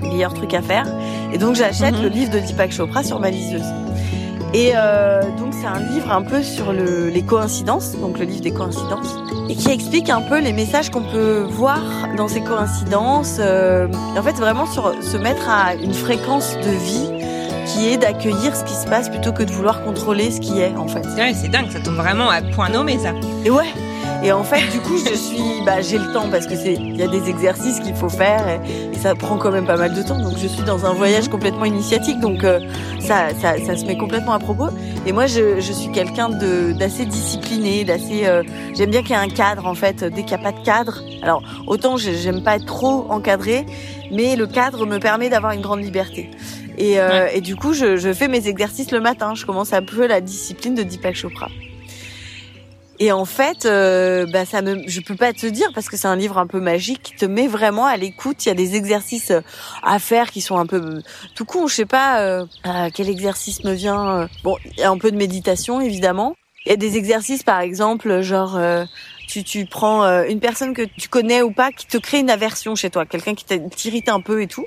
meilleur 0.00 0.34
truc 0.34 0.52
à 0.54 0.62
faire. 0.62 0.86
Et 1.32 1.38
donc 1.38 1.54
j'achète 1.54 1.94
mhm. 1.94 2.02
le 2.02 2.08
livre 2.08 2.32
de 2.32 2.40
Deepak 2.40 2.72
Chopra 2.72 3.04
sur 3.04 3.20
ma 3.20 3.30
liseuse. 3.30 3.62
Et 4.54 4.72
euh, 4.74 5.22
donc 5.38 5.54
c'est 5.54 5.66
un 5.66 5.80
livre 5.80 6.12
un 6.12 6.22
peu 6.22 6.42
sur 6.42 6.72
le, 6.72 7.08
les 7.08 7.22
coïncidences, 7.22 7.96
donc 7.98 8.18
le 8.18 8.26
livre 8.26 8.42
des 8.42 8.52
coïncidences, 8.52 9.16
et 9.48 9.54
qui 9.54 9.70
explique 9.70 10.10
un 10.10 10.20
peu 10.20 10.40
les 10.40 10.52
messages 10.52 10.90
qu'on 10.90 11.02
peut 11.02 11.46
voir 11.48 11.80
dans 12.16 12.28
ces 12.28 12.42
coïncidences. 12.42 13.38
Euh, 13.40 13.88
en 14.16 14.22
fait, 14.22 14.34
vraiment 14.34 14.66
sur 14.66 14.92
se 15.02 15.16
mettre 15.16 15.48
à 15.48 15.74
une 15.74 15.94
fréquence 15.94 16.56
de 16.56 16.70
vie 16.70 17.10
qui 17.66 17.88
est 17.88 17.96
d'accueillir 17.96 18.54
ce 18.54 18.64
qui 18.64 18.74
se 18.74 18.86
passe 18.86 19.08
plutôt 19.08 19.32
que 19.32 19.42
de 19.42 19.50
vouloir 19.50 19.82
contrôler 19.84 20.30
ce 20.30 20.40
qui 20.40 20.60
est 20.60 20.74
en 20.76 20.86
fait. 20.86 21.06
Ouais, 21.16 21.32
c'est 21.34 21.48
dingue, 21.48 21.70
ça 21.70 21.80
tombe 21.80 21.94
vraiment 21.94 22.28
à 22.28 22.42
point 22.42 22.68
nommé 22.68 22.98
ça. 22.98 23.12
Et 23.44 23.50
ouais, 23.50 23.68
et 24.24 24.30
en 24.30 24.44
fait, 24.44 24.70
du 24.70 24.78
coup, 24.80 24.96
je 24.98 25.14
suis, 25.14 25.64
bah, 25.66 25.80
j'ai 25.80 25.98
le 25.98 26.12
temps 26.12 26.28
parce 26.30 26.46
que 26.46 26.54
c'est, 26.54 26.74
il 26.74 26.96
y 26.96 27.02
a 27.02 27.08
des 27.08 27.28
exercices 27.28 27.80
qu'il 27.80 27.94
faut 27.94 28.08
faire 28.08 28.48
et, 28.48 28.92
ça 29.02 29.16
prend 29.16 29.36
quand 29.36 29.50
même 29.50 29.66
pas 29.66 29.76
mal 29.76 29.94
de 29.94 30.02
temps. 30.02 30.20
Donc, 30.20 30.38
je 30.38 30.46
suis 30.46 30.62
dans 30.62 30.86
un 30.86 30.92
voyage 30.92 31.28
complètement 31.28 31.64
initiatique, 31.64 32.20
donc 32.20 32.44
euh, 32.44 32.60
ça, 33.00 33.30
ça, 33.40 33.54
ça, 33.58 33.76
se 33.76 33.84
met 33.84 33.96
complètement 33.96 34.30
à 34.30 34.38
propos. 34.38 34.68
Et 35.06 35.12
moi, 35.12 35.26
je, 35.26 35.58
je 35.58 35.72
suis 35.72 35.90
quelqu'un 35.90 36.28
de 36.28 36.72
d'assez 36.72 37.04
discipliné, 37.04 37.82
d'assez. 37.82 38.26
Euh, 38.26 38.44
j'aime 38.76 38.90
bien 38.90 39.00
qu'il 39.00 39.10
y 39.10 39.14
ait 39.14 39.16
un 39.16 39.28
cadre 39.28 39.66
en 39.66 39.74
fait. 39.74 40.04
Dès 40.04 40.22
qu'il 40.22 40.36
n'y 40.36 40.46
a 40.46 40.52
pas 40.52 40.56
de 40.56 40.64
cadre, 40.64 41.02
alors 41.20 41.42
autant 41.66 41.96
j'aime 41.96 42.44
pas 42.44 42.54
être 42.54 42.66
trop 42.66 43.06
encadré, 43.10 43.66
mais 44.12 44.36
le 44.36 44.46
cadre 44.46 44.86
me 44.86 44.98
permet 44.98 45.30
d'avoir 45.30 45.50
une 45.50 45.62
grande 45.62 45.82
liberté. 45.82 46.30
Et, 46.78 47.00
euh, 47.00 47.26
et 47.34 47.40
du 47.40 47.56
coup, 47.56 47.72
je, 47.72 47.96
je 47.96 48.12
fais 48.12 48.28
mes 48.28 48.46
exercices 48.46 48.92
le 48.92 49.00
matin. 49.00 49.34
Je 49.34 49.44
commence 49.44 49.72
un 49.72 49.82
peu 49.82 50.06
la 50.06 50.20
discipline 50.20 50.76
de 50.76 50.84
Deepak 50.84 51.16
Chopra. 51.16 51.48
Et 53.04 53.10
en 53.10 53.24
fait, 53.24 53.66
euh, 53.66 54.26
bah 54.26 54.44
ça 54.44 54.62
me, 54.62 54.86
je 54.86 55.00
peux 55.00 55.16
pas 55.16 55.32
te 55.32 55.44
dire 55.48 55.72
parce 55.74 55.88
que 55.88 55.96
c'est 55.96 56.06
un 56.06 56.14
livre 56.14 56.38
un 56.38 56.46
peu 56.46 56.60
magique 56.60 57.02
qui 57.02 57.16
te 57.16 57.24
met 57.24 57.48
vraiment 57.48 57.84
à 57.84 57.96
l'écoute. 57.96 58.46
Il 58.46 58.48
y 58.48 58.52
a 58.52 58.54
des 58.54 58.76
exercices 58.76 59.32
euh, 59.32 59.40
à 59.82 59.98
faire 59.98 60.30
qui 60.30 60.40
sont 60.40 60.56
un 60.56 60.66
peu 60.66 60.76
euh, 60.76 61.02
tout 61.34 61.44
con. 61.44 61.66
Je 61.66 61.74
sais 61.74 61.84
pas 61.84 62.20
euh, 62.20 62.46
quel 62.94 63.08
exercice 63.08 63.64
me 63.64 63.72
vient. 63.72 64.28
Bon, 64.44 64.56
il 64.64 64.78
y 64.78 64.84
a 64.84 64.90
un 64.90 64.98
peu 64.98 65.10
de 65.10 65.16
méditation 65.16 65.80
évidemment. 65.80 66.36
Il 66.64 66.68
y 66.68 66.72
a 66.72 66.76
des 66.76 66.96
exercices 66.96 67.42
par 67.42 67.58
exemple 67.58 68.20
genre 68.20 68.56
tu, 69.26 69.42
tu 69.42 69.66
prends 69.66 70.04
une 70.22 70.38
personne 70.38 70.72
que 70.72 70.82
tu 70.82 71.08
connais 71.08 71.42
ou 71.42 71.50
pas 71.50 71.72
qui 71.72 71.88
te 71.88 71.98
crée 71.98 72.20
une 72.20 72.30
aversion 72.30 72.76
chez 72.76 72.88
toi, 72.88 73.04
quelqu'un 73.04 73.34
qui 73.34 73.44
t'irrite 73.44 74.08
un 74.10 74.20
peu 74.20 74.42
et 74.42 74.46
tout, 74.46 74.66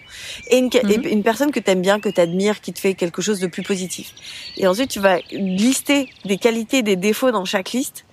et 0.49 0.57
une, 0.57 0.65
mhm. 0.65 1.05
une 1.05 1.23
personne 1.23 1.51
que 1.51 1.59
t'aimes 1.61 1.81
bien, 1.81 2.01
que 2.01 2.09
t'admires, 2.09 2.59
qui 2.59 2.73
te 2.73 2.79
fait 2.79 2.95
quelque 2.95 3.21
chose 3.21 3.39
de 3.39 3.47
plus 3.47 3.63
positif. 3.63 4.13
Et 4.57 4.67
ensuite 4.67 4.89
tu 4.89 4.99
vas 4.99 5.19
lister 5.31 6.09
des 6.25 6.37
qualités, 6.37 6.81
des 6.81 6.97
défauts 6.97 7.31
dans 7.31 7.45
chaque 7.45 7.71
liste 7.71 8.04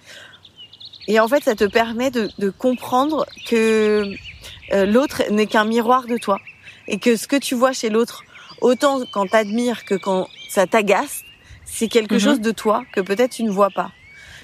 et 1.08 1.20
en 1.20 1.28
fait, 1.28 1.44
ça 1.44 1.54
te 1.54 1.64
permet 1.64 2.10
de, 2.10 2.30
de 2.38 2.50
comprendre 2.50 3.26
que 3.46 4.04
euh, 4.72 4.86
l'autre 4.86 5.22
n'est 5.30 5.46
qu'un 5.46 5.64
miroir 5.64 6.06
de 6.06 6.16
toi. 6.16 6.38
Et 6.88 6.98
que 6.98 7.16
ce 7.16 7.26
que 7.26 7.36
tu 7.36 7.54
vois 7.54 7.72
chez 7.72 7.90
l'autre, 7.90 8.24
autant 8.60 9.00
quand 9.12 9.26
t'admires 9.26 9.84
que 9.84 9.94
quand 9.94 10.28
ça 10.48 10.66
t'agace, 10.66 11.22
c'est 11.64 11.88
quelque 11.88 12.14
mhm. 12.14 12.20
chose 12.20 12.40
de 12.40 12.50
toi 12.50 12.84
que 12.92 13.00
peut-être 13.00 13.32
tu 13.32 13.44
ne 13.44 13.50
vois 13.50 13.70
pas. 13.70 13.90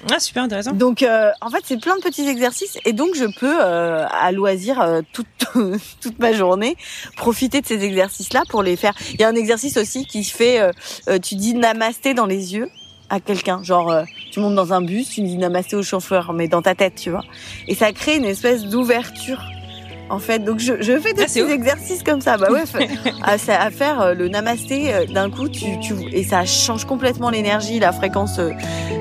Ah, 0.09 0.19
super 0.19 0.43
intéressant. 0.43 0.71
Donc, 0.71 1.03
euh, 1.03 1.31
en 1.41 1.49
fait, 1.49 1.59
c'est 1.65 1.79
plein 1.79 1.97
de 1.97 2.01
petits 2.01 2.27
exercices 2.27 2.77
et 2.85 2.93
donc 2.93 3.15
je 3.15 3.25
peux, 3.25 3.57
euh, 3.59 4.05
à 4.09 4.31
loisir, 4.31 4.79
euh, 4.79 5.01
toute, 5.11 5.27
toute 6.01 6.19
ma 6.19 6.31
journée, 6.31 6.77
profiter 7.17 7.59
de 7.61 7.65
ces 7.65 7.83
exercices-là 7.83 8.43
pour 8.49 8.63
les 8.63 8.77
faire. 8.77 8.93
Il 9.13 9.19
y 9.19 9.23
a 9.23 9.27
un 9.27 9.35
exercice 9.35 9.77
aussi 9.77 10.05
qui 10.05 10.23
fait, 10.23 10.61
tu 11.21 11.35
dis 11.35 11.53
namasté 11.53 12.13
dans 12.13 12.25
les 12.25 12.53
yeux 12.53 12.69
à 13.09 13.19
quelqu'un. 13.19 13.61
Genre, 13.63 13.89
euh, 13.91 14.03
tu 14.31 14.39
montes 14.39 14.55
dans 14.55 14.73
un 14.73 14.81
bus, 14.81 15.09
tu 15.09 15.21
dis 15.21 15.37
namasté 15.37 15.75
au 15.75 15.83
chauffeur, 15.83 16.33
mais 16.33 16.47
dans 16.47 16.61
ta 16.61 16.75
tête, 16.75 16.95
tu 16.95 17.09
vois. 17.09 17.23
Et 17.67 17.75
ça 17.75 17.91
crée 17.91 18.17
une 18.17 18.25
espèce 18.25 18.65
d'ouverture. 18.65 19.43
En 20.11 20.17
fait, 20.17 20.39
donc 20.39 20.59
je, 20.59 20.73
je 20.81 20.97
fais 20.99 21.13
des 21.13 21.21
ah, 21.21 21.25
petits 21.25 21.39
exercices 21.41 22.01
comme 22.01 22.19
ça. 22.19 22.37
Bah 22.37 22.47
ouais, 22.51 22.63
à, 23.23 23.33
à, 23.33 23.69
faire 23.69 24.01
euh, 24.01 24.13
le 24.15 24.27
namasté 24.27 24.91
euh, 24.91 25.05
d'un 25.05 25.29
coup, 25.29 25.49
tu, 25.49 25.79
tu, 25.81 25.93
et 26.11 26.23
ça 26.23 26.45
change 26.45 26.85
complètement 26.85 27.29
l'énergie, 27.29 27.77
la 27.77 27.91
fréquence 27.91 28.39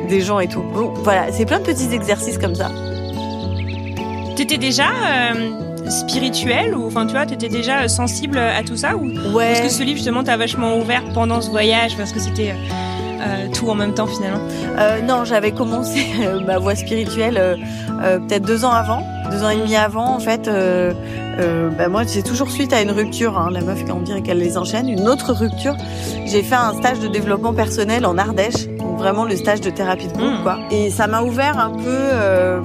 des 0.08 0.20
gens 0.20 0.38
et 0.38 0.48
tout. 0.48 0.60
Bon, 0.60 0.92
voilà, 1.02 1.32
c'est 1.32 1.46
plein 1.46 1.60
de 1.60 1.64
petits 1.64 1.94
exercices 1.94 2.36
comme 2.36 2.54
ça. 2.54 2.70
T'étais 4.36 4.58
déjà 4.58 4.84
spirituel 5.88 6.74
ou 6.74 6.86
enfin 6.86 7.06
tu 7.06 7.12
vois 7.12 7.24
t'étais 7.24 7.48
déjà 7.48 7.88
sensible 7.88 8.36
à 8.36 8.62
tout 8.62 8.76
ça 8.76 8.94
ou? 8.96 9.10
Ouais. 9.34 9.52
est-ce 9.52 9.62
que 9.62 9.68
ce 9.70 9.82
livre 9.82 9.96
justement 9.96 10.22
t'a 10.22 10.36
vachement 10.36 10.76
ouvert 10.78 11.02
pendant 11.14 11.40
ce 11.40 11.48
voyage 11.48 11.96
parce 11.96 12.12
que 12.12 12.20
c'était 12.20 12.54
euh, 13.20 13.48
tout 13.52 13.68
en 13.68 13.74
même 13.74 13.94
temps 13.94 14.06
finalement 14.06 14.40
euh, 14.78 15.00
Non, 15.00 15.24
j'avais 15.24 15.52
commencé 15.52 16.06
euh, 16.20 16.40
ma 16.40 16.58
voie 16.58 16.74
spirituelle 16.74 17.58
peut-être 18.00 18.44
deux 18.44 18.64
ans 18.64 18.70
avant, 18.70 19.02
deux 19.30 19.42
ans 19.42 19.50
et 19.50 19.56
demi 19.56 19.74
avant 19.74 20.14
en 20.14 20.20
fait. 20.20 20.48
bah 20.48 21.88
moi, 21.88 22.02
c'est 22.06 22.22
toujours 22.22 22.50
suite 22.50 22.72
à 22.72 22.80
une 22.80 22.92
rupture. 22.92 23.36
Hein, 23.36 23.48
la 23.50 23.60
meuf, 23.60 23.82
on 23.90 24.00
dirait 24.00 24.22
qu'elle 24.22 24.38
les 24.38 24.56
enchaîne. 24.56 24.88
Une 24.88 25.08
autre 25.08 25.32
rupture. 25.32 25.76
J'ai 26.24 26.42
fait 26.42 26.54
un 26.54 26.74
stage 26.74 27.00
de 27.00 27.08
développement 27.08 27.52
personnel 27.52 28.06
en 28.06 28.16
Ardèche, 28.16 28.68
donc 28.78 28.98
vraiment 28.98 29.24
le 29.24 29.34
stage 29.34 29.60
de 29.60 29.70
thérapie 29.70 30.06
de 30.06 30.12
groupe, 30.12 30.40
hmm. 30.40 30.42
quoi. 30.42 30.58
Et 30.70 30.90
ça 30.90 31.08
m'a 31.08 31.22
ouvert 31.22 31.58
un 31.58 31.70
peu, 31.70 32.62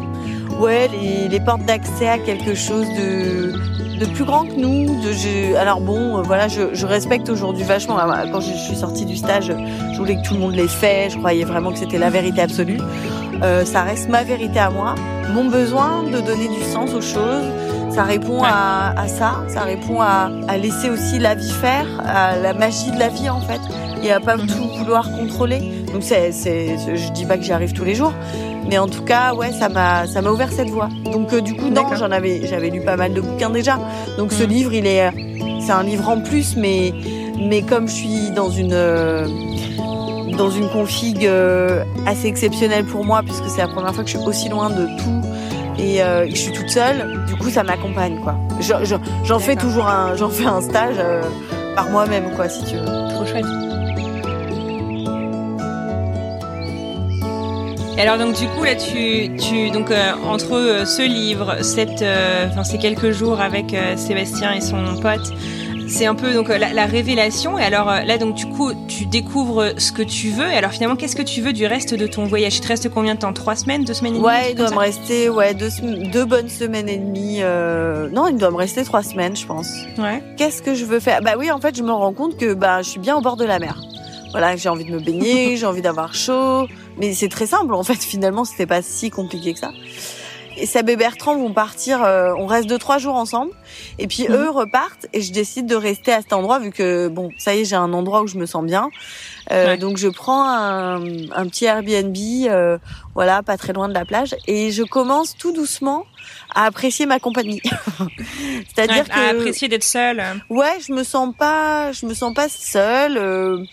ouais, 0.64 0.88
les, 0.90 1.28
les 1.28 1.40
portes 1.40 1.66
d'accès 1.66 2.08
à 2.08 2.18
quelque 2.18 2.56
chose 2.56 2.88
de 2.98 3.54
de 4.00 4.06
plus 4.06 4.26
grand 4.26 4.46
que 4.46 4.56
nous. 4.56 4.86
De, 5.02 5.56
alors 5.56 5.82
bon, 5.82 6.18
euh, 6.18 6.22
voilà, 6.22 6.48
je, 6.48 6.74
je 6.74 6.86
respecte 6.86 7.30
aujourd'hui 7.30 7.64
vachement. 7.64 7.98
Quand 8.32 8.42
je, 8.42 8.54
suis 8.54 8.76
sortie 8.76 9.06
du 9.06 9.16
stage, 9.16 9.52
je 9.94 9.98
voulais 9.98 10.16
que 10.16 10.28
tout 10.28 10.34
le 10.34 10.40
monde 10.40 10.56
l'ait 10.56 10.68
fait. 10.68 11.10
Je 11.10 11.18
croyais 11.18 11.46
vraiment 11.46 11.72
que 11.72 11.80
c'était 11.80 12.00
la 12.00 12.10
vérité 12.10 12.42
absolue. 12.42 12.80
Euh, 13.42 13.66
ça 13.66 13.84
reste 13.84 14.10
ma 14.10 14.24
vérité 14.24 14.60
à 14.60 14.70
moi. 14.70 14.96
Mon 15.34 15.46
besoin 15.46 16.04
de 16.04 16.20
donner 16.20 16.48
du 16.48 16.64
sens 16.72 16.94
aux 16.94 17.02
choses, 17.02 17.46
Ça 17.92 18.04
répond 18.04 18.42
à, 18.44 18.94
à, 18.98 19.08
ça, 19.08 19.44
ça 19.48 19.62
répond 19.62 20.02
à, 20.02 20.32
à, 20.48 20.58
laisser 20.58 20.90
aussi 20.90 21.20
la 21.20 21.36
vie 21.36 21.52
faire, 21.52 21.86
à 22.06 22.36
la 22.36 22.54
magie 22.54 22.92
de 22.92 22.98
la 22.98 23.10
vie 23.10 23.30
en 23.30 23.40
fait, 23.40 23.62
et 24.04 24.12
à 24.12 24.20
pas 24.20 24.38
mhm. 24.38 24.48
tout 24.48 24.68
vouloir 24.80 25.12
contrôler. 25.12 25.86
Donc 25.94 26.02
c'est, 26.04 26.32
je 26.32 27.12
dis 27.12 27.26
pas 27.26 27.38
que 27.38 27.44
j'y 27.44 27.52
arrive 27.52 27.74
tous 27.74 27.86
les 27.86 27.96
jours, 27.96 28.14
mais 28.70 28.78
en 28.78 28.88
tout 28.88 29.04
cas, 29.04 29.34
ouais, 29.34 29.52
ça 29.52 29.70
m'a, 29.70 30.08
ça 30.08 30.22
m'a 30.22 30.32
ouvert 30.32 30.52
cette 30.52 30.70
voie. 30.70 30.90
Donc 31.12 31.34
euh, 31.34 31.42
du 31.42 31.56
coup, 31.56 31.70
non, 31.70 31.84
j'en 31.96 32.12
avais, 32.12 32.46
j'avais 32.48 32.70
lu 32.70 32.82
pas 32.82 32.96
mal 32.96 33.14
de 33.14 33.22
bouquins 33.22 33.50
déjà. 33.50 33.80
Donc 34.18 34.32
ce 34.32 34.44
mhm. 34.44 34.50
livre, 34.50 34.74
il 34.74 34.88
est, 34.88 35.10
c'est 35.62 35.72
un 35.72 35.84
livre 35.84 36.10
en 36.10 36.22
plus, 36.22 36.56
mais, 36.56 36.94
mais 37.38 37.62
comme 37.62 37.88
je 37.88 37.94
suis 37.94 38.32
dans 38.32 38.50
une 38.50 38.74
euh, 38.74 39.28
dans 40.38 40.50
une 40.50 40.70
config 40.70 41.26
euh, 41.26 41.84
assez 42.06 42.28
exceptionnelle 42.28 42.86
pour 42.86 43.06
moi 43.06 43.22
puisque 43.24 43.48
c'est 43.48 43.62
la 43.62 43.68
première 43.68 43.94
fois 43.94 44.04
que 44.04 44.10
je 44.10 44.18
suis 44.18 44.28
aussi 44.28 44.50
loin 44.50 44.70
de 44.70 44.86
tout 44.98 45.22
et 45.78 46.02
euh, 46.02 46.28
je 46.30 46.36
suis 46.36 46.52
toute 46.52 46.70
seule. 46.70 47.26
Du 47.28 47.36
coup, 47.36 47.50
ça 47.50 47.64
m'accompagne 47.64 48.20
quoi. 48.20 48.36
J'en 49.24 49.40
fais 49.40 49.56
toujours 49.56 49.88
un, 49.88 50.16
j'en 50.16 50.30
fais 50.30 50.46
un 50.46 50.62
stage 50.62 50.96
euh, 51.00 51.24
par 51.76 51.90
moi-même 51.90 52.32
quoi, 52.36 52.50
si 52.50 52.64
tu 52.66 52.78
veux. 52.78 52.86
Trop 52.86 53.26
chouette. 53.26 53.46
Et 57.98 58.02
alors 58.02 58.18
donc 58.18 58.36
du 58.36 58.48
coup 58.48 58.64
là 58.64 58.76
tu 58.76 59.36
tu 59.38 59.70
donc 59.70 59.92
entre 60.26 60.84
ce 60.86 61.02
livre 61.02 61.58
cette 61.62 62.04
enfin 62.50 62.64
ces 62.64 62.78
quelques 62.78 63.12
jours 63.12 63.40
avec 63.40 63.76
Sébastien 63.96 64.54
et 64.54 64.62
son 64.62 64.98
pote 65.00 65.32
c'est 65.94 66.06
un 66.08 66.16
peu 66.16 66.34
donc 66.34 66.50
euh, 66.50 66.58
la, 66.58 66.86
révélation. 66.86 67.60
Et 67.60 67.64
alors 67.64 67.90
euh, 67.90 68.02
là, 68.02 68.18
donc 68.18 68.36
du 68.36 68.46
coup, 68.48 68.72
tu 68.88 69.06
découvres 69.06 69.74
ce 69.78 69.92
que 69.92 70.02
tu 70.02 70.30
veux. 70.30 70.50
Et 70.50 70.56
alors 70.56 70.72
finalement, 70.72 70.96
qu'est-ce 70.96 71.16
que 71.16 71.22
tu 71.22 71.42
veux 71.42 71.54
du 71.54 71.66
reste 71.66 71.94
de 71.94 72.08
ton 72.08 72.26
voyage? 72.26 72.58
Il 72.58 72.62
te 72.62 72.68
reste 72.68 72.90
combien 72.90 73.16
de 73.16 73.20
temps? 73.20 73.34
Trois 73.34 73.56
semaines? 73.56 73.84
Deux 73.84 73.94
semaines 73.94 74.16
et 74.16 74.18
demie? 74.18 74.26
Ouais, 74.26 74.52
il 74.52 74.56
doit 74.56 74.72
me 74.72 74.78
rester 74.78 75.30
ouais 75.30 75.54
deux, 75.54 75.70
deux 76.12 76.26
bonnes 76.26 76.50
semaines 76.50 76.90
et 76.90 76.98
demie. 76.98 77.40
Euh... 77.42 78.10
Non, 78.10 78.28
il 78.28 78.38
doit 78.38 78.52
me 78.52 78.58
rester 78.58 78.84
trois 78.84 79.04
semaines, 79.04 79.36
je 79.36 79.46
pense. 79.46 79.72
Ouais. 79.98 80.24
Qu'est-ce 80.38 80.62
que 80.62 80.74
je 80.74 80.86
veux 80.86 81.00
faire? 81.00 81.22
Bah 81.22 81.34
oui, 81.38 81.52
en 81.52 81.60
fait, 81.60 81.76
je 81.76 81.84
me 81.84 81.92
rends 81.92 82.14
compte 82.14 82.38
que 82.38 82.54
bah 82.54 82.82
je 82.82 82.90
suis 82.90 83.00
bien 83.00 83.16
au 83.16 83.22
bord 83.22 83.38
de 83.38 83.46
la 83.46 83.60
mer. 83.60 83.80
Voilà, 84.32 84.56
j'ai 84.56 84.70
envie 84.70 84.86
de 84.86 84.92
me 84.92 85.00
baigner, 85.00 85.58
j'ai 85.58 85.66
envie 85.66 85.82
d'avoir 85.82 86.16
chaud. 86.16 86.68
Mais 86.98 87.14
c'est 87.14 87.30
très 87.30 87.48
simple 87.48 87.74
en 87.74 87.84
fait. 87.84 88.02
Finalement, 88.04 88.46
c'était 88.46 88.68
pas 88.68 88.82
si 88.82 89.10
compliqué 89.10 89.54
que 89.54 89.60
ça 89.60 89.72
et 90.58 90.66
Seb 90.66 90.90
et 90.90 90.96
Bertrand 90.96 91.36
vont 91.36 91.54
partir, 91.54 92.04
euh, 92.04 92.34
on 92.38 92.46
reste 92.46 92.68
deux 92.68 92.78
trois 92.78 92.98
jours 92.98 93.16
ensemble, 93.16 93.52
et 94.00 94.08
puis 94.08 94.26
mhm. 94.28 94.36
eux 94.36 94.50
repartent 94.50 95.08
et 95.14 95.22
je 95.22 95.32
décide 95.32 95.66
de 95.66 95.76
rester 95.76 96.12
à 96.12 96.22
cet 96.22 96.34
endroit 96.34 96.60
vu 96.60 96.72
que 96.72 97.08
bon, 97.08 97.30
ça 97.38 97.56
y 97.56 97.62
est, 97.62 97.66
j'ai 97.66 97.76
un 97.76 97.94
endroit 97.94 98.22
où 98.22 98.28
je 98.28 98.38
me 98.38 98.46
sens 98.46 98.64
bien. 98.64 98.90
Euh, 99.52 99.78
Donc 99.78 99.98
je 99.98 100.08
prends 100.08 100.48
un, 100.48 101.02
un 101.32 101.48
petit 101.48 101.66
Airbnb, 101.66 102.16
euh, 102.48 102.78
voilà, 103.16 103.44
pas 103.44 103.58
très 103.58 103.74
loin 103.74 103.88
de 103.88 103.94
la 103.94 104.06
plage, 104.06 104.36
et 104.48 104.72
je 104.72 104.84
commence 104.84 105.36
tout 105.36 105.52
doucement 105.52 106.06
à 106.56 106.66
apprécier 106.66 107.06
ma 107.06 107.20
compagnie. 107.20 107.62
C'est-à-dire 108.76 109.10
que 109.10 109.20
à 109.20 109.30
apprécier 109.30 109.68
d'être 109.68 109.84
seule. 109.84 110.24
Ouais, 110.50 110.78
je 110.86 110.94
me 110.94 111.04
sens 111.04 111.34
pas, 111.38 111.92
je 111.92 112.06
me 112.06 112.14
sens 112.14 112.34
pas 112.34 112.48
seule. 112.50 113.68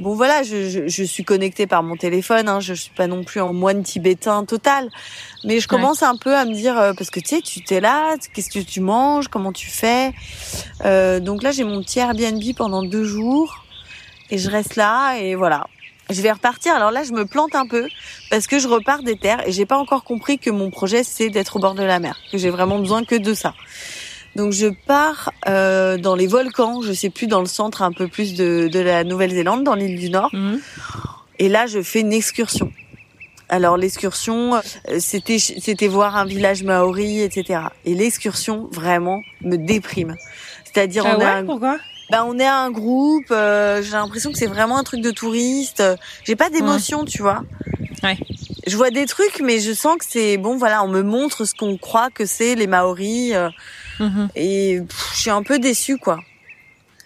Bon 0.00 0.14
voilà, 0.14 0.42
je, 0.42 0.68
je, 0.68 0.88
je, 0.88 1.04
suis 1.04 1.22
connectée 1.22 1.68
par 1.68 1.84
mon 1.84 1.94
téléphone, 1.94 2.48
hein, 2.48 2.58
je 2.58 2.74
suis 2.74 2.90
pas 2.90 3.06
non 3.06 3.22
plus 3.22 3.40
en 3.40 3.52
moine 3.52 3.84
tibétain 3.84 4.44
total, 4.44 4.90
mais 5.44 5.60
je 5.60 5.68
commence 5.68 6.02
un 6.02 6.16
peu 6.16 6.34
à 6.34 6.44
me 6.44 6.52
dire 6.52 6.76
euh, 6.76 6.92
parce 6.98 7.10
que 7.10 7.20
tu 7.20 7.28
sais, 7.28 7.40
tu 7.40 7.62
t'es 7.62 7.80
là, 7.80 8.16
qu'est-ce 8.32 8.50
que 8.50 8.58
tu 8.58 8.80
manges, 8.80 9.28
comment 9.28 9.52
tu 9.52 9.68
fais? 9.68 10.12
Euh, 10.84 11.20
donc 11.20 11.44
là, 11.44 11.52
j'ai 11.52 11.62
mon 11.62 11.80
petit 11.80 12.00
Airbnb 12.00 12.42
pendant 12.56 12.82
deux 12.82 13.04
jours 13.04 13.64
et 14.30 14.38
je 14.38 14.50
reste 14.50 14.74
là 14.74 15.16
et 15.16 15.36
voilà. 15.36 15.68
Je 16.10 16.20
vais 16.20 16.32
repartir. 16.32 16.74
Alors 16.74 16.90
là, 16.90 17.04
je 17.04 17.12
me 17.12 17.24
plante 17.24 17.54
un 17.54 17.66
peu 17.66 17.88
parce 18.30 18.48
que 18.48 18.58
je 18.58 18.66
repars 18.66 19.04
des 19.04 19.16
terres 19.16 19.46
et 19.46 19.52
j'ai 19.52 19.64
pas 19.64 19.78
encore 19.78 20.02
compris 20.02 20.38
que 20.40 20.50
mon 20.50 20.70
projet 20.70 21.04
c'est 21.04 21.30
d'être 21.30 21.54
au 21.54 21.60
bord 21.60 21.74
de 21.74 21.84
la 21.84 22.00
mer, 22.00 22.18
que 22.32 22.36
j'ai 22.36 22.50
vraiment 22.50 22.80
besoin 22.80 23.04
que 23.04 23.14
de 23.14 23.32
ça. 23.32 23.54
Donc 24.36 24.52
je 24.52 24.66
pars 24.86 25.30
euh, 25.48 25.96
dans 25.96 26.14
les 26.14 26.26
volcans, 26.26 26.82
je 26.82 26.92
sais 26.92 27.10
plus 27.10 27.26
dans 27.26 27.40
le 27.40 27.46
centre 27.46 27.82
un 27.82 27.92
peu 27.92 28.08
plus 28.08 28.34
de, 28.34 28.68
de 28.68 28.80
la 28.80 29.04
Nouvelle-Zélande, 29.04 29.64
dans 29.64 29.74
l'île 29.74 29.98
du 29.98 30.10
Nord. 30.10 30.30
Mhm. 30.32 30.60
Et 31.38 31.48
là, 31.48 31.66
je 31.66 31.82
fais 31.82 32.00
une 32.00 32.12
excursion. 32.12 32.72
Alors 33.48 33.76
l'excursion, 33.76 34.54
euh, 34.54 34.60
c'était 34.98 35.38
c'était 35.38 35.86
voir 35.86 36.16
un 36.16 36.24
village 36.24 36.62
maori, 36.62 37.20
etc. 37.20 37.60
Et 37.84 37.94
l'excursion 37.94 38.68
vraiment 38.72 39.22
me 39.42 39.56
déprime. 39.56 40.16
C'est-à-dire 40.64 41.04
ah 41.06 41.14
on 41.16 41.18
ouais, 41.20 41.24
un... 41.26 41.44
pourquoi? 41.44 41.78
Ben, 42.10 42.24
on 42.26 42.38
est 42.38 42.46
un 42.46 42.70
groupe. 42.70 43.30
Euh, 43.30 43.82
j'ai 43.82 43.92
l'impression 43.92 44.32
que 44.32 44.38
c'est 44.38 44.46
vraiment 44.46 44.78
un 44.78 44.82
truc 44.82 45.00
de 45.00 45.10
touriste. 45.10 45.82
J'ai 46.24 46.36
pas 46.36 46.50
d'émotion, 46.50 47.04
tu 47.04 47.22
vois. 47.22 47.42
Ouais. 48.02 48.18
Je 48.66 48.76
vois 48.76 48.90
des 48.90 49.06
trucs, 49.06 49.40
mais 49.40 49.58
je 49.60 49.72
sens 49.72 49.96
que 49.98 50.04
c'est 50.08 50.36
bon. 50.36 50.56
Voilà, 50.56 50.82
on 50.82 50.88
me 50.88 51.02
montre 51.02 51.44
ce 51.44 51.54
qu'on 51.54 51.76
croit 51.76 52.10
que 52.10 52.26
c'est 52.26 52.54
les 52.54 52.66
Maoris. 52.66 53.34
Mhm. 54.00 54.28
Et 54.34 54.82
je 55.14 55.20
suis 55.20 55.30
un 55.30 55.42
peu 55.42 55.58
déçue, 55.58 55.98
quoi. 55.98 56.20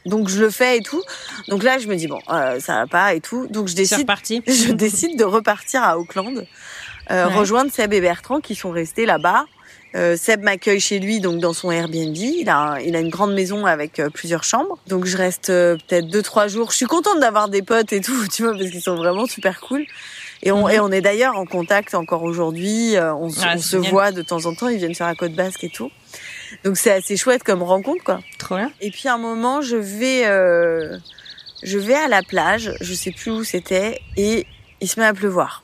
Donc 0.07 0.29
je 0.29 0.41
le 0.41 0.51
fais 0.51 0.79
et 0.79 0.81
tout. 0.81 1.03
Donc 1.49 1.63
là, 1.63 1.79
je 1.79 1.87
me 1.87 1.97
dis 1.97 2.07
bon, 2.07 2.21
euh, 2.31 2.61
ça 2.61 2.77
va 2.77 2.87
pas 2.87 3.15
et 3.15 3.21
tout. 3.21 3.47
Donc 3.49 3.69
je 3.69 3.75
décide, 3.75 4.09
je 4.47 4.73
décide 4.73 5.19
de 5.19 5.25
repartir 5.25 5.83
à 5.83 5.99
Auckland, 5.99 6.47
euh, 7.11 7.29
rejoindre 7.29 7.71
Seb 7.71 7.93
et 7.93 8.01
Bertrand 8.01 8.41
qui 8.41 8.55
sont 8.55 8.71
restés 8.71 9.07
là-bas. 9.07 9.45
Euh, 9.95 10.17
Seb 10.17 10.43
m'accueille 10.43 10.81
chez 10.81 10.99
lui, 10.99 11.21
donc 11.21 11.41
dans 11.41 11.55
son 11.55 11.71
Airbnb. 11.71 12.17
Il 12.17 12.49
a, 12.51 12.79
il 12.85 12.95
a 12.95 13.01
une 13.01 13.09
grande 13.09 13.33
maison 13.33 13.65
avec 13.65 13.99
euh, 13.99 14.11
plusieurs 14.11 14.45
chambres. 14.45 14.79
Donc 14.87 15.07
je 15.07 15.17
reste 15.17 15.49
euh, 15.49 15.77
peut-être 15.89 16.09
deux 16.09 16.23
trois 16.23 16.47
jours. 16.47 16.71
Je 16.71 16.77
suis 16.77 16.87
contente 16.87 17.21
d'avoir 17.21 17.49
des 17.49 17.63
potes 17.63 17.93
et 17.93 18.01
tout, 18.01 18.27
tu 18.33 18.43
vois, 18.43 18.53
parce 18.53 18.71
qu'ils 18.71 18.83
sont 18.83 18.97
vraiment 18.97 19.27
super 19.27 19.61
cool. 19.61 19.87
Et 20.43 20.53
on, 20.53 20.67
mhm. 20.67 20.73
et 20.73 20.81
on 20.81 20.93
est 20.93 21.01
d'ailleurs 21.01 21.37
en 21.37 21.47
contact 21.47 21.95
encore 21.95 22.23
aujourd'hui. 22.23 22.95
on, 22.97 23.31
ah, 23.43 23.55
on 23.57 23.59
se 23.59 23.77
voit 23.77 24.13
de 24.13 24.23
temps 24.23 24.45
en 24.45 24.55
temps. 24.55 24.69
Ils 24.69 24.79
viennent 24.79 24.95
faire 24.95 25.09
la 25.09 25.15
côte 25.15 25.33
basque 25.33 25.65
et 25.65 25.71
tout. 25.71 25.91
Donc 26.65 26.77
c'est 26.77 26.93
assez 26.93 27.17
chouette 27.17 27.43
comme 27.43 27.63
rencontre 27.63 28.03
quoi. 28.05 28.21
Trop 28.39 28.57
bien. 28.57 28.71
Et 28.81 28.91
puis 28.91 29.09
à 29.09 29.15
un 29.15 29.19
moment, 29.19 29.61
je 29.61 29.77
vais 29.77 30.27
euh, 30.27 30.99
je 31.63 31.79
vais 31.79 31.95
à 31.95 32.09
la 32.09 32.23
plage, 32.23 32.73
je 32.81 32.95
sais 32.95 33.11
plus 33.11 33.31
où 33.31 33.45
c'était 33.45 34.01
et 34.17 34.47
il 34.81 34.89
se 34.89 34.99
met 35.01 35.07
à 35.07 35.15
pleuvoir. 35.15 35.63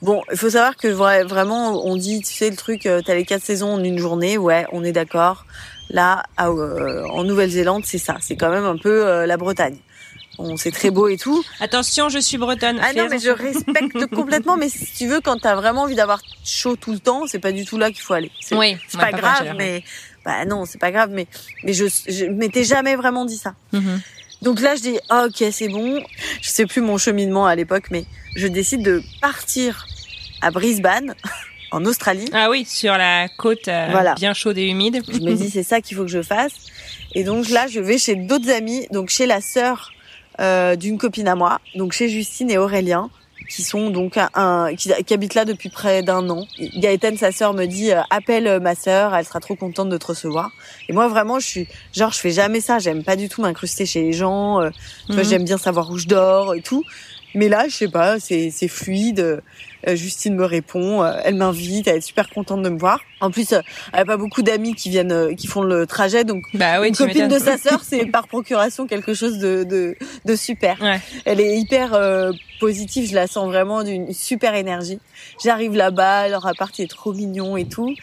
Bon, 0.00 0.22
il 0.30 0.38
faut 0.38 0.50
savoir 0.50 0.76
que 0.76 0.88
vraiment 0.88 1.84
on 1.84 1.96
dit 1.96 2.20
tu 2.20 2.32
sais 2.32 2.50
le 2.50 2.56
truc 2.56 2.86
euh, 2.86 3.02
t'as 3.04 3.14
les 3.14 3.24
quatre 3.24 3.42
saisons 3.42 3.74
en 3.74 3.82
une 3.82 3.98
journée, 3.98 4.38
ouais, 4.38 4.66
on 4.72 4.84
est 4.84 4.92
d'accord. 4.92 5.44
Là 5.90 6.22
euh, 6.40 7.04
en 7.06 7.24
Nouvelle-Zélande, 7.24 7.84
c'est 7.84 7.98
ça, 7.98 8.16
c'est 8.20 8.36
quand 8.36 8.50
même 8.50 8.64
un 8.64 8.76
peu 8.76 9.24
la 9.24 9.36
Bretagne. 9.36 9.78
Bon, 10.38 10.56
c'est 10.56 10.70
très 10.70 10.90
beau 10.90 11.08
et 11.08 11.16
tout. 11.16 11.44
Attention, 11.58 12.08
je 12.08 12.20
suis 12.20 12.38
bretonne. 12.38 12.78
Ah 12.80 12.92
non, 12.92 13.08
mais 13.10 13.18
je 13.18 13.30
respecte 13.30 14.06
complètement. 14.14 14.56
Mais 14.56 14.68
si 14.68 14.86
tu 14.96 15.08
veux, 15.08 15.20
quand 15.20 15.38
t'as 15.38 15.56
vraiment 15.56 15.82
envie 15.82 15.96
d'avoir 15.96 16.22
chaud 16.44 16.76
tout 16.76 16.92
le 16.92 17.00
temps, 17.00 17.26
c'est 17.26 17.40
pas 17.40 17.50
du 17.50 17.64
tout 17.64 17.76
là 17.76 17.90
qu'il 17.90 18.02
faut 18.02 18.14
aller. 18.14 18.30
Oui, 18.52 18.76
c'est 18.86 18.98
pas, 19.00 19.10
grave, 19.10 19.54
mais 19.58 19.82
bah 20.24 20.44
non, 20.44 20.64
c'est 20.64 20.78
pas 20.78 20.92
grave. 20.92 21.10
Mais 21.12 21.26
mais 21.64 21.72
je 21.72 21.86
je 22.08 22.26
m'étais 22.26 22.62
jamais 22.62 22.94
vraiment 22.94 23.24
dit 23.24 23.36
ça. 23.36 23.54
Mm-hmm. 23.72 24.00
Donc 24.42 24.60
là, 24.60 24.76
je 24.76 24.82
dis 24.82 24.98
ah, 25.08 25.26
ok, 25.26 25.44
c'est 25.50 25.68
bon. 25.68 26.00
Je 26.40 26.48
sais 26.48 26.66
plus 26.66 26.82
mon 26.82 26.98
cheminement 26.98 27.46
à 27.46 27.56
l'époque, 27.56 27.86
mais 27.90 28.04
je 28.36 28.46
décide 28.46 28.82
de 28.82 29.02
partir 29.20 29.86
à 30.40 30.52
Brisbane. 30.52 31.14
en 31.70 31.84
Australie. 31.84 32.30
Ah 32.32 32.48
oui, 32.48 32.64
sur 32.64 32.96
la 32.96 33.28
côte 33.28 33.68
euh, 33.68 33.88
voilà. 33.90 34.14
bien 34.14 34.32
chaude 34.32 34.56
et 34.56 34.66
humide. 34.66 35.02
Je 35.06 35.18
me 35.18 35.34
dis 35.34 35.50
c'est 35.50 35.62
ça 35.62 35.82
qu'il 35.82 35.98
faut 35.98 36.04
que 36.04 36.10
je 36.10 36.22
fasse. 36.22 36.52
Et 37.14 37.24
donc 37.24 37.50
là, 37.50 37.66
je 37.66 37.80
vais 37.80 37.98
chez 37.98 38.14
d'autres 38.14 38.48
amis, 38.50 38.86
donc 38.90 39.10
chez 39.10 39.26
la 39.26 39.42
sœur 39.42 39.92
euh, 40.40 40.76
d'une 40.76 40.98
copine 40.98 41.28
à 41.28 41.34
moi, 41.34 41.60
donc 41.74 41.92
chez 41.92 42.08
Justine 42.08 42.50
et 42.50 42.58
Aurélien, 42.58 43.10
qui 43.48 43.62
sont 43.62 43.90
donc 43.90 44.18
un, 44.34 44.74
qui, 44.76 44.90
qui 45.04 45.14
habitent 45.14 45.34
là 45.34 45.44
depuis 45.44 45.68
près 45.68 46.02
d'un 46.02 46.28
an. 46.28 46.44
Gaëtan, 46.76 47.16
sa 47.16 47.32
sœur, 47.32 47.54
me 47.54 47.66
dit 47.66 47.92
euh, 47.92 48.00
appelle 48.10 48.46
euh, 48.46 48.60
ma 48.60 48.74
sœur, 48.74 49.14
elle 49.14 49.24
sera 49.24 49.40
trop 49.40 49.56
contente 49.56 49.88
de 49.88 49.96
te 49.96 50.06
recevoir. 50.06 50.50
Et 50.88 50.92
moi 50.92 51.08
vraiment, 51.08 51.40
je 51.40 51.46
suis 51.46 51.68
genre 51.92 52.12
je 52.12 52.18
fais 52.18 52.30
jamais 52.30 52.60
ça, 52.60 52.78
j'aime 52.78 53.04
pas 53.04 53.16
du 53.16 53.28
tout 53.28 53.42
m'incruster 53.42 53.86
chez 53.86 54.02
les 54.02 54.12
gens. 54.12 54.60
vois, 55.08 55.16
mhm. 55.16 55.24
j'aime 55.24 55.44
bien 55.44 55.58
savoir 55.58 55.90
où 55.90 55.98
je 55.98 56.06
dors 56.06 56.54
et 56.54 56.60
tout. 56.60 56.84
Mais 57.34 57.48
là, 57.48 57.68
je 57.68 57.74
sais 57.74 57.88
pas, 57.88 58.20
c'est 58.20 58.50
c'est 58.50 58.68
fluide. 58.68 59.42
Euh, 59.88 59.96
Justine 59.96 60.34
me 60.34 60.44
répond, 60.44 61.02
euh, 61.02 61.12
elle 61.24 61.34
m'invite, 61.34 61.88
elle 61.88 61.96
est 61.96 62.00
super 62.00 62.28
contente 62.28 62.62
de 62.62 62.68
me 62.68 62.78
voir. 62.78 63.00
En 63.20 63.30
plus, 63.30 63.52
euh, 63.52 63.60
elle 63.92 64.00
a 64.00 64.04
pas 64.04 64.16
beaucoup 64.16 64.42
d'amis 64.42 64.74
qui 64.74 64.90
viennent, 64.90 65.34
qui 65.34 65.46
font 65.46 65.62
le 65.62 65.86
trajet, 65.86 66.24
donc 66.24 66.44
bah 66.54 66.80
oui, 66.80 66.88
une 66.88 66.96
copine 66.96 67.28
de 67.28 67.38
sa 67.38 67.56
sœur, 67.56 67.82
c'est 67.82 68.06
par 68.06 68.28
procuration 68.28 68.86
quelque 68.86 69.14
chose 69.14 69.38
de 69.38 69.64
de, 69.64 69.96
de 70.24 70.36
super. 70.36 70.80
Ouais. 70.80 71.00
Elle 71.24 71.40
est 71.40 71.58
hyper 71.58 71.98
positive, 72.60 73.08
je 73.08 73.14
la 73.14 73.26
sens 73.26 73.46
vraiment 73.46 73.82
d'une 73.82 74.12
super 74.12 74.54
énergie. 74.54 75.00
J'arrive 75.42 75.74
là-bas, 75.74 76.28
leur 76.28 76.46
appart 76.46 76.78
est 76.78 76.90
trop 76.90 77.12
mignon 77.12 77.56
et 77.56 77.64
tout. 77.64 77.94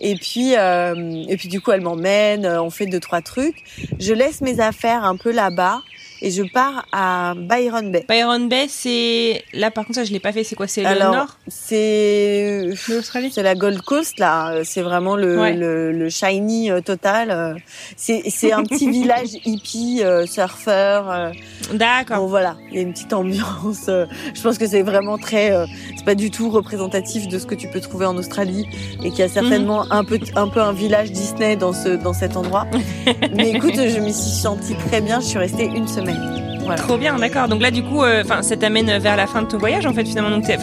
Et 0.00 0.16
puis, 0.16 0.52
et 0.52 1.36
puis 1.36 1.48
du 1.48 1.60
coup, 1.60 1.72
elle 1.72 1.82
m'emmène, 1.82 2.46
on 2.46 2.70
fait 2.70 2.86
deux 2.86 3.00
trois 3.00 3.20
trucs. 3.20 3.62
Je 3.98 4.14
laisse 4.14 4.40
mes 4.40 4.60
affaires 4.60 5.04
un 5.04 5.16
peu 5.16 5.32
là-bas 5.32 5.82
et 6.22 6.30
je 6.30 6.44
pars 6.44 6.86
à 6.92 7.34
Byron 7.36 7.90
Bay. 7.90 8.06
Byron 8.08 8.48
Bay, 8.48 8.66
c'est 8.68 9.44
là 9.52 9.72
par 9.72 9.84
contre 9.84 9.96
ça 9.96 10.04
je 10.04 10.12
l'ai 10.12 10.20
pas 10.20 10.32
fait. 10.32 10.44
C'est 10.44 10.54
quoi? 10.54 10.68
C'est 10.68 10.82
le 10.82 10.98
nord? 11.00 11.36
C'est 11.48 12.68
l'Australie? 12.88 13.32
C'est 13.32 13.42
la 13.42 13.56
Gold 13.56 13.82
Coast 13.82 14.20
là. 14.20 14.62
C'est 14.62 14.82
vraiment 14.82 15.16
le, 15.16 15.52
le, 15.52 15.90
le, 15.90 16.08
shiny 16.08 16.70
euh, 16.70 16.80
total. 16.80 17.56
C'est 17.96 18.22
c'est 18.28 18.52
un 18.52 18.62
petit 18.62 18.88
village 18.98 19.30
hippie, 19.44 20.02
euh, 20.04 20.24
surfeur. 20.24 21.10
Euh. 21.10 21.32
D'accord. 21.74 22.18
Bon 22.18 22.26
voilà, 22.28 22.56
il 22.70 22.76
y 22.76 22.78
a 22.78 22.82
une 22.82 22.92
petite 22.92 23.12
ambiance. 23.12 23.86
je 23.86 24.42
pense 24.42 24.58
que 24.58 24.68
c'est 24.68 24.82
vraiment 24.82 25.18
très. 25.18 25.52
c'est 25.96 26.04
pas 26.04 26.14
du 26.14 26.30
tout 26.30 26.50
représentatif 26.50 27.26
de 27.26 27.38
ce 27.40 27.46
que 27.46 27.56
tu 27.56 27.66
peux 27.66 27.80
trouver 27.80 28.06
en 28.06 28.16
Australie 28.16 28.66
et 29.02 29.10
qu'il 29.10 29.18
y 29.18 29.22
a 29.22 29.28
certainement 29.28 29.86
mhm. 29.86 29.92
un 29.92 30.04
peu 30.04 30.20
un 30.36 30.48
peu 30.48 30.60
un 30.60 30.72
village 30.72 31.10
Disney 31.10 31.56
dans 31.56 31.72
ce 31.72 31.88
dans 31.88 32.12
cet 32.12 32.36
endroit. 32.36 32.68
Mais 33.36 33.50
écoute, 33.50 33.74
je 33.74 33.98
m'y 33.98 34.14
suis 34.14 34.30
sentie 34.30 34.76
très 34.88 35.00
bien. 35.00 35.18
Je 35.18 35.26
suis 35.26 35.38
restée 35.38 35.64
une 35.64 35.88
semaine. 35.88 36.11
Trop 36.76 36.96
bien, 36.96 37.18
d'accord. 37.18 37.48
Donc 37.48 37.60
là, 37.60 37.70
du 37.70 37.82
coup, 37.82 38.02
euh, 38.02 38.22
ça 38.42 38.56
t'amène 38.56 38.98
vers 38.98 39.16
la 39.16 39.26
fin 39.26 39.42
de 39.42 39.48
ton 39.48 39.58
voyage, 39.58 39.86
en 39.86 39.92
fait, 39.92 40.04
finalement. 40.04 40.30
Donc, 40.30 40.44
t'es. 40.44 40.56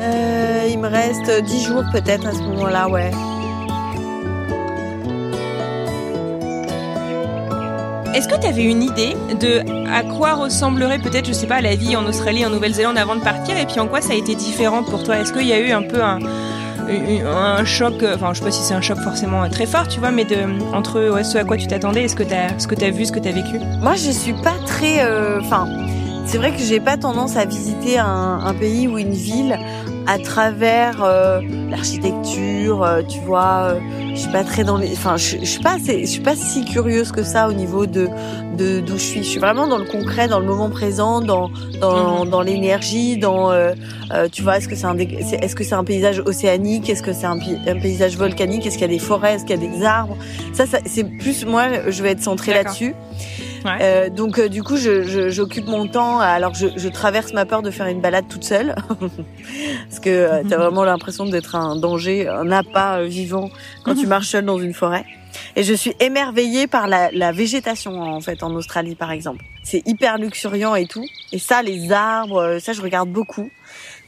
Euh, 0.00 0.68
il 0.70 0.78
me 0.78 0.88
reste 0.88 1.44
10 1.44 1.64
jours 1.64 1.82
peut-être 1.92 2.26
à 2.26 2.32
ce 2.32 2.38
moment-là, 2.38 2.88
ouais. 2.88 3.10
Est-ce 8.14 8.26
que 8.26 8.40
tu 8.40 8.46
avais 8.46 8.64
une 8.64 8.82
idée 8.82 9.14
de 9.40 9.62
à 9.88 10.02
quoi 10.02 10.34
ressemblerait 10.34 10.98
peut-être, 10.98 11.26
je 11.26 11.32
sais 11.32 11.46
pas, 11.46 11.60
la 11.60 11.76
vie 11.76 11.96
en 11.96 12.04
Australie, 12.06 12.44
en 12.44 12.50
Nouvelle-Zélande 12.50 12.98
avant 12.98 13.14
de 13.14 13.22
partir, 13.22 13.56
et 13.56 13.66
puis 13.66 13.78
en 13.78 13.86
quoi 13.86 14.00
ça 14.00 14.14
a 14.14 14.16
été 14.16 14.34
différent 14.34 14.82
pour 14.82 15.04
toi? 15.04 15.18
Est-ce 15.18 15.32
qu'il 15.32 15.46
y 15.46 15.52
a 15.52 15.60
eu 15.60 15.70
un 15.70 15.82
peu 15.82 16.02
un, 16.02 16.18
un 17.24 17.64
choc, 17.64 18.02
euh, 18.02 18.14
enfin 18.14 18.32
je 18.32 18.38
sais 18.38 18.44
pas 18.44 18.50
si 18.50 18.62
c'est 18.62 18.74
un 18.74 18.80
choc 18.80 18.98
forcément 18.98 19.48
très 19.48 19.66
fort, 19.66 19.88
tu 19.88 20.00
vois, 20.00 20.10
mais 20.10 20.24
de 20.24 20.36
entre 20.74 21.10
ouais, 21.10 21.24
ce 21.24 21.38
à 21.38 21.44
quoi 21.44 21.56
tu 21.56 21.66
t'attendais 21.66 22.04
et 22.04 22.08
ce 22.08 22.16
que 22.16 22.22
que 22.22 22.74
t'as 22.74 22.90
vu, 22.90 23.04
ce 23.04 23.12
que 23.12 23.18
t'as 23.18 23.32
vécu. 23.32 23.58
Moi, 23.80 23.94
je 23.94 24.10
suis 24.10 24.32
pas 24.32 24.54
très, 24.66 25.02
euh, 25.02 25.40
enfin, 25.40 25.66
c'est 26.26 26.38
vrai 26.38 26.52
que 26.52 26.58
j'ai 26.58 26.80
pas 26.80 26.96
tendance 26.96 27.36
à 27.36 27.44
visiter 27.44 27.98
un, 27.98 28.54
pays 28.58 28.86
ou 28.86 28.98
une 28.98 29.12
ville 29.12 29.58
à 30.10 30.18
travers 30.18 31.04
euh, 31.04 31.40
l'architecture, 31.70 32.84
tu 33.08 33.20
vois. 33.20 33.76
je 34.12 34.16
suis 34.16 34.32
pas 34.32 34.42
très 34.42 34.64
dans 34.64 34.76
les, 34.76 34.90
enfin, 34.92 35.16
je, 35.16 35.44
suis 35.44 35.62
pas, 35.62 35.76
je 35.78 36.04
suis 36.04 36.20
pas 36.20 36.34
si 36.34 36.64
curieuse 36.64 37.12
que 37.12 37.22
ça 37.22 37.48
au 37.48 37.52
niveau 37.52 37.86
de 37.86 38.08
d'où 38.80 38.98
je 38.98 39.02
suis. 39.02 39.22
Je 39.22 39.28
suis 39.28 39.38
vraiment 39.38 39.68
dans 39.68 39.78
le 39.78 39.84
concret, 39.84 40.26
dans 40.26 40.40
le 40.40 40.46
moment 40.46 40.68
présent, 40.68 41.20
dans 41.20 41.48
dans, 41.80 42.24
mhm. 42.24 42.30
dans 42.30 42.42
l'énergie, 42.42 43.18
dans 43.18 43.52
euh, 43.52 43.72
euh, 44.12 44.28
tu 44.30 44.42
vois, 44.42 44.58
est-ce 44.58 44.68
que 44.68 44.74
c'est 44.74 44.86
un 44.86 44.98
est-ce 44.98 45.54
que 45.54 45.62
c'est 45.62 45.74
un 45.74 45.84
paysage 45.84 46.20
océanique, 46.26 46.90
est-ce 46.90 47.02
que 47.02 47.12
c'est 47.12 47.26
un, 47.26 47.38
un, 47.38 47.80
paysage 47.80 48.16
volcanique, 48.16 48.66
est-ce 48.66 48.74
qu'il 48.74 48.86
y 48.86 48.90
a 48.90 48.92
des 48.92 48.98
forêts, 48.98 49.34
est-ce 49.34 49.44
qu'il 49.44 49.62
y 49.62 49.64
a 49.64 49.70
des 49.70 49.84
arbres? 49.84 50.16
Ça, 50.52 50.66
ça 50.66 50.78
c'est 50.86 51.04
plus 51.04 51.46
moi, 51.46 51.88
je 51.88 52.02
vais 52.02 52.10
être 52.10 52.22
centrée 52.22 52.52
là-dessus. 52.52 52.94
Ouais. 53.64 53.78
Euh, 53.80 54.10
donc 54.10 54.38
euh, 54.38 54.48
du 54.48 54.62
coup, 54.62 54.76
j'occupe 54.76 55.66
je, 55.66 55.70
mon 55.70 55.86
temps 55.86 56.18
alors 56.18 56.54
je, 56.54 56.68
je, 56.76 56.88
traverse 56.88 57.32
ma 57.32 57.44
peur 57.44 57.62
de 57.62 57.70
faire 57.70 57.86
une 57.86 58.00
balade 58.00 58.26
toute 58.28 58.44
seule 58.44 58.74
parce 59.88 60.00
que 60.00 60.08
euh, 60.08 60.42
t'as 60.48 60.56
vraiment 60.56 60.84
l'impression 60.84 61.26
d'être 61.26 61.54
un 61.54 61.76
danger, 61.76 62.28
un 62.28 62.50
appât 62.50 63.04
vivant 63.04 63.50
quand 63.84 63.94
tu 63.94 64.06
marches 64.06 64.28
seule 64.28 64.44
dans 64.44 64.58
une 64.58 64.74
forêt. 64.74 65.04
Et 65.56 65.62
je 65.62 65.74
suis 65.74 65.94
émerveillée 66.00 66.66
par 66.66 66.86
la, 66.86 67.10
la 67.12 67.32
végétation 67.32 68.00
en 68.00 68.20
fait 68.20 68.42
en 68.42 68.54
Australie 68.54 68.94
par 68.94 69.10
exemple. 69.10 69.44
C'est 69.62 69.86
hyper 69.86 70.18
luxuriant 70.18 70.74
et 70.74 70.86
tout. 70.86 71.04
Et 71.32 71.38
ça, 71.38 71.62
les 71.62 71.92
arbres, 71.92 72.40
euh, 72.40 72.58
ça 72.58 72.72
je 72.72 72.80
regarde 72.80 73.10
beaucoup. 73.10 73.50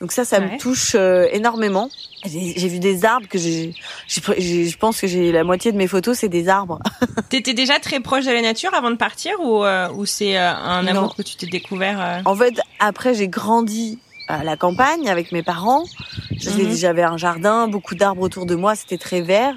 Donc 0.03 0.11
ça, 0.11 0.24
ça 0.24 0.40
me 0.40 0.59
touche 0.59 0.96
euh, 0.96 1.28
énormément. 1.30 1.88
J'ai 2.24 2.68
vu 2.68 2.80
des 2.80 3.05
arbres 3.05 3.28
que 3.28 3.38
j'ai, 3.38 3.72
je 4.09 4.76
pense 4.76 5.00
que 5.00 5.07
j'ai 5.07 5.30
la 5.30 5.44
moitié 5.44 5.70
de 5.70 5.76
mes 5.76 5.86
photos, 5.86 6.18
c'est 6.18 6.28
des 6.28 6.48
arbres. 6.48 6.80
T'étais 7.28 7.55
déjà 7.55 7.78
très 7.78 8.00
proche 8.00 8.24
de 8.24 8.32
la 8.32 8.42
nature 8.42 8.74
avant 8.74 8.90
de 8.90 8.96
partir 8.96 9.34
ou, 9.38 9.64
euh, 9.64 9.88
ou 9.92 10.05
c'est 10.05 10.36
un 10.36 10.84
amour 10.88 11.14
que 11.14 11.22
tu 11.22 11.36
t'es 11.36 11.46
découvert 11.46 12.20
En 12.24 12.34
fait, 12.34 12.61
après 12.80 13.14
j'ai 13.14 13.28
grandi 13.28 14.00
à 14.26 14.42
la 14.42 14.57
campagne 14.57 15.09
avec 15.09 15.30
mes 15.30 15.44
parents. 15.44 15.84
Mhm. 16.30 16.74
J'avais 16.74 17.05
un 17.05 17.16
jardin, 17.16 17.68
beaucoup 17.68 17.94
d'arbres 17.94 18.22
autour 18.22 18.44
de 18.44 18.57
moi, 18.57 18.74
c'était 18.74 18.98
très 18.98 19.20
vert. 19.20 19.55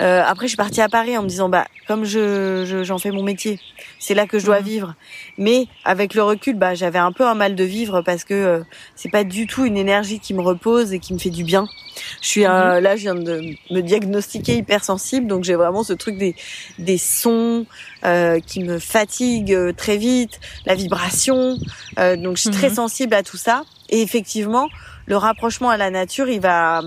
Euh, 0.00 0.22
après, 0.26 0.46
je 0.46 0.50
suis 0.50 0.56
partie 0.56 0.80
à 0.80 0.88
Paris 0.88 1.16
en 1.16 1.22
me 1.22 1.28
disant, 1.28 1.48
bah, 1.48 1.66
comme 1.86 2.04
je 2.04 2.82
j'en 2.84 2.98
fais 2.98 3.10
mon 3.10 3.22
métier, 3.22 3.60
c'est 3.98 4.14
là 4.14 4.26
que 4.26 4.38
je 4.38 4.46
dois 4.46 4.60
mhm. 4.60 4.66
vivre. 4.66 4.94
Mais 5.38 5.66
avec 5.84 6.14
le 6.14 6.22
recul, 6.22 6.56
bah, 6.56 6.74
j'avais 6.74 6.98
un 6.98 7.12
peu 7.12 7.26
un 7.26 7.34
mal 7.34 7.54
de 7.54 7.64
vivre 7.64 8.00
parce 8.02 8.24
que 8.24 8.34
euh, 8.34 8.60
c'est 8.94 9.10
pas 9.10 9.24
du 9.24 9.46
tout 9.46 9.64
une 9.64 9.76
énergie 9.76 10.18
qui 10.18 10.34
me 10.34 10.40
repose 10.40 10.92
et 10.92 10.98
qui 10.98 11.12
me 11.12 11.18
fait 11.18 11.30
du 11.30 11.44
bien. 11.44 11.66
Je 12.22 12.26
suis 12.26 12.46
euh, 12.46 12.80
là, 12.80 12.96
je 12.96 13.02
viens 13.02 13.14
de 13.14 13.42
me 13.70 13.80
diagnostiquer 13.80 14.56
hypersensible, 14.56 15.26
donc 15.26 15.44
j'ai 15.44 15.54
vraiment 15.54 15.82
ce 15.82 15.92
truc 15.92 16.16
des 16.16 16.34
des 16.78 16.96
sons 16.96 17.66
euh, 18.04 18.40
qui 18.40 18.64
me 18.64 18.78
fatiguent 18.78 19.74
très 19.76 19.98
vite, 19.98 20.40
la 20.64 20.74
vibration. 20.74 21.58
donc 21.98 22.36
je 22.36 22.42
suis 22.42 22.50
très 22.50 22.70
mhm. 22.70 22.76
sensible 22.76 23.14
à 23.14 23.22
tout 23.22 23.36
ça. 23.36 23.62
Et 23.90 24.00
effectivement, 24.00 24.68
le 25.04 25.18
rapprochement 25.18 25.68
à 25.68 25.76
la 25.76 25.90
nature, 25.90 26.28
il 26.30 26.40
va 26.40 26.80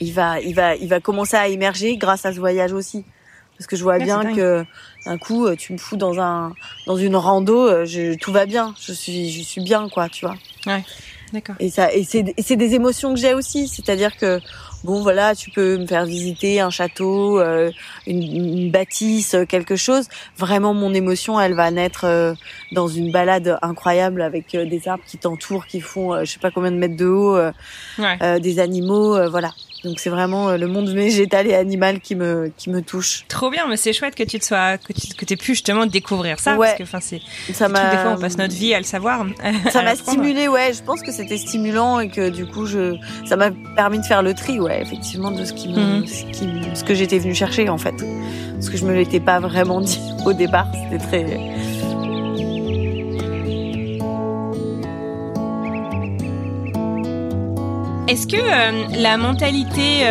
il 0.00 0.12
va, 0.12 0.40
il 0.40 0.54
va, 0.54 0.76
il 0.76 0.88
va 0.88 1.00
commencer 1.00 1.36
à 1.36 1.48
émerger 1.48 1.96
grâce 1.96 2.24
à 2.26 2.32
ce 2.32 2.38
voyage 2.38 2.72
aussi. 2.72 3.04
Parce 3.60 3.66
que 3.66 3.76
je 3.76 3.82
vois 3.82 3.98
bien 3.98 4.34
que 4.34 4.64
un 5.04 5.18
coup, 5.18 5.46
euh, 5.46 5.54
tu 5.54 5.74
me 5.74 5.78
fous 5.78 5.98
dans 5.98 6.18
un, 6.18 6.54
dans 6.86 6.96
une 6.96 7.14
rando, 7.14 7.68
euh, 7.68 7.84
je, 7.84 8.14
tout 8.16 8.32
va 8.32 8.46
bien. 8.46 8.74
Je 8.80 8.94
suis, 8.94 9.30
je 9.30 9.42
suis 9.42 9.62
bien, 9.62 9.86
quoi, 9.90 10.08
tu 10.08 10.24
vois. 10.24 10.36
Ouais. 10.66 10.82
D'accord. 11.34 11.56
Et 11.60 11.68
ça, 11.68 11.92
et 11.92 12.02
c'est, 12.02 12.34
c'est 12.38 12.56
des 12.56 12.74
émotions 12.74 13.12
que 13.12 13.20
j'ai 13.20 13.34
aussi. 13.34 13.68
C'est-à-dire 13.68 14.16
que, 14.16 14.40
bon, 14.82 15.02
voilà, 15.02 15.34
tu 15.34 15.50
peux 15.50 15.76
me 15.76 15.86
faire 15.86 16.06
visiter 16.06 16.60
un 16.60 16.70
château, 16.70 17.38
euh, 17.38 17.70
une, 18.06 18.22
une, 18.22 18.70
bâtisse, 18.70 19.36
quelque 19.46 19.76
chose. 19.76 20.08
Vraiment, 20.38 20.72
mon 20.72 20.94
émotion, 20.94 21.38
elle 21.38 21.54
va 21.54 21.70
naître 21.70 22.34
dans 22.72 22.88
une 22.88 23.12
balade 23.12 23.58
incroyable 23.60 24.22
avec 24.22 24.56
des 24.56 24.88
arbres 24.88 25.04
qui 25.06 25.18
t'entourent, 25.18 25.66
qui 25.66 25.82
font, 25.82 26.18
je 26.24 26.32
sais 26.32 26.40
pas 26.40 26.50
combien 26.50 26.72
de 26.72 26.78
mètres 26.78 26.96
de 26.96 27.06
haut, 27.06 27.38
ouais. 27.98 28.40
des 28.40 28.58
animaux, 28.58 29.28
voilà. 29.28 29.52
Donc 29.84 29.98
c'est 29.98 30.10
vraiment 30.10 30.50
euh, 30.50 30.56
le 30.56 30.66
monde 30.66 30.88
végétal 30.90 31.46
et 31.46 31.54
animal 31.54 32.00
qui 32.00 32.14
me 32.14 32.52
qui 32.56 32.70
me 32.70 32.82
touche. 32.82 33.24
Trop 33.28 33.50
bien, 33.50 33.66
mais 33.68 33.76
c'est 33.76 33.92
chouette 33.92 34.14
que 34.14 34.22
tu 34.22 34.38
te 34.38 34.44
sois 34.44 34.78
que 34.78 34.92
tu 34.92 35.14
que 35.14 35.32
aies 35.32 35.36
pu 35.36 35.52
justement 35.52 35.86
découvrir 35.86 36.38
ça 36.38 36.56
parce 36.56 36.74
que 36.74 36.82
enfin 36.82 37.00
c'est 37.00 37.20
ça 37.52 37.68
m'a 37.68 37.90
des 37.90 37.96
fois 37.96 38.14
on 38.16 38.20
passe 38.20 38.36
notre 38.36 38.54
vie 38.54 38.74
à 38.74 38.78
le 38.78 38.84
savoir. 38.84 39.26
Ça 39.70 39.82
m'a 39.82 39.94
stimulé, 39.94 40.48
ouais, 40.48 40.72
je 40.72 40.82
pense 40.82 41.02
que 41.02 41.12
c'était 41.12 41.36
stimulant 41.36 42.00
et 42.00 42.08
que 42.08 42.28
du 42.28 42.46
coup 42.46 42.66
je 42.66 42.96
ça 43.24 43.36
m'a 43.36 43.50
permis 43.76 43.98
de 44.00 44.04
faire 44.04 44.22
le 44.22 44.34
tri, 44.34 44.58
ouais, 44.58 44.80
effectivement 44.82 45.30
de 45.30 45.44
ce 45.44 45.52
qui 45.52 45.68
me, 45.68 46.00
mhm. 46.00 46.06
ce, 46.06 46.24
qui, 46.24 46.48
ce 46.74 46.84
que 46.84 46.94
j'étais 46.94 47.18
venue 47.18 47.34
chercher 47.34 47.68
en 47.68 47.78
fait. 47.78 47.94
Parce 48.54 48.68
que 48.68 48.76
je 48.76 48.84
me 48.84 48.94
l'étais 48.94 49.20
pas 49.20 49.40
vraiment 49.40 49.80
dit 49.80 50.00
au 50.24 50.32
départ, 50.32 50.66
c'était 50.74 51.04
très 51.04 51.40
Est-ce 58.10 58.26
que 58.26 58.34
euh, 58.34 58.88
la 59.00 59.16
mentalité... 59.16 60.02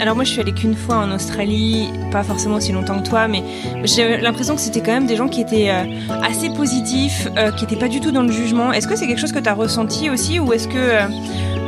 Euh, 0.00 0.02
alors 0.02 0.14
moi 0.14 0.24
je 0.24 0.30
suis 0.30 0.40
allée 0.40 0.52
qu'une 0.52 0.74
fois 0.74 0.96
en 0.96 1.10
Australie, 1.12 1.90
pas 2.10 2.22
forcément 2.22 2.56
aussi 2.56 2.72
longtemps 2.72 3.00
que 3.00 3.08
toi, 3.08 3.28
mais 3.28 3.42
j'ai 3.84 4.18
l'impression 4.18 4.54
que 4.54 4.60
c'était 4.60 4.80
quand 4.80 4.92
même 4.92 5.06
des 5.06 5.16
gens 5.16 5.28
qui 5.28 5.40
étaient 5.40 5.70
euh, 5.70 5.84
assez 6.22 6.50
positifs, 6.50 7.28
qui 7.56 7.64
n'étaient 7.64 7.76
pas 7.78 7.88
du 7.88 8.00
tout 8.00 8.10
dans 8.10 8.22
le 8.22 8.32
jugement. 8.32 8.72
Est-ce 8.72 8.88
que 8.88 8.96
c'est 8.96 9.06
quelque 9.06 9.20
chose 9.20 9.32
que 9.32 9.38
tu 9.38 9.48
as 9.48 9.54
ressenti 9.54 10.10
aussi 10.10 10.38
ou 10.38 10.52
est-ce 10.52 10.68
que 10.68 11.00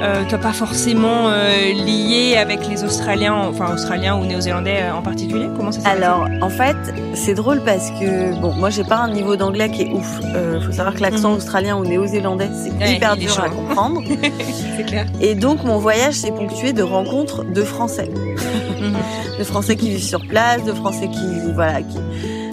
euh, 0.03 0.24
t'as 0.28 0.39
pas 0.39 0.53
forcément 0.53 1.28
euh, 1.28 1.72
lié 1.72 2.37
avec 2.37 2.66
les 2.68 2.83
Australiens, 2.83 3.37
enfin 3.37 3.72
Australiens 3.72 4.16
ou 4.16 4.24
Néo-Zélandais 4.24 4.83
euh, 4.83 4.95
en 4.95 5.03
particulier? 5.03 5.47
Comment 5.57 5.70
ça 5.70 5.89
Alors, 5.89 6.26
en 6.41 6.49
fait, 6.49 6.76
c'est 7.14 7.35
drôle 7.35 7.62
parce 7.64 7.91
que 7.93 8.39
bon, 8.41 8.53
moi 8.55 8.70
j'ai 8.70 8.83
pas 8.83 8.97
un 8.97 9.12
niveau 9.12 9.37
d'anglais 9.37 9.70
qui 9.70 9.83
est 9.83 9.93
ouf. 9.93 10.20
Euh, 10.35 10.61
faut 10.61 10.72
savoir 10.72 10.95
que 10.95 11.03
l'accent 11.03 11.30
mhm. 11.30 11.37
australien 11.37 11.76
ou 11.76 11.85
néo-zélandais 11.85 12.51
c'est 12.53 12.95
hyper 12.95 13.16
dur 13.16 13.39
à 13.39 13.49
comprendre. 13.49 14.03
c'est 14.76 14.85
clair. 14.85 15.07
Et 15.20 15.37
donc 15.37 15.62
mon 15.62 15.78
voyage 15.78 16.14
s'est 16.14 16.33
ponctué 16.33 16.72
de 16.72 16.83
rencontres 16.83 17.45
de 17.45 17.62
Français. 17.62 18.11
de 19.38 19.44
Français 19.44 19.76
qui 19.76 19.90
vivent 19.90 20.03
sur 20.03 20.26
place, 20.26 20.64
de 20.64 20.72
Français 20.72 21.09
qui 21.09 21.53
voilà 21.55 21.82
qui. 21.82 21.98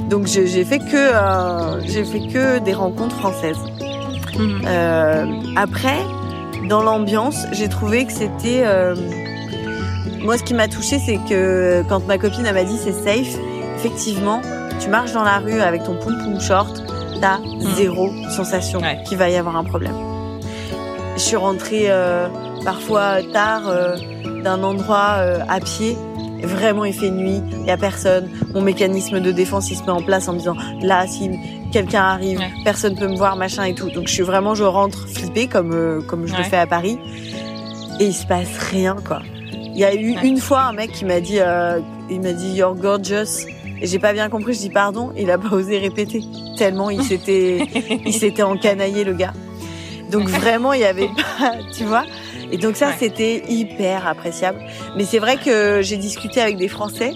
Donc 0.09 0.27
j'ai 0.27 0.65
fait 0.65 0.79
que 0.79 1.11
j'ai 1.85 2.03
fait 2.03 2.27
que 2.27 2.59
des 2.59 2.73
rencontres 2.73 3.15
françaises. 3.15 3.59
Mhm. 4.37 5.57
après 5.57 5.99
dans 6.69 6.83
l'ambiance, 6.83 7.45
j'ai 7.51 7.67
trouvé 7.67 8.05
que 8.05 8.13
c'était. 8.13 8.61
Euh, 8.63 8.95
moi, 10.21 10.37
ce 10.37 10.43
qui 10.43 10.53
m'a 10.53 10.67
touché, 10.67 10.99
c'est 10.99 11.17
que 11.27 11.83
quand 11.89 12.05
ma 12.05 12.17
copine 12.17 12.43
m'a 12.43 12.63
dit 12.63 12.77
c'est 12.77 12.93
safe, 12.93 13.35
effectivement, 13.75 14.41
tu 14.79 14.89
marches 14.89 15.13
dans 15.13 15.23
la 15.23 15.39
rue 15.39 15.61
avec 15.61 15.83
ton 15.83 15.95
poum 15.95 16.17
poum 16.23 16.39
short, 16.39 16.83
t'as 17.19 17.39
hmm. 17.39 17.75
zéro 17.75 18.11
sensation 18.29 18.81
qu'il 19.05 19.17
va 19.17 19.29
y 19.29 19.35
avoir 19.35 19.57
un 19.57 19.63
problème. 19.63 19.95
Je 21.15 21.21
suis 21.21 21.35
rentrée 21.35 21.85
euh, 21.87 22.27
parfois 22.63 23.23
tard 23.33 23.67
euh, 23.67 23.95
d'un 24.43 24.63
endroit 24.63 25.17
à 25.47 25.59
pied. 25.59 25.97
Vraiment, 26.43 26.85
il 26.85 26.93
fait 26.93 27.09
nuit, 27.09 27.41
il 27.51 27.65
y 27.65 27.71
a 27.71 27.77
personne. 27.77 28.29
Mon 28.53 28.61
mécanisme 28.61 29.19
de 29.19 29.31
défense, 29.31 29.69
il 29.71 29.75
se 29.75 29.83
met 29.83 29.89
en 29.89 30.01
place 30.01 30.27
en 30.29 30.33
me 30.33 30.37
disant 30.37 30.55
là, 30.81 31.05
si 31.05 31.29
quelqu'un 31.71 32.03
arrive, 32.03 32.41
personne 32.63 32.95
peut 32.95 33.07
me 33.07 33.15
voir, 33.15 33.35
machin 33.35 33.63
et 33.63 33.73
tout. 33.73 33.89
Donc 33.89 34.07
je 34.07 34.13
suis 34.13 34.23
vraiment, 34.23 34.55
je 34.55 34.63
rentre 34.63 35.07
flippée 35.07 35.47
comme 35.47 35.73
euh, 35.73 36.01
comme 36.01 36.27
je 36.27 36.35
le 36.35 36.43
fais 36.43 36.57
à 36.57 36.67
Paris, 36.67 36.97
et 37.99 38.05
il 38.05 38.13
se 38.13 38.25
passe 38.25 38.57
rien 38.71 38.95
quoi. 39.05 39.21
Il 39.51 39.77
y 39.77 39.85
a 39.85 39.93
eu 39.93 40.15
une 40.23 40.37
fois 40.37 40.61
un 40.61 40.73
mec 40.73 40.91
qui 40.91 41.05
m'a 41.05 41.19
dit, 41.19 41.39
euh, 41.39 41.79
il 42.09 42.21
m'a 42.21 42.33
dit 42.33 42.53
you're 42.53 42.75
gorgeous, 42.75 43.45
Et 43.81 43.87
j'ai 43.87 43.99
pas 43.99 44.13
bien 44.13 44.29
compris, 44.29 44.53
je 44.53 44.59
dis 44.59 44.69
pardon, 44.69 45.11
il 45.17 45.29
a 45.31 45.37
pas 45.37 45.49
osé 45.49 45.77
répéter. 45.77 46.23
Tellement 46.57 46.89
il 46.89 47.03
s'était, 47.03 47.59
il 48.05 48.13
s'était 48.13 48.43
encanaillé 48.43 49.03
le 49.03 49.13
gars. 49.13 49.33
Donc 50.11 50.27
vraiment, 50.27 50.73
il 50.73 50.81
y 50.81 50.85
avait 50.85 51.09
pas, 51.39 51.53
tu 51.71 51.83
vois. 51.83 52.03
Et 52.51 52.57
donc 52.57 52.75
ça, 52.75 52.91
c'était 52.97 53.43
hyper 53.47 54.07
appréciable. 54.07 54.59
Mais 54.97 55.05
c'est 55.05 55.19
vrai 55.19 55.37
que 55.37 55.81
j'ai 55.81 55.97
discuté 55.97 56.41
avec 56.41 56.57
des 56.57 56.67
Français. 56.67 57.13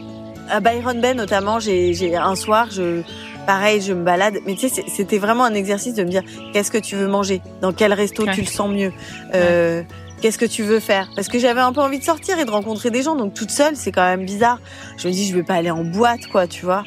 À 0.50 0.60
Byron 0.60 1.00
Bay 1.00 1.14
notamment, 1.14 1.60
j'ai, 1.60 2.16
un 2.16 2.36
soir, 2.36 2.68
je, 2.72 3.02
pareil, 3.48 3.82
je 3.82 3.94
me 3.94 4.04
balade. 4.04 4.38
Mais 4.46 4.56
tu 4.56 4.70
sais, 4.70 4.84
c'était 4.88 5.18
vraiment 5.18 5.46
un 5.46 5.54
exercice 5.54 5.96
de 5.96 6.04
me 6.04 6.10
dire, 6.10 6.24
qu'est-ce 6.52 6.72
que 6.72 6.78
tu 6.78 6.96
veux 6.96 7.08
manger? 7.08 7.42
Dans 7.62 7.74
quel 7.74 7.94
resto 7.94 8.26
tu 8.34 8.42
le 8.42 8.48
sens 8.48 8.70
mieux? 8.70 8.92
Euh, 9.34 9.84
Qu'est-ce 10.24 10.38
que 10.38 10.46
tu 10.46 10.64
veux 10.64 10.80
faire? 10.80 11.10
Parce 11.18 11.28
que 11.28 11.38
j'avais 11.38 11.60
un 11.60 11.74
peu 11.74 11.82
envie 11.82 12.00
de 12.00 12.04
sortir 12.06 12.40
et 12.40 12.46
de 12.46 12.50
rencontrer 12.50 12.90
des 12.92 13.02
gens. 13.02 13.18
Donc 13.18 13.34
toute 13.34 13.52
seule, 13.52 13.76
c'est 13.76 13.92
quand 13.92 14.06
même 14.06 14.24
bizarre. 14.24 14.58
Je 14.96 15.10
me 15.10 15.14
dis, 15.14 15.28
je 15.28 15.36
vais 15.36 15.44
pas 15.44 15.56
aller 15.56 15.70
en 15.70 15.84
boîte, 15.84 16.28
quoi, 16.28 16.48
tu 16.48 16.64
vois. 16.64 16.86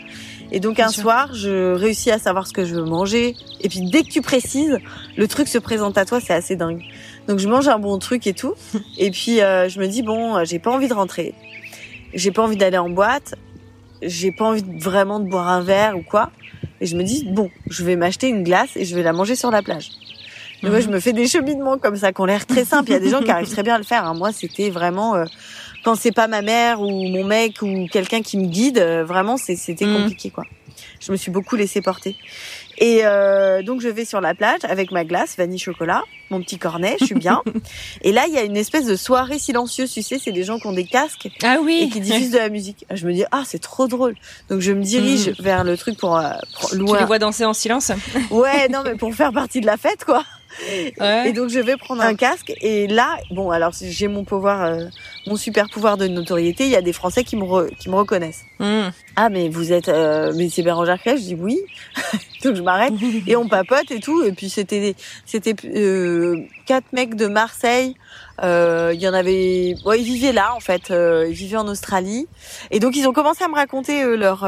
Et 0.53 0.59
donc 0.59 0.81
un 0.81 0.89
soir, 0.89 1.35
je 1.35 1.75
réussis 1.75 2.11
à 2.11 2.19
savoir 2.19 2.47
ce 2.47 2.55
que 2.55 2.65
je 2.65 2.75
veux 2.75 2.85
manger. 2.85 3.37
Et 3.61 3.69
puis 3.69 3.83
dès 3.91 4.05
que 4.05 4.09
tu 4.09 4.23
précises, 4.23 4.79
le 5.19 5.29
truc 5.29 5.49
se 5.49 5.59
présente 5.59 5.99
à 5.99 6.07
toi, 6.07 6.19
c'est 6.19 6.33
assez 6.33 6.57
dingue. 6.57 6.81
Donc 7.29 7.39
je 7.39 7.49
mange 7.49 7.69
un 7.69 7.79
bon 7.79 7.99
truc 7.99 8.27
et 8.27 8.35
tout. 8.35 8.55
Et 8.99 9.11
puis 9.11 9.41
euh, 9.41 9.69
je 9.69 9.81
me 9.81 9.87
dis 9.87 10.03
bon, 10.03 10.45
j'ai 10.45 10.59
pas 10.59 10.71
envie 10.71 10.89
de 10.89 10.95
rentrer. 10.95 11.35
J'ai 12.15 12.31
pas 12.31 12.43
envie 12.43 12.57
d'aller 12.57 12.79
en 12.79 12.89
boîte. 12.91 13.35
J'ai 14.03 14.33
pas 14.33 14.45
envie 14.45 14.65
vraiment 14.79 15.21
de 15.21 15.29
boire 15.29 15.49
un 15.49 15.63
verre 15.63 15.97
ou 15.97 16.03
quoi. 16.03 16.31
Et 16.81 16.87
je 16.87 16.97
me 16.97 17.03
dis 17.03 17.27
bon, 17.31 17.51
je 17.69 17.85
vais 17.85 17.97
m'acheter 17.97 18.29
une 18.29 18.43
glace 18.43 18.77
et 18.77 18.85
je 18.85 18.95
vais 18.95 19.03
la 19.03 19.13
manger 19.13 19.37
sur 19.37 19.51
la 19.51 19.63
plage. 19.63 19.91
Donc 20.63 20.71
moi, 20.71 20.81
je 20.81 20.89
me 20.89 21.01
fais 21.01 21.13
des 21.13 21.27
cheminements 21.27 21.79
comme 21.79 21.97
ça 21.97 22.13
qui 22.13 22.21
ont 22.21 22.25
l'air 22.25 22.47
très 22.47 22.65
simples. 22.65 22.91
Il 22.91 22.93
y 22.95 22.97
a 22.97 23.01
des 23.01 23.11
gens 23.11 23.21
qui 23.21 23.31
arrivent 23.31 23.51
très 23.51 23.63
bien 23.63 23.75
à 23.75 23.79
le 23.79 23.85
faire. 23.85 24.07
Hein. 24.07 24.15
Moi, 24.15 24.33
c'était 24.33 24.71
vraiment 24.71 25.15
euh, 25.15 25.25
quand 25.85 25.95
c'est 25.95 26.13
pas 26.13 26.29
ma 26.29 26.43
mère 26.43 26.81
ou 26.81 26.91
mon 27.09 27.25
mec 27.25 27.63
ou 27.63 27.87
quelqu'un 27.91 28.23
qui 28.23 28.39
me 28.39 28.47
guide, 28.47 28.79
euh, 28.79 29.05
vraiment 29.05 29.37
c'était 29.37 29.87
mm. 29.87 29.97
compliqué 29.97 30.31
quoi. 30.31 30.45
Je 31.07 31.13
me 31.13 31.17
suis 31.17 31.31
beaucoup 31.31 31.55
laissée 31.55 31.81
porter. 31.83 32.17
Et 32.79 33.01
euh, 33.05 33.63
donc 33.63 33.81
je 33.81 33.89
vais 33.89 34.05
sur 34.05 34.21
la 34.21 34.35
plage 34.35 34.61
avec 34.65 34.91
ma 34.91 35.05
glace 35.05 35.37
vanille 35.37 35.59
chocolat, 35.59 36.03
mon 36.31 36.43
petit 36.43 36.59
cornet, 36.59 36.97
je 37.01 37.07
suis 37.07 37.15
bien. 37.15 37.43
et 38.03 38.13
là 38.13 38.25
il 38.27 38.35
y 38.35 38.39
a 38.39 38.43
une 38.43 38.57
espèce 38.57 38.87
de 38.87 38.97
soirée 38.97 39.39
silencieuse, 39.39 39.93
tu 39.93 40.03
sais, 40.03 40.19
c'est 40.23 40.33
des 40.33 40.45
gens 40.45 40.59
qui 40.59 40.67
ont 40.67 40.73
des 40.73 40.85
casques 40.85 41.29
ah 41.43 41.59
oui. 41.63 41.85
et 41.85 41.89
qui 41.89 42.01
diffusent 42.01 42.33
de 42.33 42.39
la 42.39 42.49
musique. 42.49 42.85
Je 42.91 43.07
me 43.07 43.13
dis 43.13 43.25
ah 43.31 43.45
c'est 43.47 43.61
trop 43.61 43.87
drôle. 43.87 44.15
Donc 44.51 44.61
je 44.61 44.73
me 44.73 44.83
dirige 44.83 45.29
mm. 45.29 45.43
vers 45.43 45.65
le 45.65 45.77
truc 45.77 45.97
pour, 45.97 46.17
euh, 46.17 46.33
pour 46.61 46.75
loin. 46.75 46.97
Tu 46.97 47.01
les 47.01 47.07
vois 47.07 47.19
danser 47.19 47.45
en 47.45 47.55
silence? 47.55 47.93
ouais 48.31 48.69
non 48.69 48.83
mais 48.85 48.97
pour 48.97 49.15
faire 49.15 49.33
partie 49.33 49.61
de 49.61 49.67
la 49.67 49.77
fête 49.77 50.05
quoi. 50.05 50.25
Et 50.69 51.33
donc 51.33 51.51
je 51.51 51.61
vais 51.61 51.77
prendre 51.77 52.03
un 52.03 52.15
casque 52.15 52.53
et 52.61 52.87
là, 52.87 53.17
bon 53.31 53.51
alors 53.51 53.73
j'ai 53.81 54.09
mon 54.09 54.25
pouvoir, 54.25 54.65
euh, 54.65 54.85
mon 55.27 55.37
super 55.37 55.69
pouvoir 55.69 55.97
de 55.97 56.07
notoriété. 56.07 56.65
Il 56.65 56.71
y 56.71 56.77
a 56.77 56.83
des 56.83 56.93
Français 56.93 57.25
qui 57.25 57.37
me 57.37 57.71
qui 57.75 57.89
me 57.89 57.97
reconnaissent. 57.97 58.45
Hmm. 58.59 58.91
Ah 59.17 59.29
mais 59.29 59.49
vous 59.49 59.73
êtes, 59.73 59.89
euh, 59.89 60.33
mais 60.37 60.49
c'est 60.49 60.63
Bérangère 60.63 60.99
Crèche 60.99 61.21
Je 61.21 61.27
dis 61.27 61.35
oui. 61.35 61.59
donc 62.45 62.55
je 62.55 62.63
m'arrête 62.63 62.95
et 63.27 63.37
on 63.37 63.49
papote 63.49 63.91
et 63.91 64.01
tout. 64.01 64.23
Et 64.23 64.33
puis 64.33 64.49
c'était 64.49 64.95
c'était 65.25 65.55
euh, 65.65 66.43
quatre 66.67 66.93
mecs 66.93 67.15
de 67.15 67.27
Marseille. 67.27 67.97
Euh, 68.43 68.93
il 68.95 69.01
y 69.01 69.09
en 69.09 69.15
avait, 69.15 69.75
bon, 69.85 69.93
ils 69.93 70.05
vivaient 70.05 70.33
là 70.33 70.55
en 70.55 70.61
fait, 70.61 70.91
euh, 70.91 71.27
ils 71.29 71.35
vivaient 71.35 71.57
en 71.57 71.69
Australie, 71.69 72.27
et 72.71 72.81
donc 72.81 72.97
ils 72.97 73.07
ont 73.07 73.13
commencé 73.13 73.45
à 73.45 73.49
me 73.49 73.55
raconter 73.55 74.17
leur 74.17 74.47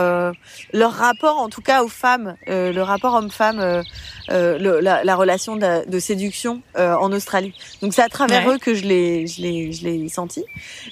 leur 0.73 0.93
rapport, 0.93 1.39
en 1.39 1.49
tout 1.49 1.63
cas 1.63 1.83
aux 1.83 1.89
femmes, 1.89 2.37
le 2.47 2.81
rapport 2.81 3.15
homme-femme, 3.15 3.83
la, 4.29 5.05
la, 5.05 5.17
relation 5.17 5.57
de, 5.57 5.89
de 5.89 5.99
séduction 5.99 6.63
en 6.77 7.13
Australie. 7.13 7.55
Donc 7.83 7.95
c'est 7.95 8.03
à 8.03 8.09
travers 8.09 8.49
eux 8.51 8.59
que 8.59 8.75
je 8.75 8.85
l'ai 8.85 9.27
je 9.27 9.43
l'ai 9.43 9.73
je 9.73 9.85
l'ai 9.85 10.09
senti. 10.09 10.45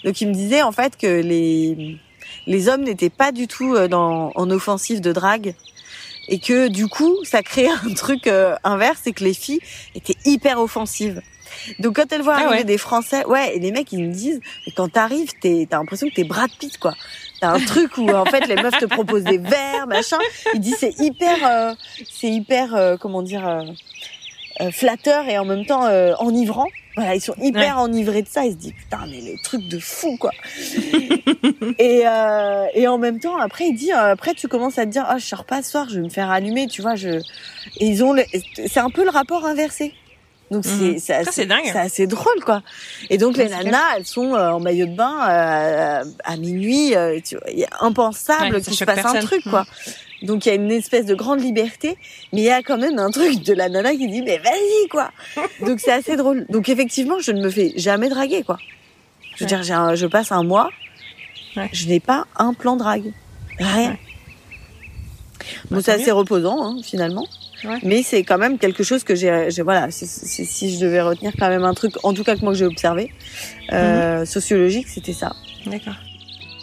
Donc 0.05 0.21
ils 0.21 0.29
me 0.29 0.35
disaient 0.35 0.63
en 0.63 0.73
fait 0.73 0.97
que 0.97 1.21
les 1.21 1.99
les 2.47 2.69
hommes 2.69 2.83
n'étaient 2.83 3.11
pas 3.11 3.33
du 3.33 3.47
tout 3.47 3.77
dans 3.89 4.33
en 4.35 4.51
offensive 4.51 5.01
de 5.01 5.13
drague 5.13 5.55
et 6.29 6.39
que 6.39 6.69
du 6.69 6.89
coup 6.89 7.17
ça 7.25 7.43
crée 7.43 7.69
un 7.85 7.95
truc 7.95 8.27
euh, 8.27 8.57
inverse 8.65 9.01
c'est 9.05 9.13
que 9.13 9.25
les 9.25 9.35
filles 9.35 9.61
étaient 9.95 10.17
hyper 10.25 10.61
offensives 10.61 11.21
donc 11.79 11.97
quand 11.97 12.13
elles 12.13 12.23
voient 12.23 12.37
ah 12.39 12.49
arriver 12.49 12.65
des 12.65 12.79
Français 12.79 13.25
ouais 13.27 13.57
et 13.57 13.59
les 13.59 13.73
mecs 13.73 13.93
ils 13.93 14.07
me 14.09 14.13
disent 14.13 14.41
quand 14.77 14.89
t'arrives 14.89 15.33
t'es 15.41 15.67
t'as 15.69 15.79
l'impression 15.79 16.09
que 16.09 16.15
t'es 16.15 16.25
Brad 16.25 16.51
Pitt 16.59 16.79
quoi 16.79 16.95
t'as 17.41 17.53
un 17.53 17.61
truc 17.61 17.97
où 17.99 18.09
en 18.11 18.25
fait 18.25 18.47
les 18.47 18.57
meufs 18.57 18.79
te 18.79 18.87
proposent 18.87 19.25
des 19.25 19.39
verres 19.39 19.87
machin 19.87 20.19
ils 20.55 20.61
disent 20.61 20.79
c'est 20.79 20.99
hyper 20.99 21.37
euh, 21.47 21.75
c'est 22.11 22.31
hyper 22.31 22.75
euh, 22.75 22.97
comment 22.97 23.23
dire 23.23 23.65
flatteur 24.73 25.29
et 25.29 25.39
en 25.39 25.45
même 25.45 25.67
temps 25.67 25.87
enivrant 26.19 26.69
voilà, 26.97 27.15
ils 27.15 27.21
sont 27.21 27.35
hyper 27.43 27.79
enivrés 27.79 28.23
de 28.23 28.29
ça. 28.29 28.47
Ils 28.47 28.53
se 28.53 28.57
disent 28.57 28.73
putain 28.73 29.07
mais 29.11 29.21
le 29.21 29.37
truc 29.43 29.69
de 29.69 29.79
fou 29.79 30.17
quoi. 30.17 30.31
et 31.79 32.07
euh, 32.07 32.67
et 32.73 32.89
en 32.89 32.97
même 32.97 33.21
temps 33.21 33.37
après 33.37 33.67
il 33.67 33.75
dit 33.75 33.93
euh, 33.93 34.13
après 34.13 34.33
tu 34.33 34.49
commences 34.49 34.79
à 34.79 34.87
te 34.87 34.91
dire 34.91 35.05
ah 35.07 35.19
je 35.19 35.27
sors 35.27 35.45
pas 35.45 35.63
ce 35.63 35.73
soir 35.73 35.89
je 35.91 35.97
vais 35.97 36.05
me 36.05 36.09
faire 36.09 36.31
allumer 36.31 36.67
tu 36.67 36.81
vois 36.81 36.95
je 36.95 37.09
et 37.09 37.87
ils 37.87 38.03
ont 38.03 38.17
c'est 38.67 38.81
un 38.81 38.89
peu 38.89 39.05
le 39.05 39.11
rapport 39.11 39.45
inversé. 39.45 39.93
Donc 40.51 40.65
c'est 40.65 40.93
mhm. 40.93 40.99
c'est 40.99 41.15
assez, 41.15 41.49
assez 41.75 42.07
drôle 42.07 42.45
quoi. 42.45 42.63
Et 43.11 43.19
donc 43.19 43.37
les 43.37 43.49
nanas 43.49 43.97
elles 43.97 44.07
sont 44.07 44.35
euh, 44.35 44.51
en 44.51 44.61
maillot 44.61 44.87
de 44.87 44.95
bain 44.95 45.29
euh, 45.29 46.05
à 46.23 46.37
minuit. 46.37 46.95
tu 47.25 47.37
vois, 47.37 47.51
il 47.51 47.63
est 47.63 47.69
impensable 47.81 48.61
qu'il 48.63 48.75
se 48.75 48.85
passe 48.85 49.05
un 49.05 49.21
truc 49.21 49.43
quoi. 49.43 49.63
Mhm. 49.63 50.27
Donc 50.27 50.47
il 50.47 50.49
y 50.49 50.53
a 50.53 50.55
une 50.55 50.71
espèce 50.71 51.05
de 51.05 51.15
grande 51.15 51.41
liberté, 51.41 51.97
mais 52.33 52.41
il 52.41 52.45
y 52.45 52.51
a 52.51 52.63
quand 52.63 52.79
même 52.79 52.99
un 52.99 53.11
truc 53.11 53.43
de 53.43 53.53
la 53.53 53.69
nana 53.69 53.93
qui 53.93 54.09
dit 54.09 54.23
mais 54.23 54.39
vas-y 54.39 54.89
quoi. 54.89 55.11
Donc 55.67 55.81
c'est 55.81 55.93
assez 55.93 56.17
drôle. 56.17 56.47
Donc 56.49 56.69
effectivement, 56.69 57.19
je 57.19 57.33
ne 57.33 57.43
me 57.43 57.51
fais 57.51 57.73
jamais 57.77 58.09
draguer 58.09 58.43
quoi. 58.43 58.59
Je 59.35 59.45
veux 59.45 59.49
dire, 59.49 59.63
je 59.63 60.07
passe 60.07 60.33
un 60.33 60.45
mois, 60.45 60.71
je 61.73 61.89
n'ai 61.89 62.01
pas 62.01 62.27
un 62.37 62.55
plan 62.55 62.77
drague, 62.77 63.13
rien. 63.59 63.99
Bon, 65.71 65.77
bah, 65.77 65.83
c'est 65.85 65.93
assez 65.93 66.11
reposant 66.11 66.63
hein, 66.63 66.81
finalement, 66.83 67.27
mais 67.83 68.03
c'est 68.03 68.23
quand 68.23 68.39
même 68.39 68.59
quelque 68.59 68.83
chose 68.83 69.05
que 69.05 69.15
j'ai. 69.15 69.49
Voilà, 69.63 69.91
si 69.91 70.75
je 70.75 70.81
devais 70.81 71.03
retenir 71.03 71.33
quand 71.39 71.49
même 71.49 71.65
un 71.65 71.75
truc, 71.75 71.93
en 72.03 72.13
tout 72.13 72.25
cas 72.25 72.37
que 72.37 72.45
moi 72.45 72.55
j'ai 72.55 72.67
observé, 72.67 73.11
euh, 73.73 74.21
mhm. 74.21 74.27
sociologique, 74.27 74.89
c'était 74.89 75.13
ça. 75.13 75.35
D'accord. 75.67 75.95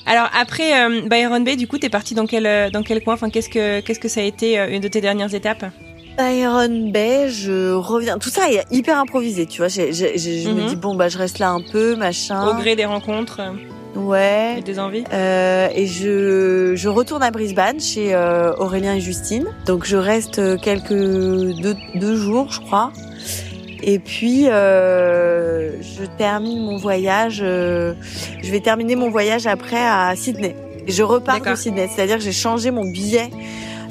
Alors 0.05 0.29
après 0.37 0.83
euh, 0.83 1.01
Byron 1.07 1.43
Bay, 1.43 1.55
du 1.55 1.67
coup, 1.67 1.77
t'es 1.77 1.89
parti 1.89 2.13
dans 2.13 2.25
quel 2.25 2.45
euh, 2.45 2.69
dans 2.69 2.83
quel 2.83 3.03
coin? 3.03 3.13
Enfin, 3.13 3.29
qu'est-ce 3.29 3.49
que 3.49 3.79
qu'est-ce 3.79 3.99
que 3.99 4.07
ça 4.07 4.19
a 4.19 4.23
été 4.23 4.59
euh, 4.59 4.69
une 4.69 4.81
de 4.81 4.87
tes 4.87 5.01
dernières 5.01 5.33
étapes? 5.33 5.65
Byron 6.17 6.91
Bay, 6.91 7.29
je 7.29 7.73
reviens. 7.73 8.19
Tout 8.19 8.29
ça 8.29 8.51
est 8.51 8.65
hyper 8.71 8.97
improvisé, 8.99 9.45
tu 9.45 9.59
vois. 9.59 9.69
je 9.69 10.49
me 10.49 10.61
mhm. 10.61 10.67
dis 10.67 10.75
bon 10.75 10.95
bah 10.95 11.09
je 11.09 11.17
reste 11.17 11.39
là 11.39 11.49
un 11.49 11.61
peu, 11.61 11.95
machin. 11.95 12.47
Au 12.47 12.55
gré 12.55 12.75
des 12.75 12.85
rencontres. 12.85 13.41
Ouais. 13.95 14.55
Et 14.57 14.61
des 14.61 14.79
envies. 14.79 15.03
Euh, 15.13 15.67
et 15.73 15.85
je 15.85 16.73
je 16.75 16.89
retourne 16.89 17.23
à 17.23 17.31
Brisbane 17.31 17.79
chez 17.79 18.15
Aurélien 18.57 18.95
et 18.95 19.01
Justine. 19.01 19.45
Donc 19.65 19.85
je 19.85 19.97
reste 19.97 20.59
quelques 20.61 20.89
deux, 20.89 21.75
deux 21.95 22.15
jours, 22.15 22.51
je 22.51 22.59
crois. 22.59 22.91
Et 23.85 23.99
puis, 23.99 24.47
euh, 24.47 25.71
je 25.81 26.05
termine 26.17 26.63
mon 26.63 26.77
voyage. 26.77 27.41
Euh, 27.43 27.93
je 28.41 28.49
vais 28.49 28.61
terminer 28.61 28.95
mon 28.95 29.09
voyage 29.09 29.45
après 29.45 29.83
à 29.85 30.13
Sydney. 30.15 30.55
je 30.87 31.03
repars 31.03 31.41
de 31.41 31.55
Sydney, 31.55 31.89
c'est-à-dire 31.93 32.17
que 32.17 32.23
j'ai 32.23 32.31
changé 32.31 32.71
mon 32.71 32.89
billet. 32.89 33.29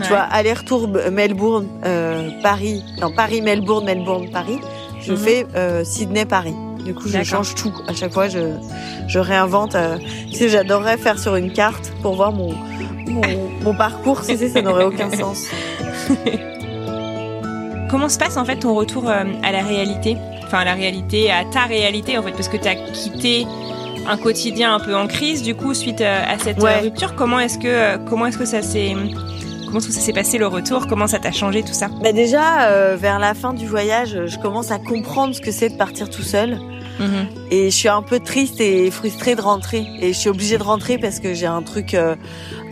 Tu 0.03 0.09
vois, 0.09 0.21
aller-retour 0.21 0.89
Melbourne, 0.89 1.69
euh, 1.85 2.31
Paris, 2.43 2.83
non 3.01 3.13
Paris, 3.15 3.43
Melbourne, 3.43 3.85
Melbourne, 3.85 4.31
Paris. 4.33 4.59
Je 5.01 5.13
mhm. 5.13 5.19
fais 5.19 5.47
euh, 5.55 5.85
Sydney, 5.85 6.25
Paris. 6.25 6.55
Du 6.85 6.95
coup, 6.95 7.09
je 7.09 7.23
change 7.23 7.55
tout. 7.55 7.73
À 7.87 7.95
chaque 7.95 8.13
fois, 8.13 8.29
je, 8.29 8.41
je 9.07 9.19
réinvente. 9.19 9.75
Euh, 9.75 9.99
tu 10.31 10.37
sais, 10.37 10.49
j'adorerais 10.49 10.97
faire 10.97 11.19
sur 11.19 11.37
une 11.37 11.53
carte 11.53 11.93
pour 12.03 12.17
voir 12.17 12.33
mon, 12.33 12.55
mon, 13.07 13.23
mon 13.63 13.75
parcours. 13.75 14.23
Tu 14.27 14.37
sais, 14.37 14.49
ça 14.49 14.63
n'aurait 14.63 14.85
aucun 14.85 15.11
sens. 15.17 15.47
Comment 17.93 18.09
se 18.09 18.19
passe 18.19 18.39
en 18.39 18.47
fait 18.47 18.57
ton 18.57 18.75
retour 18.75 19.11
euh, 19.11 19.25
à 19.43 19.53
la 19.53 19.63
réalité? 19.63 20.17
Enfin, 20.45 20.61
à 20.61 20.65
la 20.65 20.73
réalité, 20.73 21.31
à 21.31 21.45
ta 21.45 21.65
réalité 21.67 22.17
en 22.17 22.23
fait, 22.23 22.33
parce 22.33 22.49
que 22.49 22.57
tu 22.57 22.67
as 22.67 22.75
quitté 22.75 23.47
un 24.09 24.17
quotidien 24.17 24.75
un 24.75 24.81
peu 24.81 24.97
en 24.97 25.07
crise 25.07 25.43
du 25.43 25.55
coup 25.55 25.75
suite 25.75 26.01
euh, 26.01 26.25
à 26.27 26.39
cette 26.39 26.65
euh, 26.65 26.81
rupture. 26.81 27.15
Comment 27.15 27.39
est-ce 27.39 27.59
que 27.59 27.99
comment 28.09 28.25
est-ce 28.25 28.39
que 28.39 28.47
ça 28.47 28.63
s'est 28.63 28.97
comment 29.67 29.81
ça 29.81 29.91
s'est 29.91 30.15
passé 30.15 30.39
le 30.39 30.47
retour? 30.47 30.87
Comment 30.87 31.07
ça 31.07 31.19
t'a 31.19 31.33
changé 31.33 31.63
tout 31.63 31.75
ça? 31.75 31.89
Bah 32.03 32.13
déjà 32.13 32.97
vers 32.97 33.19
la 33.19 33.35
fin 33.35 33.53
du 33.53 33.67
voyage, 33.67 34.19
je 34.25 34.39
commence 34.39 34.71
à 34.71 34.79
comprendre 34.79 35.35
ce 35.35 35.43
que 35.43 35.53
c'est 35.53 35.69
de 35.69 35.77
partir 35.77 36.09
tout 36.09 36.23
seul. 36.23 36.59
Mhm. 37.03 37.27
Et 37.51 37.71
je 37.71 37.77
suis 37.77 37.89
un 37.89 38.03
peu 38.03 38.21
triste 38.21 38.61
et 38.61 38.91
frustrée 38.91 39.35
de 39.35 39.43
rentrer. 39.43 39.87
Et 40.01 40.13
je 40.13 40.19
suis 40.19 40.31
obligée 40.31 40.59
de 40.59 40.63
rentrer 40.63 40.99
parce 40.99 41.21
que 41.21 41.35
j'ai 41.35 41.47
un 41.47 41.63
truc, 41.63 41.95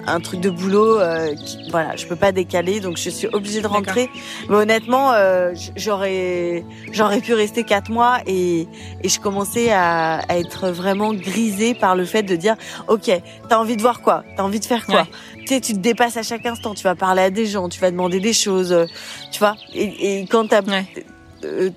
un 0.06 0.20
truc 0.20 0.40
de 0.40 0.50
boulot 0.50 0.98
euh, 0.98 1.34
qui, 1.34 1.70
voilà 1.70 1.96
je 1.96 2.06
peux 2.06 2.16
pas 2.16 2.32
décaler 2.32 2.80
donc 2.80 2.96
je 2.96 3.10
suis 3.10 3.28
obligée 3.28 3.60
de 3.60 3.66
rentrer. 3.66 4.10
Mais 4.48 4.56
honnêtement 4.56 5.12
euh, 5.12 5.52
j'aurais 5.76 6.64
j'aurais 6.92 7.20
pu 7.20 7.34
rester 7.34 7.64
quatre 7.64 7.90
mois 7.90 8.18
et 8.26 8.66
et 9.02 9.08
je 9.08 9.20
commençais 9.20 9.70
à, 9.70 10.18
à, 10.28 10.38
être 10.38 10.70
vraiment 10.70 11.12
grisée 11.12 11.74
par 11.74 11.96
le 11.96 12.04
fait 12.04 12.22
de 12.22 12.36
dire 12.36 12.56
ok 12.88 13.10
t'as 13.48 13.58
envie 13.58 13.76
de 13.76 13.82
voir 13.82 14.00
quoi? 14.00 14.24
T'as 14.36 14.42
envie 14.42 14.60
de 14.60 14.64
faire 14.64 14.86
quoi? 14.86 15.06
Tu 15.40 15.46
sais 15.46 15.60
tu 15.60 15.72
te 15.72 15.78
dépasses 15.78 16.16
à 16.16 16.22
chaque 16.22 16.46
instant. 16.46 16.74
Tu 16.74 16.84
vas 16.84 16.94
parler 16.94 17.22
à 17.22 17.30
des 17.30 17.46
gens 17.46 17.68
tu 17.68 17.80
vas 17.80 17.90
demander 17.90 18.20
des 18.20 18.32
choses 18.32 18.72
euh, 18.72 18.86
tu 19.32 19.38
vois? 19.38 19.56
Et, 19.74 20.20
et 20.20 20.26
quand 20.26 20.48
t'as 20.48 20.62
euh, 20.62 20.82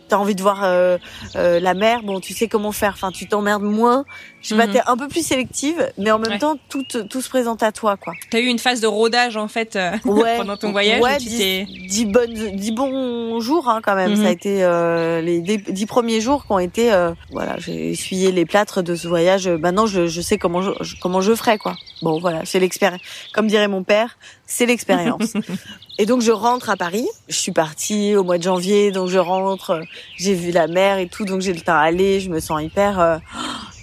t'as 0.07 0.17
envie 0.17 0.35
de 0.35 0.41
voir 0.41 0.63
euh, 0.63 0.97
euh, 1.35 1.59
la 1.59 1.73
mer, 1.73 2.03
bon, 2.03 2.19
tu 2.19 2.33
sais 2.33 2.47
comment 2.47 2.71
faire. 2.71 2.93
Enfin, 2.93 3.11
tu 3.11 3.27
t'emmerdes 3.27 3.63
moins 3.63 4.05
Je 4.43 4.55
pas, 4.55 4.67
Mhm. 4.67 4.81
un 4.87 4.97
peu 4.97 5.07
plus 5.07 5.25
sélective, 5.25 5.89
mais 5.97 6.11
en 6.11 6.19
même 6.19 6.33
Ouais. 6.33 6.37
temps, 6.37 6.55
tout, 6.69 6.83
tout 6.83 7.21
se 7.21 7.29
présente 7.29 7.63
à 7.63 7.71
toi, 7.71 7.95
quoi. 7.97 8.13
T'as 8.29 8.39
eu 8.39 8.45
une 8.47 8.59
phase 8.59 8.81
de 8.81 8.87
rodage 8.87 9.37
en 9.37 9.47
fait 9.47 9.75
euh, 9.77 9.91
Ouais. 10.05 10.35
pendant 10.37 10.57
ton 10.57 10.71
voyage. 10.71 11.01
Ouais, 11.01 11.17
dix, 11.17 11.65
dix 11.87 12.05
bonnes, 12.05 12.33
dix 12.55 12.71
bons 12.73 13.39
jours, 13.39 13.69
hein, 13.69 13.79
quand 13.81 13.95
même. 13.95 14.11
Mhm. 14.11 14.21
Ça 14.21 14.27
a 14.27 14.31
été 14.31 14.63
euh, 14.63 15.21
les 15.21 15.39
dix, 15.41 15.85
premiers 15.85 16.19
jours 16.21 16.45
qui 16.45 16.51
ont 16.51 16.59
été, 16.59 16.91
euh, 16.93 17.13
voilà, 17.31 17.55
j'ai 17.57 17.91
essuyé 17.91 18.31
les 18.33 18.45
plâtres 18.45 18.83
de 18.83 18.95
ce 18.95 19.07
voyage. 19.07 19.47
Maintenant, 19.47 19.85
je, 19.85 20.07
je 20.07 20.21
sais 20.21 20.37
comment 20.37 20.61
je, 20.61 20.71
je- 20.81 20.95
comment 21.01 21.21
je 21.21 21.33
ferai, 21.35 21.57
quoi. 21.57 21.75
Bon, 22.01 22.19
voilà, 22.19 22.41
c'est 22.43 22.59
l'expérience. 22.59 23.01
Comme 23.33 23.47
dirait 23.47 23.69
mon 23.69 23.83
père, 23.83 24.17
c'est 24.45 24.65
l'expérience. 24.65 25.33
et 25.99 26.05
donc, 26.05 26.21
je 26.21 26.31
rentre 26.31 26.69
à 26.69 26.75
Paris. 26.75 27.07
Je 27.29 27.37
suis 27.37 27.53
partie 27.53 28.15
au 28.17 28.23
mois 28.25 28.37
de 28.37 28.43
janvier, 28.43 28.91
donc 28.91 29.07
je 29.09 29.19
rentre. 29.19 29.69
euh, 29.69 29.83
J'ai 30.17 30.33
vu 30.33 30.51
la 30.51 30.67
mer 30.67 30.97
et 30.97 31.07
tout, 31.07 31.23
donc 31.23 31.39
j'ai 31.41 31.53
le 31.53 31.61
temps 31.61 31.75
à 31.77 31.83
aller. 31.83 32.19
Je 32.19 32.29
me 32.29 32.41
sens 32.41 32.61
hyper. 32.61 33.19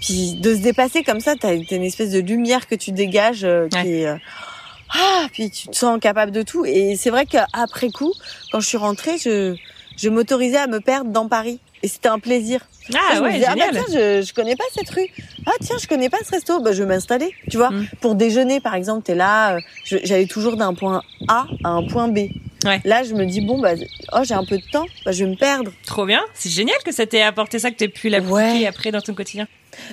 Puis 0.00 0.34
de 0.34 0.54
se 0.54 0.60
dépasser 0.60 1.02
comme 1.02 1.20
ça, 1.20 1.34
t'as 1.38 1.54
une 1.54 1.82
espèce 1.84 2.10
de 2.10 2.20
lumière 2.20 2.66
que 2.68 2.74
tu 2.74 2.92
dégages 2.92 3.44
euh, 3.44 3.68
qui 3.68 3.76
Ouais. 3.78 3.88
est. 3.90 4.06
euh, 4.06 4.16
ah, 4.92 5.26
puis 5.32 5.50
tu 5.50 5.68
te 5.68 5.76
sens 5.76 6.00
capable 6.00 6.32
de 6.32 6.42
tout. 6.42 6.64
Et 6.64 6.96
c'est 6.96 7.10
vrai 7.10 7.26
qu'après 7.26 7.90
coup, 7.90 8.12
quand 8.50 8.60
je 8.60 8.66
suis 8.66 8.76
rentrée, 8.78 9.18
je, 9.18 9.54
je 9.96 10.08
m'autorisais 10.08 10.56
à 10.58 10.66
me 10.66 10.80
perdre 10.80 11.10
dans 11.10 11.28
Paris. 11.28 11.60
Et 11.82 11.88
c'était 11.88 12.08
un 12.08 12.18
plaisir. 12.18 12.60
Ah 12.92 13.12
je 13.14 13.20
me 13.20 13.24
ouais, 13.26 13.34
disais, 13.34 13.46
ah 13.48 13.54
bah 13.56 13.64
tiens, 13.72 13.84
je, 13.88 14.22
je 14.22 14.34
connais 14.34 14.56
pas 14.56 14.64
cette 14.74 14.90
rue. 14.90 15.06
Ah 15.46 15.52
tiens, 15.62 15.76
je 15.80 15.86
connais 15.86 16.10
pas 16.10 16.18
ce 16.24 16.30
resto. 16.32 16.60
Bah 16.60 16.72
je 16.72 16.82
vais 16.82 16.88
m'installer. 16.88 17.30
Tu 17.50 17.56
vois, 17.56 17.70
Mm. 17.70 17.86
pour 18.00 18.14
déjeuner 18.16 18.60
par 18.60 18.74
exemple, 18.74 19.02
t'es 19.04 19.14
là. 19.14 19.56
euh, 19.56 19.60
J'allais 19.84 20.26
toujours 20.26 20.56
d'un 20.56 20.74
point 20.74 21.02
A 21.28 21.46
à 21.64 21.68
un 21.68 21.82
point 21.86 22.08
B. 22.08 22.18
Ouais. 22.66 22.80
Là, 22.84 23.02
je 23.04 23.14
me 23.14 23.24
dis 23.24 23.40
bon 23.40 23.60
bah 23.60 23.70
oh 24.12 24.18
j'ai 24.24 24.34
un 24.34 24.44
peu 24.44 24.58
de 24.58 24.70
temps, 24.72 24.84
bah 25.06 25.12
je 25.12 25.24
vais 25.24 25.30
me 25.30 25.36
perdre. 25.36 25.70
Trop 25.86 26.04
bien. 26.04 26.20
C'est 26.34 26.50
génial 26.50 26.76
que 26.84 26.92
ça 26.92 27.06
t'ait 27.06 27.22
apporté 27.22 27.58
ça, 27.58 27.70
que 27.70 27.76
t'aies 27.76 27.88
pu 27.88 28.08
l'appliquer 28.10 28.34
Ouais. 28.34 28.66
après 28.66 28.90
dans 28.90 29.00
ton 29.00 29.14
quotidien. 29.14 29.46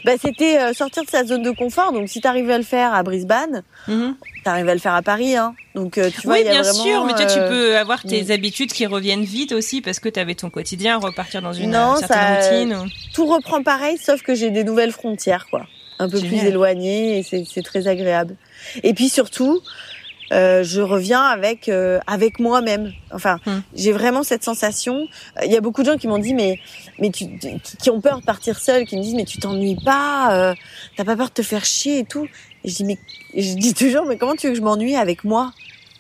Bah 0.06 0.14
c'était 0.22 0.60
euh, 0.60 0.74
sortir 0.74 1.04
de 1.04 1.10
sa 1.10 1.24
zone 1.26 1.44
de 1.44 1.52
confort. 1.52 1.92
Donc 1.92 2.10
si 2.10 2.22
t'arrives 2.22 2.50
à 2.50 2.58
le 2.58 2.64
faire 2.64 2.94
à 2.94 3.04
Brisbane, 3.04 3.64
Mhm. 3.88 4.16
t'arrives 4.44 4.70
à 4.70 4.74
le 4.74 4.80
faire 4.80 4.94
à 4.96 5.02
Paris. 5.02 5.36
Hein. 5.36 5.54
Donc 5.76 5.98
euh, 5.98 6.10
tu 6.10 6.22
vois, 6.22 6.36
oui, 6.36 6.44
y 6.44 6.48
a 6.48 6.52
bien 6.52 6.62
vraiment, 6.62 6.84
sûr, 6.84 7.06
mais 7.06 7.14
toi, 7.14 7.26
tu 7.26 7.40
euh, 7.40 7.50
peux 7.50 7.78
avoir 7.78 8.02
tes 8.04 8.24
mm. 8.24 8.32
habitudes 8.32 8.72
qui 8.74 8.86
reviennent 8.86 9.24
vite 9.24 9.52
aussi 9.52 9.82
parce 9.82 10.00
que 10.00 10.10
tu 10.10 10.20
avais 10.20 10.36
ton 10.36 10.50
quotidien, 10.50 10.98
repartir 10.98 11.42
dans 11.42 11.54
une 11.54 11.72
Non, 11.72 11.96
certaine 11.98 12.18
ça- 12.42 12.50
routine. 12.50 12.74
ou- 12.76 13.14
tout 13.14 13.26
reprend 13.28 13.62
pareil, 13.64 13.98
sauf 13.98 14.22
que 14.22 14.34
j'ai 14.36 14.50
des 14.50 14.64
nouvelles 14.64 14.92
frontières, 14.92 15.48
quoi. 15.50 15.66
Un 16.00 16.10
peu 16.10 16.18
Génial. 16.20 16.38
plus 16.40 16.48
éloignées 16.50 17.20
et 17.20 17.24
c'est 17.24 17.64
très 17.64 17.88
agréable. 17.88 18.36
Et 18.84 18.94
puis 18.94 19.10
surtout, 19.10 19.62
euh, 20.32 20.64
je 20.64 20.82
reviens 20.82 21.22
avec 21.22 21.70
euh, 21.70 22.00
avec 22.08 22.40
moi-même. 22.40 22.92
Enfin, 23.12 23.40
Hmm. 23.46 23.62
j'ai 23.76 23.92
vraiment 23.92 24.24
cette 24.24 24.44
sensation. 24.44 25.08
Il 25.46 25.52
y 25.52 25.56
a 25.56 25.62
beaucoup 25.62 25.84
de 25.84 25.92
gens 25.92 25.98
qui 25.98 26.08
m'ont 26.08 26.18
dit 26.18 26.34
mais 26.34 26.60
mais 27.00 27.12
tu 27.12 27.26
qui, 27.82 27.90
ont 27.90 28.02
peur 28.02 28.20
de 28.20 28.26
partir 28.26 28.60
seul, 28.60 28.86
qui 28.86 28.98
me 28.98 29.02
disent 29.02 29.16
mais 29.16 29.26
tu 29.26 29.38
t'ennuies 29.40 29.78
pas, 29.84 30.34
euh, 30.34 30.54
t'as 30.98 31.06
pas 31.06 31.16
peur 31.16 31.28
de 31.28 31.34
te 31.34 31.42
faire 31.44 31.64
chier 31.66 32.00
et 32.00 32.04
tout. 32.06 32.28
Et 32.64 32.70
je 32.70 32.76
dis 32.76 32.84
mais 32.84 32.98
je 33.36 33.54
dis 33.54 33.74
toujours 33.74 34.06
mais 34.06 34.18
comment 34.18 34.36
tu 34.36 34.48
veux 34.48 34.54
que 34.54 34.60
je 34.60 34.64
m'ennuie 34.64 34.96
avec 34.96 35.24
moi? 35.24 35.54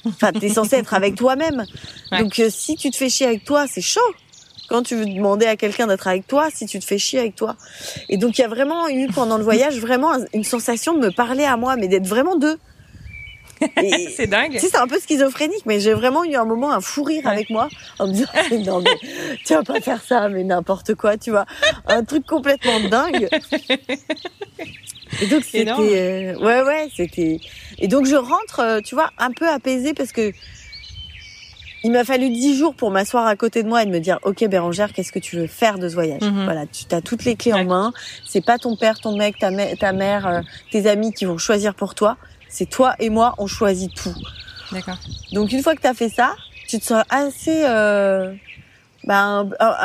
Enfin, 0.05 0.31
t'es 0.31 0.49
censé 0.49 0.75
être 0.77 0.93
avec 0.93 1.15
toi-même. 1.15 1.65
Ouais. 2.11 2.19
Donc 2.21 2.39
euh, 2.39 2.49
si 2.49 2.77
tu 2.77 2.89
te 2.89 2.95
fais 2.95 3.09
chier 3.09 3.25
avec 3.27 3.43
toi, 3.43 3.65
c'est 3.67 3.81
chaud. 3.81 3.99
Quand 4.69 4.81
tu 4.81 4.95
veux 4.95 5.05
demander 5.05 5.45
à 5.45 5.57
quelqu'un 5.57 5.87
d'être 5.87 6.07
avec 6.07 6.25
toi, 6.25 6.47
si 6.53 6.65
tu 6.65 6.79
te 6.79 6.85
fais 6.85 6.97
chier 6.97 7.19
avec 7.19 7.35
toi. 7.35 7.57
Et 8.07 8.15
donc 8.17 8.37
il 8.37 8.41
y 8.41 8.43
a 8.45 8.47
vraiment 8.47 8.87
eu 8.87 9.07
pendant 9.07 9.37
le 9.37 9.43
voyage 9.43 9.77
vraiment 9.79 10.11
une 10.33 10.45
sensation 10.45 10.93
de 10.93 10.99
me 10.99 11.11
parler 11.11 11.43
à 11.43 11.57
moi, 11.57 11.75
mais 11.75 11.87
d'être 11.89 12.07
vraiment 12.07 12.37
deux. 12.37 12.57
C'est 14.15 14.27
dingue. 14.27 14.51
tu 14.53 14.59
sais, 14.59 14.67
c'est 14.69 14.77
un 14.77 14.87
peu 14.87 14.99
schizophrénique, 14.99 15.65
mais 15.65 15.79
j'ai 15.79 15.93
vraiment 15.93 16.23
eu 16.23 16.35
un 16.35 16.45
moment 16.45 16.71
un 16.71 16.81
fou 16.81 17.03
rire 17.03 17.23
Ouais. 17.25 17.31
avec 17.31 17.49
moi 17.49 17.69
en 17.99 18.07
me 18.07 18.13
disant 18.13 18.27
non 18.65 18.81
mais 18.81 18.91
tu 19.45 19.53
vas 19.53 19.63
pas 19.63 19.79
faire 19.81 20.01
ça, 20.03 20.29
mais 20.29 20.43
n'importe 20.43 20.95
quoi, 20.95 21.17
tu 21.17 21.31
vois, 21.31 21.45
un 21.87 22.03
truc 22.03 22.25
complètement 22.25 22.79
dingue. 22.79 23.29
Et 25.21 25.25
donc 25.27 25.43
c'était 25.45 25.71
euh, 25.77 26.35
ouais 26.39 26.61
ouais 26.63 26.89
c'était 26.95 27.39
et 27.79 27.87
donc 27.87 28.05
je 28.05 28.15
rentre 28.15 28.59
euh, 28.59 28.81
tu 28.81 28.93
vois 28.95 29.09
un 29.17 29.31
peu 29.31 29.47
apaisée 29.47 29.93
parce 29.93 30.11
que 30.11 30.31
il 31.83 31.91
m'a 31.91 32.03
fallu 32.03 32.29
dix 32.29 32.57
jours 32.57 32.75
pour 32.75 32.91
m'asseoir 32.91 33.25
à 33.25 33.35
côté 33.35 33.63
de 33.63 33.67
moi 33.69 33.83
et 33.83 33.85
de 33.85 33.91
me 33.91 33.99
dire 33.99 34.19
ok 34.23 34.45
Bérangère 34.47 34.91
qu'est-ce 34.93 35.11
que 35.11 35.19
tu 35.19 35.37
veux 35.37 35.47
faire 35.47 35.79
de 35.79 35.87
ce 35.87 35.93
voyage? 35.93 36.21
Mhm. 36.21 36.43
voilà 36.43 36.65
tu 36.65 36.93
as 36.93 37.01
toutes 37.01 37.23
les 37.23 37.35
clés 37.35 37.53
en 37.53 37.63
main 37.65 37.93
c'est 38.25 38.41
pas 38.43 38.57
ton 38.57 38.75
père 38.75 38.99
ton 38.99 39.15
mec 39.15 39.37
ta, 39.39 39.49
mè- 39.51 39.77
ta 39.77 39.93
mère 39.93 40.27
euh, 40.27 40.41
tes 40.71 40.87
amis 40.89 41.13
qui 41.13 41.25
vont 41.25 41.37
choisir 41.37 41.73
pour 41.73 41.95
toi 41.95 42.17
c'est 42.49 42.69
toi 42.69 42.95
et 42.99 43.09
moi 43.09 43.35
on 43.37 43.47
choisit 43.47 43.93
tout 43.93 44.13
D'accord. 44.71 44.97
donc 45.31 45.51
une 45.51 45.61
fois 45.63 45.75
que 45.75 45.81
tu 45.81 45.87
as 45.87 45.93
fait 45.93 46.09
ça, 46.09 46.35
tu 46.67 46.77
te 46.79 46.85
sens 46.85 47.03
assez 47.09 47.63
euh, 47.65 48.33
bah, 49.05 49.19
un, 49.21 49.49
un- 49.59 49.75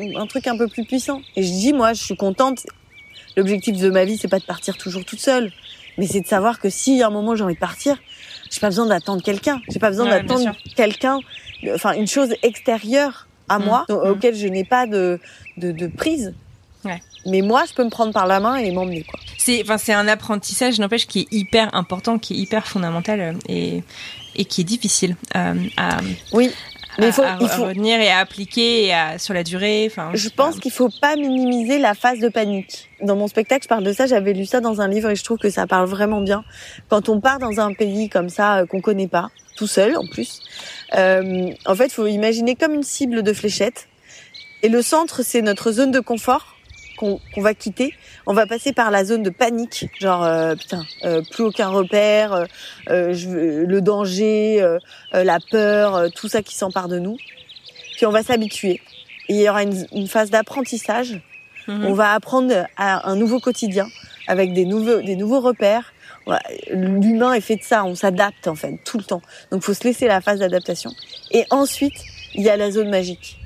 un- 0.00 0.16
un 0.16 0.26
truc 0.26 0.46
un 0.48 0.56
peu 0.56 0.66
plus 0.66 0.84
puissant. 0.84 1.22
Et 1.36 1.42
je 1.44 1.48
dis 1.48 1.72
moi, 1.72 1.92
je 1.92 2.02
suis 2.02 2.16
contente. 2.16 2.66
L'objectif 3.36 3.76
de 3.78 3.88
ma 3.90 4.04
vie, 4.04 4.16
c'est 4.16 4.26
pas 4.28 4.40
de 4.40 4.44
partir 4.44 4.76
toujours 4.76 5.04
toute 5.04 5.20
seule, 5.20 5.52
mais 5.98 6.06
c'est 6.08 6.20
de 6.22 6.26
savoir 6.26 6.58
que 6.58 6.68
si 6.70 7.02
à 7.02 7.06
un 7.06 7.10
moment 7.10 7.36
j'ai 7.36 7.44
envie 7.44 7.54
de 7.54 7.60
partir, 7.60 7.96
j'ai 8.50 8.58
pas 8.60 8.68
besoin 8.68 8.86
d'attendre 8.86 9.22
quelqu'un. 9.22 9.60
J'ai 9.68 9.78
pas 9.78 9.90
besoin 9.90 10.06
Ouais, 10.06 10.22
d'attendre 10.22 10.56
quelqu'un, 10.74 11.20
enfin 11.74 11.92
une 11.92 12.08
chose 12.08 12.34
extérieure 12.42 13.28
à 13.48 13.60
Mm, 13.60 13.64
moi 13.64 13.84
mm. 13.88 13.92
auquel 13.92 14.34
je 14.34 14.48
n'ai 14.48 14.64
pas 14.64 14.86
de, 14.88 15.20
de, 15.58 15.70
de 15.70 15.86
prise. 15.86 16.34
Mais 17.26 17.40
moi, 17.42 17.64
je 17.68 17.74
peux 17.74 17.84
me 17.84 17.90
prendre 17.90 18.12
par 18.12 18.26
la 18.26 18.40
main 18.40 18.56
et 18.56 18.70
m'emmener 18.70 19.02
quoi. 19.02 19.18
C'est, 19.38 19.62
enfin, 19.62 19.78
c'est 19.78 19.92
un 19.92 20.08
apprentissage, 20.08 20.78
n'empêche, 20.78 21.06
qui 21.06 21.20
est 21.20 21.28
hyper 21.32 21.74
important, 21.74 22.18
qui 22.18 22.34
est 22.34 22.36
hyper 22.38 22.66
fondamental 22.66 23.20
euh, 23.20 23.32
et, 23.48 23.82
et 24.34 24.44
qui 24.44 24.62
est 24.62 24.64
difficile 24.64 25.16
euh, 25.36 25.54
à, 25.76 25.98
Oui, 26.32 26.50
mais 26.98 27.06
à- 27.06 27.12
faut, 27.12 27.22
à, 27.22 27.36
il 27.40 27.46
à 27.46 27.48
faut, 27.48 27.64
retenir 27.66 28.00
et 28.00 28.10
à 28.10 28.18
appliquer 28.18 28.86
et 28.86 28.92
à, 28.94 29.18
sur 29.18 29.34
la 29.34 29.44
durée. 29.44 29.86
Enfin, 29.90 30.10
Je 30.14 30.28
pense 30.28 30.58
qu'il 30.58 30.72
faut 30.72 30.88
pas 31.00 31.14
minimiser 31.16 31.78
la 31.78 31.94
phase 31.94 32.18
de 32.20 32.28
panique. 32.28 32.88
Dans 33.02 33.14
mon 33.16 33.28
spectacle, 33.28 33.64
je 33.64 33.68
parle 33.68 33.84
de 33.84 33.92
ça. 33.92 34.06
J'avais 34.06 34.32
lu 34.32 34.46
ça 34.46 34.60
dans 34.60 34.80
un 34.80 34.88
livre 34.88 35.10
et 35.10 35.16
je 35.16 35.22
trouve 35.24 35.38
que 35.38 35.50
ça 35.50 35.66
parle 35.66 35.88
vraiment 35.88 36.20
bien. 36.20 36.42
Quand 36.88 37.08
on 37.08 37.20
part 37.20 37.38
dans 37.38 37.60
un 37.60 37.72
pays 37.74 38.08
comme 38.08 38.28
ça 38.28 38.58
euh, 38.58 38.66
qu'on 38.66 38.80
connaît 38.80 39.08
pas, 39.08 39.30
tout 39.56 39.66
seul 39.68 39.96
en 39.96 40.06
plus, 40.06 40.40
euh, 40.96 41.50
en 41.66 41.74
fait, 41.74 41.92
faut 41.92 42.06
imaginer 42.06 42.56
comme 42.56 42.74
une 42.74 42.82
cible 42.82 43.22
de 43.22 43.32
fléchette. 43.32 43.88
Et 44.62 44.68
le 44.68 44.82
centre, 44.82 45.22
c'est 45.22 45.42
notre 45.42 45.70
zone 45.70 45.90
de 45.92 46.00
confort 46.00 46.55
qu'on 46.96 47.20
va 47.36 47.54
quitter. 47.54 47.94
On 48.26 48.34
va 48.34 48.46
passer 48.46 48.72
par 48.72 48.90
la 48.90 49.04
zone 49.04 49.22
de 49.22 49.30
panique, 49.30 49.88
genre 50.00 50.24
euh, 50.24 50.54
putain, 50.54 50.84
euh, 51.04 51.22
plus 51.30 51.44
aucun 51.44 51.68
repère, 51.68 52.32
euh, 52.32 52.44
euh, 52.88 53.12
je 53.12 53.28
le 53.28 53.80
danger, 53.80 54.60
euh, 54.60 54.78
euh, 55.14 55.24
la 55.24 55.38
peur, 55.50 55.94
euh, 55.94 56.08
tout 56.08 56.28
ça 56.28 56.42
qui 56.42 56.54
s'empare 56.54 56.88
de 56.88 56.98
nous. 56.98 57.16
Puis 57.96 58.06
on 58.06 58.10
va 58.10 58.22
s'habituer. 58.22 58.80
Et 59.28 59.34
il 59.34 59.40
y 59.40 59.48
aura 59.48 59.62
une, 59.62 59.86
une 59.92 60.08
phase 60.08 60.30
d'apprentissage. 60.30 61.20
Mhm. 61.68 61.86
On 61.86 61.92
va 61.94 62.12
apprendre 62.12 62.66
à 62.76 63.08
un 63.08 63.16
nouveau 63.16 63.40
quotidien 63.40 63.88
avec 64.28 64.52
des 64.52 64.64
nouveaux, 64.64 65.00
des 65.02 65.16
nouveaux 65.16 65.40
repères. 65.40 65.92
L'humain 66.70 67.34
est 67.34 67.40
fait 67.40 67.56
de 67.56 67.62
ça, 67.62 67.84
on 67.84 67.94
s'adapte 67.94 68.48
en 68.48 68.56
fait 68.56 68.80
tout 68.84 68.98
le 68.98 69.04
temps. 69.04 69.22
Donc 69.52 69.62
faut 69.62 69.74
se 69.74 69.84
laisser 69.84 70.06
la 70.08 70.20
phase 70.20 70.40
d'adaptation. 70.40 70.90
Et 71.30 71.44
ensuite, 71.50 71.94
il 72.34 72.42
y 72.42 72.48
a 72.48 72.56
la 72.56 72.70
zone 72.70 72.90
magique. 72.90 73.38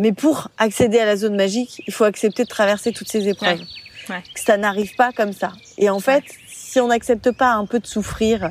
Mais 0.00 0.12
pour 0.12 0.48
accéder 0.58 0.98
à 0.98 1.04
la 1.04 1.16
zone 1.16 1.36
magique, 1.36 1.82
il 1.86 1.92
faut 1.92 2.04
accepter 2.04 2.42
de 2.42 2.48
traverser 2.48 2.90
toutes 2.92 3.08
ces 3.08 3.28
épreuves. 3.28 3.60
Ouais. 3.60 4.14
Ouais. 4.16 4.22
Que 4.34 4.40
ça 4.40 4.56
n'arrive 4.56 4.94
pas 4.96 5.12
comme 5.12 5.32
ça. 5.32 5.52
Et 5.78 5.88
en 5.90 6.00
fait, 6.00 6.24
si 6.48 6.80
on 6.80 6.88
n'accepte 6.88 7.30
pas 7.32 7.52
un 7.52 7.66
peu 7.66 7.78
de 7.78 7.86
souffrir, 7.86 8.48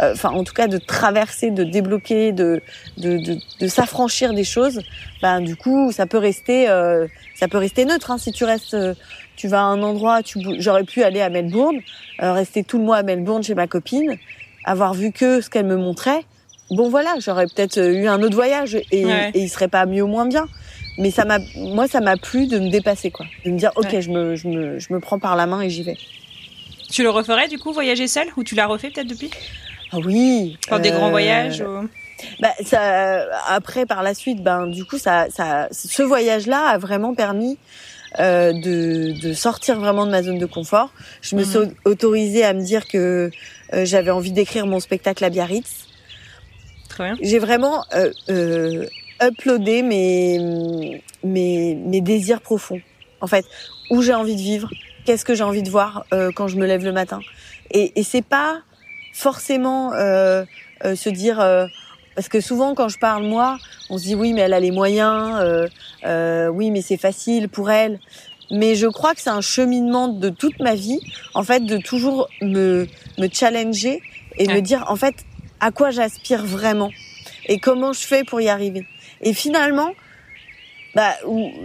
euh, 0.00 0.12
enfin 0.12 0.30
en 0.30 0.42
tout 0.44 0.54
cas 0.54 0.66
de 0.66 0.78
traverser, 0.78 1.50
de 1.50 1.62
débloquer, 1.62 2.32
de 2.32 2.60
de, 2.96 3.18
de, 3.18 3.36
de 3.60 3.66
s'affranchir 3.68 4.32
des 4.32 4.44
choses, 4.44 4.80
ben 5.22 5.40
du 5.40 5.54
coup 5.56 5.92
ça 5.92 6.06
peut 6.06 6.18
rester 6.18 6.68
euh, 6.68 7.06
ça 7.38 7.46
peut 7.48 7.58
rester 7.58 7.84
neutre. 7.84 8.10
Hein, 8.10 8.18
si 8.18 8.32
tu 8.32 8.44
restes, 8.44 8.74
euh, 8.74 8.94
tu 9.36 9.46
vas 9.46 9.60
à 9.60 9.64
un 9.64 9.82
endroit, 9.82 10.22
tu 10.22 10.38
j'aurais 10.58 10.84
pu 10.84 11.02
aller 11.04 11.20
à 11.20 11.28
Melbourne, 11.28 11.76
euh, 12.22 12.32
rester 12.32 12.64
tout 12.64 12.78
le 12.78 12.84
mois 12.84 12.96
à 12.96 13.02
Melbourne 13.02 13.42
chez 13.44 13.54
ma 13.54 13.66
copine, 13.66 14.16
avoir 14.64 14.94
vu 14.94 15.12
que 15.12 15.40
ce 15.42 15.50
qu'elle 15.50 15.66
me 15.66 15.76
montrait. 15.76 16.22
Bon 16.70 16.88
voilà, 16.90 17.14
j'aurais 17.20 17.46
peut-être 17.46 17.78
euh, 17.78 17.92
eu 17.92 18.08
un 18.08 18.22
autre 18.22 18.34
voyage 18.34 18.76
et, 18.90 19.04
Ouais. 19.06 19.30
et 19.34 19.40
il 19.40 19.48
serait 19.48 19.68
pas 19.68 19.86
mieux 19.86 20.02
ou 20.02 20.06
moins 20.08 20.26
bien. 20.26 20.46
Mais 20.98 21.10
ça 21.10 21.24
m'a, 21.24 21.38
moi 21.56 21.86
ça 21.88 22.00
m'a 22.00 22.16
plu 22.16 22.46
de 22.48 22.58
me 22.58 22.68
dépasser 22.70 23.10
quoi, 23.10 23.24
de 23.44 23.50
me 23.52 23.58
dire 23.58 23.70
ok 23.76 23.86
Ouais. 23.92 24.02
je 24.02 24.10
me 24.10 24.34
je 24.36 24.48
me 24.48 24.78
je 24.78 24.92
me 24.92 24.98
prends 25.00 25.18
par 25.18 25.36
la 25.36 25.46
main 25.46 25.60
et 25.62 25.70
j'y 25.70 25.82
vais. 25.84 25.96
Tu 26.90 27.02
le 27.02 27.10
referais 27.10 27.48
du 27.48 27.58
coup, 27.58 27.72
voyager 27.72 28.08
seul 28.08 28.26
Ou 28.36 28.44
tu 28.44 28.54
l'as 28.54 28.66
refait 28.66 28.90
peut-être 28.90 29.06
depuis? 29.06 29.30
Ah 29.92 29.98
oui. 29.98 30.56
Faire 30.68 30.80
des 30.80 30.90
grands 30.90 31.06
euh, 31.08 31.10
voyages 31.10 31.60
ou- 31.60 31.88
Bah, 32.40 32.52
ça, 32.64 33.24
après, 33.46 33.86
par 33.86 34.02
la 34.02 34.12
suite, 34.14 34.42
ben, 34.42 34.66
du 34.66 34.84
coup, 34.84 34.98
ça, 34.98 35.26
ça, 35.30 35.68
ce 35.70 36.02
voyage-là 36.02 36.66
a 36.66 36.78
vraiment 36.78 37.14
permis 37.14 37.58
euh, 38.18 38.52
de, 38.52 39.12
de 39.20 39.32
sortir 39.34 39.78
vraiment 39.78 40.04
de 40.06 40.10
ma 40.10 40.22
zone 40.22 40.38
de 40.38 40.46
confort. 40.46 40.92
Je 41.20 41.36
me 41.36 41.42
Mhm. 41.42 41.46
suis 41.46 41.58
autorisée 41.84 42.42
à 42.44 42.54
me 42.54 42.62
dire 42.62 42.88
que 42.88 43.30
euh, 43.74 43.84
j'avais 43.84 44.10
envie 44.10 44.32
d'écrire 44.32 44.66
mon 44.66 44.80
spectacle 44.80 45.22
à 45.24 45.30
Biarritz. 45.30 45.86
Très 46.88 47.04
bien. 47.04 47.18
J'ai 47.20 47.38
vraiment 47.38 47.84
uploadé 49.22 49.82
mes, 49.82 51.02
mes, 51.24 51.74
mes 51.74 52.00
désirs 52.00 52.40
profonds. 52.40 52.80
En 53.20 53.26
fait, 53.26 53.44
où 53.90 54.02
j'ai 54.02 54.14
envie 54.14 54.36
de 54.36 54.40
vivre, 54.40 54.70
qu'est-ce 55.04 55.24
que 55.24 55.34
j'ai 55.34 55.42
envie 55.42 55.62
de 55.62 55.70
voir 55.70 56.04
euh, 56.12 56.30
quand 56.34 56.48
je 56.48 56.56
me 56.56 56.66
lève 56.66 56.84
le 56.84 56.92
matin. 56.92 57.20
Et, 57.70 57.98
et 57.98 58.02
c'est 58.02 58.22
pas 58.22 58.62
forcément 59.12 59.92
euh, 59.94 60.44
euh, 60.84 60.94
se 60.94 61.08
dire 61.08 61.40
euh, 61.40 61.66
parce 62.14 62.28
que 62.28 62.40
souvent 62.40 62.74
quand 62.74 62.88
je 62.88 62.98
parle 62.98 63.24
moi, 63.24 63.58
on 63.90 63.98
se 63.98 64.04
dit 64.04 64.14
oui 64.14 64.32
mais 64.32 64.42
elle 64.42 64.54
a 64.54 64.60
les 64.60 64.70
moyens, 64.70 65.36
euh, 65.40 65.66
euh, 66.04 66.48
oui 66.48 66.70
mais 66.70 66.82
c'est 66.82 66.96
facile 66.96 67.48
pour 67.48 67.70
elle. 67.70 67.98
Mais 68.50 68.76
je 68.76 68.86
crois 68.86 69.14
que 69.14 69.20
c'est 69.20 69.30
un 69.30 69.42
cheminement 69.42 70.08
de 70.08 70.30
toute 70.30 70.58
ma 70.60 70.74
vie, 70.74 71.00
en 71.34 71.42
fait, 71.42 71.60
de 71.60 71.76
toujours 71.76 72.28
me, 72.40 72.86
me 73.18 73.28
challenger 73.30 74.00
et 74.38 74.48
me 74.48 74.60
dire, 74.60 74.86
en 74.88 74.96
fait, 74.96 75.16
à 75.60 75.70
quoi 75.70 75.90
j'aspire 75.90 76.46
vraiment 76.46 76.90
et 77.46 77.58
comment 77.58 77.92
je 77.92 78.00
fais 78.00 78.24
pour 78.24 78.40
y 78.40 78.48
arriver. 78.48 78.86
Et 79.22 79.32
finalement, 79.32 79.92
bah, 80.94 81.14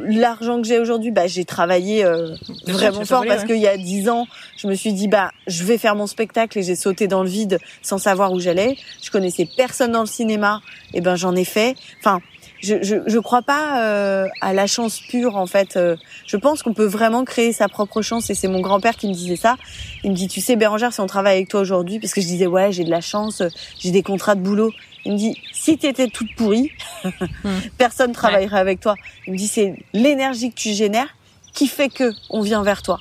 l'argent 0.06 0.62
que 0.62 0.68
j'ai 0.68 0.80
aujourd'hui, 0.80 1.12
bah, 1.12 1.28
j'ai 1.28 1.46
travaillé 1.46 2.04
euh, 2.04 2.36
vraiment 2.68 3.06
fort 3.06 3.24
parce 3.26 3.46
qu'il 3.46 3.58
y 3.58 3.68
a 3.68 3.78
dix 3.78 4.10
ans, 4.10 4.28
je 4.58 4.68
me 4.68 4.76
suis 4.76 4.94
dit 4.94 5.08
bah 5.08 5.32
je 5.48 5.64
vais 5.64 5.78
faire 5.78 5.96
mon 5.96 6.08
spectacle 6.08 6.60
et 6.60 6.64
j'ai 6.64 6.76
sauté 6.76 7.08
dans 7.08 7.24
le 7.24 7.30
vide 7.30 7.58
sans 7.82 7.98
savoir 7.98 8.34
où 8.34 8.40
j'allais. 8.40 8.78
Je 9.02 9.10
connaissais 9.12 9.48
personne 9.58 9.92
dans 9.94 10.02
le 10.02 10.08
cinéma, 10.08 10.62
et 10.94 11.02
ben 11.02 11.16
j'en 11.16 11.36
ai 11.36 11.46
fait. 11.46 11.76
Enfin, 12.00 12.20
je 12.62 12.76
je, 12.82 12.98
je 13.08 13.20
crois 13.20 13.42
pas 13.42 13.82
euh, 13.84 14.28
à 14.42 14.54
la 14.54 14.68
chance 14.68 15.00
pure 15.00 15.38
en 15.38 15.48
fait. 15.48 15.78
Euh, 15.78 15.96
je 16.28 16.38
pense 16.38 16.62
qu'on 16.62 16.74
peut 16.74 16.86
vraiment 16.86 17.24
créer 17.24 17.54
sa 17.54 17.70
propre 17.70 18.02
chance 18.02 18.30
et 18.30 18.36
c'est 18.36 18.50
mon 18.50 18.62
grand-père 18.62 18.98
qui 18.98 19.08
me 19.08 19.14
disait 19.14 19.38
ça. 19.38 19.56
Il 20.04 20.12
me 20.12 20.16
dit 20.16 20.28
tu 20.28 20.42
sais 20.42 20.58
Bérangère 20.58 20.94
si 20.94 21.00
on 21.00 21.08
travaille 21.08 21.38
avec 21.38 21.50
toi 21.50 21.62
aujourd'hui 21.62 22.00
parce 22.00 22.14
que 22.14 22.22
je 22.22 22.28
disais 22.28 22.48
ouais 22.48 22.72
j'ai 22.72 22.84
de 22.84 22.92
la 22.92 23.02
chance, 23.02 23.42
j'ai 23.80 23.92
des 23.92 24.04
contrats 24.04 24.36
de 24.36 24.42
boulot. 24.42 24.72
Il 25.06 25.14
me 25.14 25.18
dit, 25.18 25.38
si 25.52 25.78
tu 25.78 25.88
étais 25.88 26.08
toute 26.08 26.34
pourrie, 26.36 26.72
hmm. 27.04 27.50
personne 27.78 28.10
ne 28.10 28.16
travaillerait 28.16 28.60
avec 28.60 28.80
toi. 28.80 28.96
Il 29.28 29.34
me 29.34 29.38
dit, 29.38 29.48
c'est 29.48 29.76
l'énergie 29.94 30.50
que 30.50 30.56
tu 30.56 30.74
génères 30.74 31.14
qui 31.54 31.68
fait 31.68 31.90
que 31.90 32.12
on 32.30 32.42
vient 32.42 32.64
vers 32.64 32.82
toi. 32.82 33.00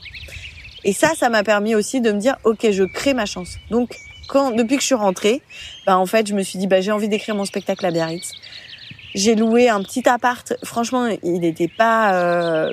Et 0.85 0.93
ça, 0.93 1.13
ça 1.17 1.29
m'a 1.29 1.45
permis 1.45 1.75
aussi 1.75 2.01
de 2.01 2.11
me 2.13 2.19
dire, 2.19 2.37
ok, 2.45 2.71
je 2.71 2.83
crée 2.83 3.15
ma 3.15 3.27
chance. 3.27 3.57
Donc, 3.71 3.97
quand, 4.29 4.51
depuis 4.51 4.77
que 4.77 4.83
je 4.83 4.87
suis 4.87 4.95
rentrée, 4.95 5.43
bah, 5.87 5.97
en 5.99 6.07
fait, 6.07 6.27
je 6.27 6.35
me 6.35 6.43
suis 6.43 6.59
dit, 6.59 6.67
bah, 6.67 6.81
j'ai 6.81 6.93
envie 6.93 7.09
d'écrire 7.09 7.35
mon 7.35 7.45
spectacle 7.45 7.85
à 7.87 7.91
Biarritz. 7.91 8.33
J'ai 9.15 9.35
loué 9.35 9.69
un 9.69 9.83
petit 9.83 10.09
appart. 10.09 10.55
Franchement, 10.65 11.07
il 11.23 11.41
n'était 11.41 11.69
pas, 11.69 12.15
euh, 12.15 12.73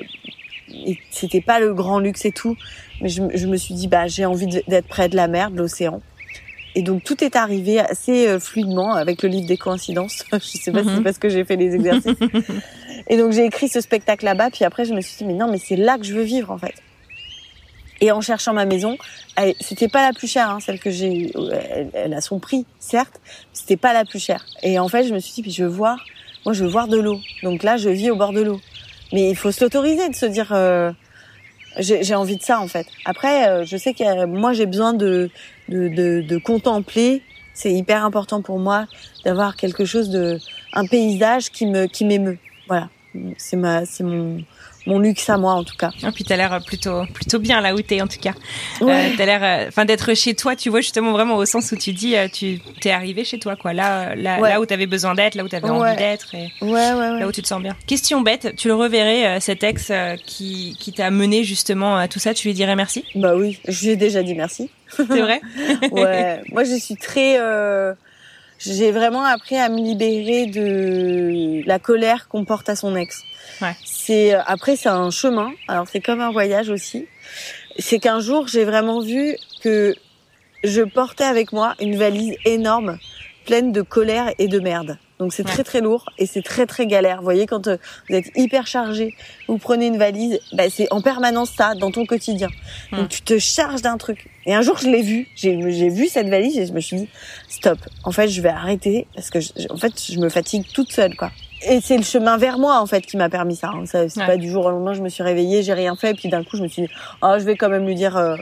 c'était 1.10 1.40
pas 1.40 1.60
le 1.60 1.72
grand 1.74 2.00
luxe 2.00 2.24
et 2.24 2.32
tout. 2.32 2.56
Mais 3.00 3.08
je, 3.08 3.22
je 3.32 3.46
me 3.46 3.56
suis 3.56 3.74
dit, 3.74 3.86
bah, 3.86 4.08
j'ai 4.08 4.24
envie 4.24 4.46
d'être 4.46 4.88
près 4.88 5.08
de 5.08 5.16
la 5.16 5.28
mer, 5.28 5.50
de 5.50 5.58
l'océan. 5.58 6.00
Et 6.74 6.82
donc 6.82 7.02
tout 7.02 7.22
est 7.24 7.36
arrivé 7.36 7.80
assez 7.80 8.28
euh, 8.28 8.38
fluidement 8.38 8.94
avec 8.94 9.22
le 9.22 9.28
livre 9.28 9.46
des 9.46 9.56
coïncidences. 9.56 10.24
je 10.32 10.38
sais 10.38 10.38
pas 10.38 10.40
si 10.40 10.58
c'est 10.58 10.72
mhm. 10.72 11.02
parce 11.02 11.18
que 11.18 11.28
j'ai 11.28 11.44
fait 11.44 11.56
les 11.56 11.74
exercices. 11.74 12.16
et 13.08 13.16
donc 13.16 13.32
j'ai 13.32 13.44
écrit 13.44 13.68
ce 13.68 13.80
spectacle 13.80 14.24
là-bas, 14.24 14.50
puis 14.50 14.64
après 14.64 14.84
je 14.84 14.94
me 14.94 15.00
suis 15.00 15.16
dit 15.18 15.24
mais 15.24 15.34
non 15.34 15.50
mais 15.50 15.58
c'est 15.58 15.76
là 15.76 15.98
que 15.98 16.04
je 16.04 16.14
veux 16.14 16.22
vivre 16.22 16.50
en 16.50 16.58
fait. 16.58 16.74
Et 18.00 18.12
en 18.12 18.20
cherchant 18.20 18.54
ma 18.54 18.64
maison, 18.64 18.96
c'était 19.60 19.88
pas 19.88 20.06
la 20.06 20.14
plus 20.14 20.26
chère, 20.26 20.48
hein, 20.48 20.58
celle 20.60 20.80
que 20.80 20.90
j'ai. 20.90 21.32
Elle, 21.92 22.14
a 22.14 22.22
son 22.22 22.38
prix, 22.38 22.64
certes, 22.78 23.20
c'était 23.52 23.76
pas 23.76 23.92
la 23.92 24.04
plus 24.06 24.18
chère. 24.18 24.46
Et 24.62 24.78
en 24.78 24.88
fait, 24.88 25.04
je 25.06 25.12
me 25.12 25.18
suis 25.18 25.34
dit, 25.34 25.42
puis 25.42 25.50
je 25.50 25.64
veux 25.64 25.70
voir, 25.70 25.98
moi, 26.46 26.54
je 26.54 26.64
veux 26.64 26.70
voir 26.70 26.88
de 26.88 26.96
l'eau. 26.96 27.20
Donc 27.42 27.62
là, 27.62 27.76
je 27.76 27.90
vis 27.90 28.10
au 28.10 28.16
bord 28.16 28.32
de 28.32 28.40
l'eau. 28.40 28.58
Mais 29.12 29.28
il 29.28 29.36
faut 29.36 29.52
s'autoriser 29.52 30.08
de 30.08 30.14
se 30.14 30.24
dire, 30.24 30.50
euh, 30.52 30.92
j'ai 31.78 32.14
envie 32.14 32.36
de 32.36 32.42
ça 32.42 32.60
en 32.60 32.68
fait. 32.68 32.86
Après, 33.04 33.48
euh, 33.48 33.64
je 33.64 33.76
sais 33.76 33.94
que 33.94 34.26
moi 34.26 34.52
j'ai 34.52 34.66
besoin 34.66 34.92
de, 34.92 35.30
de, 35.68 35.88
de, 35.88 36.20
de 36.20 36.38
contempler. 36.38 37.22
C'est 37.54 37.72
hyper 37.72 38.04
important 38.04 38.42
pour 38.42 38.58
moi 38.58 38.86
d'avoir 39.24 39.56
quelque 39.56 39.84
chose 39.84 40.08
de, 40.10 40.38
un 40.72 40.86
paysage 40.86 41.50
qui 41.50 41.66
me 41.66 41.86
qui 41.86 42.04
m'émeut. 42.04 42.38
Voilà, 42.68 42.88
c'est 43.36 43.56
ma, 43.56 43.84
c'est 43.84 44.04
mon 44.04 44.42
mon 44.86 44.98
luxe 44.98 45.28
à 45.28 45.36
moi 45.36 45.52
en 45.54 45.64
tout 45.64 45.76
cas. 45.76 45.90
Et 46.02 46.06
ah, 46.06 46.12
puis 46.12 46.24
t'as 46.24 46.36
l'air 46.36 46.60
plutôt 46.64 47.04
plutôt 47.14 47.38
bien 47.38 47.60
là 47.60 47.74
où 47.74 47.80
t'es 47.80 48.00
en 48.00 48.06
tout 48.06 48.18
cas. 48.20 48.34
Euh, 48.82 49.10
t'as 49.16 49.26
l'air, 49.26 49.40
euh, 49.42 49.68
enfin 49.68 49.84
d'être 49.84 50.14
chez 50.14 50.34
toi. 50.34 50.56
Tu 50.56 50.70
vois 50.70 50.80
justement 50.80 51.12
vraiment 51.12 51.36
au 51.36 51.44
sens 51.46 51.72
où 51.72 51.76
tu 51.76 51.92
dis, 51.92 52.16
euh, 52.16 52.28
tu 52.32 52.60
t'es 52.80 52.90
arrivé 52.90 53.24
chez 53.24 53.38
toi 53.38 53.56
quoi. 53.56 53.72
Là, 53.72 54.14
là, 54.14 54.40
là 54.40 54.60
où 54.60 54.66
t'avais 54.66 54.86
besoin 54.86 55.14
d'être, 55.14 55.34
là 55.34 55.44
où 55.44 55.48
t'avais 55.48 55.68
envie 55.68 55.96
d'être, 55.96 56.34
et 56.34 56.52
là 56.62 57.26
où 57.26 57.32
tu 57.32 57.42
te 57.42 57.48
sens 57.48 57.62
bien. 57.62 57.76
Question 57.86 58.20
bête, 58.20 58.54
tu 58.56 58.68
le 58.68 58.74
reverrais 58.74 59.40
cet 59.40 59.64
ex 59.64 59.92
qui 60.26 60.76
qui 60.78 60.92
t'a 60.92 61.10
mené 61.10 61.44
justement 61.44 61.96
à 61.96 62.08
tout 62.08 62.18
ça. 62.18 62.34
Tu 62.34 62.48
lui 62.48 62.54
dirais 62.54 62.76
merci? 62.76 63.04
Bah 63.14 63.34
oui, 63.36 63.58
je 63.68 63.84
lui 63.84 63.90
ai 63.92 63.96
déjà 63.96 64.22
dit 64.22 64.34
merci. 64.34 64.70
C'est 64.88 65.04
vrai? 65.04 65.40
Ouais. 65.90 66.40
Moi 66.52 66.64
je 66.64 66.74
suis 66.78 66.96
très 66.96 67.38
j'ai 68.60 68.92
vraiment 68.92 69.24
appris 69.24 69.56
à 69.56 69.68
me 69.68 69.78
libérer 69.78 70.46
de 70.46 71.66
la 71.66 71.78
colère 71.78 72.28
qu'on 72.28 72.44
porte 72.44 72.68
à 72.68 72.76
son 72.76 72.94
ex. 72.94 73.22
Ouais. 73.62 73.74
C'est 73.84 74.34
euh, 74.34 74.40
après 74.46 74.76
c'est 74.76 74.88
un 74.88 75.10
chemin. 75.10 75.50
Alors 75.66 75.86
c'est 75.90 76.00
comme 76.00 76.20
un 76.20 76.30
voyage 76.30 76.68
aussi. 76.68 77.06
C'est 77.78 77.98
qu'un 77.98 78.20
jour 78.20 78.46
j'ai 78.48 78.64
vraiment 78.64 79.00
vu 79.00 79.36
que 79.62 79.94
je 80.62 80.82
portais 80.82 81.24
avec 81.24 81.52
moi 81.52 81.74
une 81.80 81.96
valise 81.96 82.36
énorme, 82.44 82.98
pleine 83.46 83.72
de 83.72 83.80
colère 83.80 84.32
et 84.38 84.46
de 84.46 84.60
merde. 84.60 84.98
Donc 85.20 85.34
c'est 85.34 85.44
très 85.44 85.62
très 85.62 85.82
lourd 85.82 86.06
et 86.16 86.24
c'est 86.24 86.40
très 86.40 86.64
très 86.64 86.86
galère. 86.86 87.18
Vous 87.18 87.24
voyez 87.24 87.46
quand 87.46 87.68
euh, 87.68 87.76
vous 88.08 88.16
êtes 88.16 88.32
hyper 88.36 88.66
chargé, 88.66 89.14
vous 89.48 89.58
prenez 89.58 89.86
une 89.86 89.98
valise, 89.98 90.40
bah, 90.54 90.64
c'est 90.70 90.90
en 90.90 91.02
permanence 91.02 91.50
ça 91.50 91.74
dans 91.74 91.90
ton 91.90 92.06
quotidien. 92.06 92.48
Donc 92.90 93.10
tu 93.10 93.20
te 93.20 93.38
charges 93.38 93.82
d'un 93.82 93.98
truc. 93.98 94.30
Et 94.46 94.54
un 94.54 94.62
jour 94.62 94.78
je 94.78 94.88
l'ai 94.88 95.02
vu, 95.02 95.28
j'ai 95.36 95.90
vu 95.90 96.08
cette 96.08 96.28
valise 96.28 96.58
et 96.58 96.64
je 96.64 96.72
me 96.72 96.80
suis 96.80 96.96
dit 96.96 97.08
stop. 97.48 97.78
En 98.02 98.12
fait 98.12 98.28
je 98.28 98.40
vais 98.40 98.48
arrêter 98.48 99.06
parce 99.14 99.28
que 99.28 99.40
je, 99.40 99.50
en 99.68 99.76
fait 99.76 99.92
je 100.10 100.18
me 100.18 100.30
fatigue 100.30 100.64
toute 100.72 100.90
seule 100.90 101.14
quoi. 101.14 101.30
Et 101.68 101.82
c'est 101.82 101.98
le 101.98 102.02
chemin 102.02 102.38
vers 102.38 102.58
moi 102.58 102.80
en 102.80 102.86
fait 102.86 103.02
qui 103.02 103.18
m'a 103.18 103.28
permis 103.28 103.56
ça. 103.56 103.72
Hein. 103.74 103.84
ça 103.84 104.08
c'est 104.08 104.24
pas 104.24 104.38
du 104.38 104.50
jour 104.50 104.64
au 104.64 104.70
lendemain 104.70 104.94
je 104.94 105.02
me 105.02 105.10
suis 105.10 105.22
réveillée, 105.22 105.62
j'ai 105.62 105.74
rien 105.74 105.96
fait, 105.96 106.12
et 106.12 106.14
puis 106.14 106.30
d'un 106.30 106.42
coup 106.44 106.56
je 106.56 106.62
me 106.62 106.68
suis 106.68 106.82
dit 106.82 106.88
oh 107.20 107.34
je 107.38 107.44
vais 107.44 107.56
quand 107.56 107.68
même 107.68 107.86
lui 107.86 107.94
dire 107.94 108.16
euh, 108.16 108.36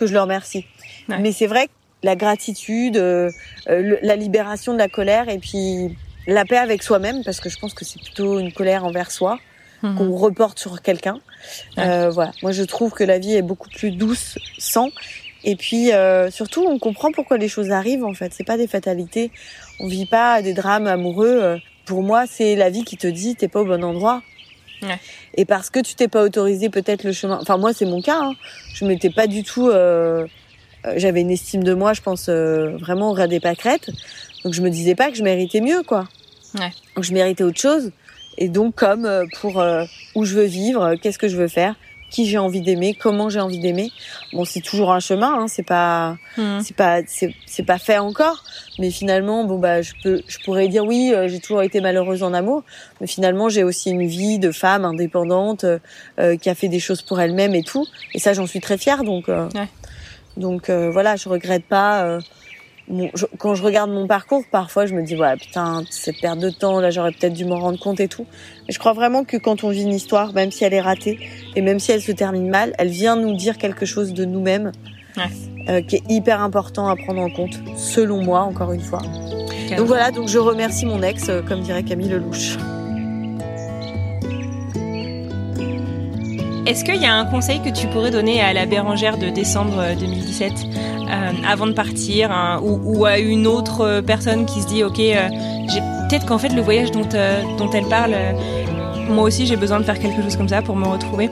que 0.00 0.06
je 0.08 0.12
le 0.12 0.20
remercie. 0.20 0.66
Mais 1.06 1.30
c'est 1.30 1.46
vrai 1.46 1.66
que 1.66 1.72
la 2.02 2.16
gratitude, 2.16 2.96
euh, 2.96 3.30
la 3.66 4.16
libération 4.16 4.72
de 4.72 4.78
la 4.78 4.88
colère 4.88 5.28
et 5.28 5.38
puis 5.38 5.96
la 6.26 6.44
paix 6.44 6.58
avec 6.58 6.82
soi-même, 6.82 7.22
parce 7.24 7.40
que 7.40 7.48
je 7.48 7.58
pense 7.58 7.74
que 7.74 7.84
c'est 7.84 8.00
plutôt 8.00 8.38
une 8.38 8.52
colère 8.52 8.84
envers 8.84 9.10
soi 9.10 9.38
mhm. 9.82 9.96
qu'on 9.96 10.16
reporte 10.16 10.58
sur 10.58 10.80
quelqu'un. 10.82 11.18
Euh, 11.78 12.10
voilà, 12.10 12.32
moi 12.42 12.52
je 12.52 12.62
trouve 12.62 12.92
que 12.92 13.04
la 13.04 13.18
vie 13.18 13.34
est 13.34 13.42
beaucoup 13.42 13.68
plus 13.68 13.90
douce 13.90 14.38
sans. 14.58 14.90
Et 15.44 15.56
puis 15.56 15.92
euh, 15.92 16.30
surtout, 16.30 16.64
on 16.66 16.78
comprend 16.78 17.12
pourquoi 17.12 17.36
les 17.36 17.48
choses 17.48 17.70
arrivent. 17.70 18.04
En 18.04 18.14
fait, 18.14 18.32
c'est 18.34 18.44
pas 18.44 18.56
des 18.56 18.66
fatalités. 18.66 19.30
On 19.78 19.88
vit 19.88 20.06
pas 20.06 20.40
des 20.42 20.54
drames 20.54 20.86
amoureux. 20.86 21.38
Euh, 21.42 21.58
pour 21.84 22.02
moi, 22.02 22.24
c'est 22.26 22.56
la 22.56 22.70
vie 22.70 22.84
qui 22.84 22.96
te 22.96 23.06
dit 23.06 23.36
t'es 23.36 23.48
pas 23.48 23.60
au 23.60 23.66
bon 23.66 23.84
endroit. 23.84 24.22
Ouais. 24.82 24.98
Et 25.34 25.44
parce 25.44 25.70
que 25.70 25.80
tu 25.80 25.94
t'es 25.94 26.08
pas 26.08 26.22
autorisé 26.22 26.70
peut-être 26.70 27.04
le 27.04 27.12
chemin. 27.12 27.38
Enfin 27.40 27.58
moi, 27.58 27.74
c'est 27.74 27.84
mon 27.84 28.00
cas. 28.00 28.20
Hein. 28.22 28.32
Je 28.74 28.86
m'étais 28.86 29.10
pas 29.10 29.26
du 29.26 29.42
tout. 29.42 29.68
Euh, 29.68 30.26
euh, 30.86 30.94
j'avais 30.96 31.20
une 31.20 31.30
estime 31.30 31.62
de 31.62 31.74
moi, 31.74 31.92
je 31.92 32.00
pense 32.00 32.28
vraiment 32.28 33.10
au 33.10 33.12
ras 33.12 33.26
des 33.26 33.40
pâquerettes. 33.40 33.90
Donc 34.44 34.52
je 34.52 34.62
me 34.62 34.70
disais 34.70 34.94
pas 34.94 35.10
que 35.10 35.16
je 35.16 35.22
méritais 35.22 35.60
mieux, 35.60 35.82
quoi. 35.82 36.06
Ouais. 36.54 36.70
Donc 36.94 37.04
je 37.04 37.12
méritais 37.12 37.44
autre 37.44 37.60
chose. 37.60 37.90
Et 38.36 38.48
donc 38.48 38.74
comme 38.74 39.06
euh, 39.06 39.24
pour 39.40 39.60
euh, 39.60 39.84
où 40.14 40.24
je 40.24 40.34
veux 40.34 40.44
vivre, 40.44 40.82
euh, 40.82 40.96
qu'est-ce 41.00 41.18
que 41.18 41.28
je 41.28 41.36
veux 41.36 41.48
faire, 41.48 41.74
qui 42.10 42.26
j'ai 42.26 42.38
envie 42.38 42.60
d'aimer, 42.60 42.94
comment 42.94 43.28
j'ai 43.28 43.40
envie 43.40 43.58
d'aimer. 43.58 43.90
Bon, 44.32 44.44
c'est 44.44 44.60
toujours 44.60 44.92
un 44.92 45.00
chemin, 45.00 45.32
hein, 45.34 45.48
c'est 45.48 45.62
pas, 45.62 46.16
mmh. 46.36 46.60
c'est 46.62 46.76
pas, 46.76 47.00
c'est 47.06 47.62
pas 47.62 47.78
fait 47.78 47.98
encore. 47.98 48.44
Mais 48.78 48.90
finalement, 48.90 49.44
bon 49.44 49.58
bah, 49.58 49.82
je 49.82 49.92
peux, 50.02 50.22
je 50.26 50.38
pourrais 50.44 50.68
dire 50.68 50.84
oui, 50.84 51.12
j'ai 51.26 51.40
toujours 51.40 51.62
été 51.62 51.80
malheureuse 51.80 52.22
en 52.22 52.34
amour, 52.34 52.62
mais 53.00 53.06
finalement, 53.06 53.48
j'ai 53.48 53.64
aussi 53.64 53.90
une 53.90 54.06
vie 54.06 54.38
de 54.38 54.52
femme 54.52 54.84
indépendante 54.84 55.64
qui 56.40 56.50
a 56.50 56.54
fait 56.54 56.68
des 56.68 56.80
choses 56.80 57.02
pour 57.02 57.20
elle-même 57.20 57.54
et 57.54 57.62
tout. 57.62 57.86
Et 58.14 58.18
ça, 58.18 58.32
j'en 58.32 58.46
suis 58.46 58.60
très 58.60 58.78
fière. 58.78 59.02
Donc, 59.02 59.28
ouais. 59.28 59.68
donc 60.36 60.70
voilà, 60.70 61.16
je 61.16 61.28
regrette 61.28 61.64
pas 61.64 62.20
quand 63.38 63.54
je 63.54 63.62
regarde 63.62 63.90
mon 63.90 64.06
parcours, 64.06 64.44
parfois 64.50 64.86
je 64.86 64.94
me 64.94 65.02
dis 65.02 65.14
voilà 65.14 65.36
putain 65.36 65.84
cette 65.90 66.20
perte 66.20 66.38
de 66.38 66.50
temps 66.50 66.80
là 66.80 66.90
j'aurais 66.90 67.12
peut-être 67.12 67.32
dû 67.32 67.44
m'en 67.44 67.58
rendre 67.58 67.78
compte 67.78 68.00
et 68.00 68.08
tout. 68.08 68.26
Mais 68.66 68.74
je 68.74 68.78
crois 68.78 68.92
vraiment 68.92 69.24
que 69.24 69.36
quand 69.36 69.64
on 69.64 69.70
vit 69.70 69.82
une 69.82 69.94
histoire, 69.94 70.34
même 70.34 70.50
si 70.50 70.64
elle 70.64 70.74
est 70.74 70.80
ratée 70.80 71.18
et 71.56 71.62
même 71.62 71.78
si 71.78 71.92
elle 71.92 72.02
se 72.02 72.12
termine 72.12 72.48
mal, 72.48 72.74
elle 72.78 72.88
vient 72.88 73.16
nous 73.16 73.34
dire 73.36 73.56
quelque 73.56 73.86
chose 73.86 74.12
de 74.12 74.24
nous-mêmes 74.24 74.72
euh, 75.68 75.80
qui 75.80 75.96
est 75.96 76.02
hyper 76.10 76.42
important 76.42 76.88
à 76.88 76.96
prendre 76.96 77.22
en 77.22 77.30
compte, 77.30 77.58
selon 77.76 78.22
moi 78.22 78.40
encore 78.40 78.72
une 78.72 78.82
fois. 78.82 79.00
Donc 79.76 79.86
voilà, 79.86 80.10
donc 80.10 80.28
je 80.28 80.38
remercie 80.38 80.84
mon 80.84 81.02
ex, 81.02 81.28
euh, 81.28 81.40
comme 81.42 81.60
dirait 81.60 81.84
Camille 81.84 82.08
Lelouch. 82.08 82.58
Est-ce 86.66 86.82
qu'il 86.82 86.96
y 86.96 87.04
a 87.04 87.14
un 87.14 87.26
conseil 87.26 87.60
que 87.60 87.68
tu 87.68 87.86
pourrais 87.88 88.10
donner 88.10 88.40
à 88.40 88.54
la 88.54 88.64
Bérangère 88.64 89.18
de 89.18 89.28
décembre 89.28 89.82
2017 90.00 90.52
euh, 90.52 90.64
euh, 91.10 91.30
avant 91.46 91.66
de 91.66 91.72
partir 91.72 92.32
hein, 92.32 92.58
ou, 92.62 93.04
à 93.04 93.18
une 93.18 93.46
autre 93.46 94.00
personne 94.00 94.46
qui 94.46 94.62
se 94.62 94.66
dit 94.68 94.82
ok 94.82 94.98
euh, 94.98 95.28
j'ai 95.68 95.80
peut-être 95.80 96.24
qu'en 96.24 96.38
fait 96.38 96.48
le 96.48 96.62
voyage 96.62 96.90
dont, 96.90 97.06
dont 97.58 97.70
elle 97.70 97.84
parle 97.84 98.14
moi 99.10 99.24
aussi 99.24 99.44
j'ai 99.44 99.56
besoin 99.56 99.78
de 99.78 99.84
faire 99.84 99.98
quelque 99.98 100.22
chose 100.22 100.36
comme 100.36 100.48
ça 100.48 100.62
pour 100.62 100.76
me 100.76 100.86
retrouver. 100.86 101.30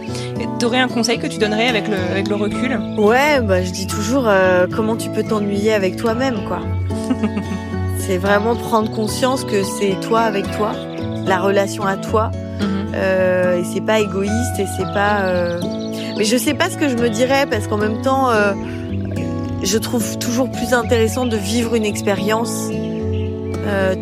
T'aurais 0.59 0.80
un 0.80 0.89
conseil 0.89 1.18
que 1.18 1.26
tu 1.26 1.39
donnerais 1.39 1.68
avec 1.68 1.89
le, 1.89 1.97
avec 1.97 2.28
le 2.28 2.35
recul? 2.35 2.78
Ouais, 2.99 3.41
bah 3.41 3.62
je 3.62 3.70
dis 3.70 3.87
toujours 3.87 4.28
comment 4.70 4.97
tu 4.97 5.09
peux 5.09 5.22
t'ennuyer 5.22 5.72
avec 5.72 5.97
toi-même 5.97 6.45
quoi. 6.47 6.61
c'est 7.99 8.18
vraiment 8.18 8.55
prendre 8.55 8.91
conscience 8.91 9.45
que 9.45 9.62
c'est 9.62 9.99
toi 10.07 10.20
avec 10.20 10.45
toi, 10.59 10.72
la 11.26 11.39
relation 11.39 11.85
à 11.85 11.97
toi, 11.97 12.30
euh, 12.95 13.61
et 13.61 13.64
c'est 13.64 13.80
pas 13.80 14.01
égoïste 14.01 14.59
et 14.59 14.66
c'est 14.76 14.93
pas. 14.93 15.22
Euh... 15.22 15.61
Mais 16.18 16.24
je 16.24 16.36
sais 16.36 16.55
pas 16.55 16.70
ce 16.70 16.76
que 16.76 16.88
je 16.88 16.97
me 16.97 17.09
dirais 17.09 17.47
parce 17.47 17.66
qu'en 17.66 17.78
même 17.78 18.03
temps, 18.03 18.30
euh, 18.30 18.53
je 19.62 19.78
trouve 19.78 20.18
toujours 20.18 20.51
plus 20.51 20.72
intéressant 20.74 21.26
de 21.26 21.36
vivre 21.36 21.74
une 21.74 21.84
expérience. 21.84 22.70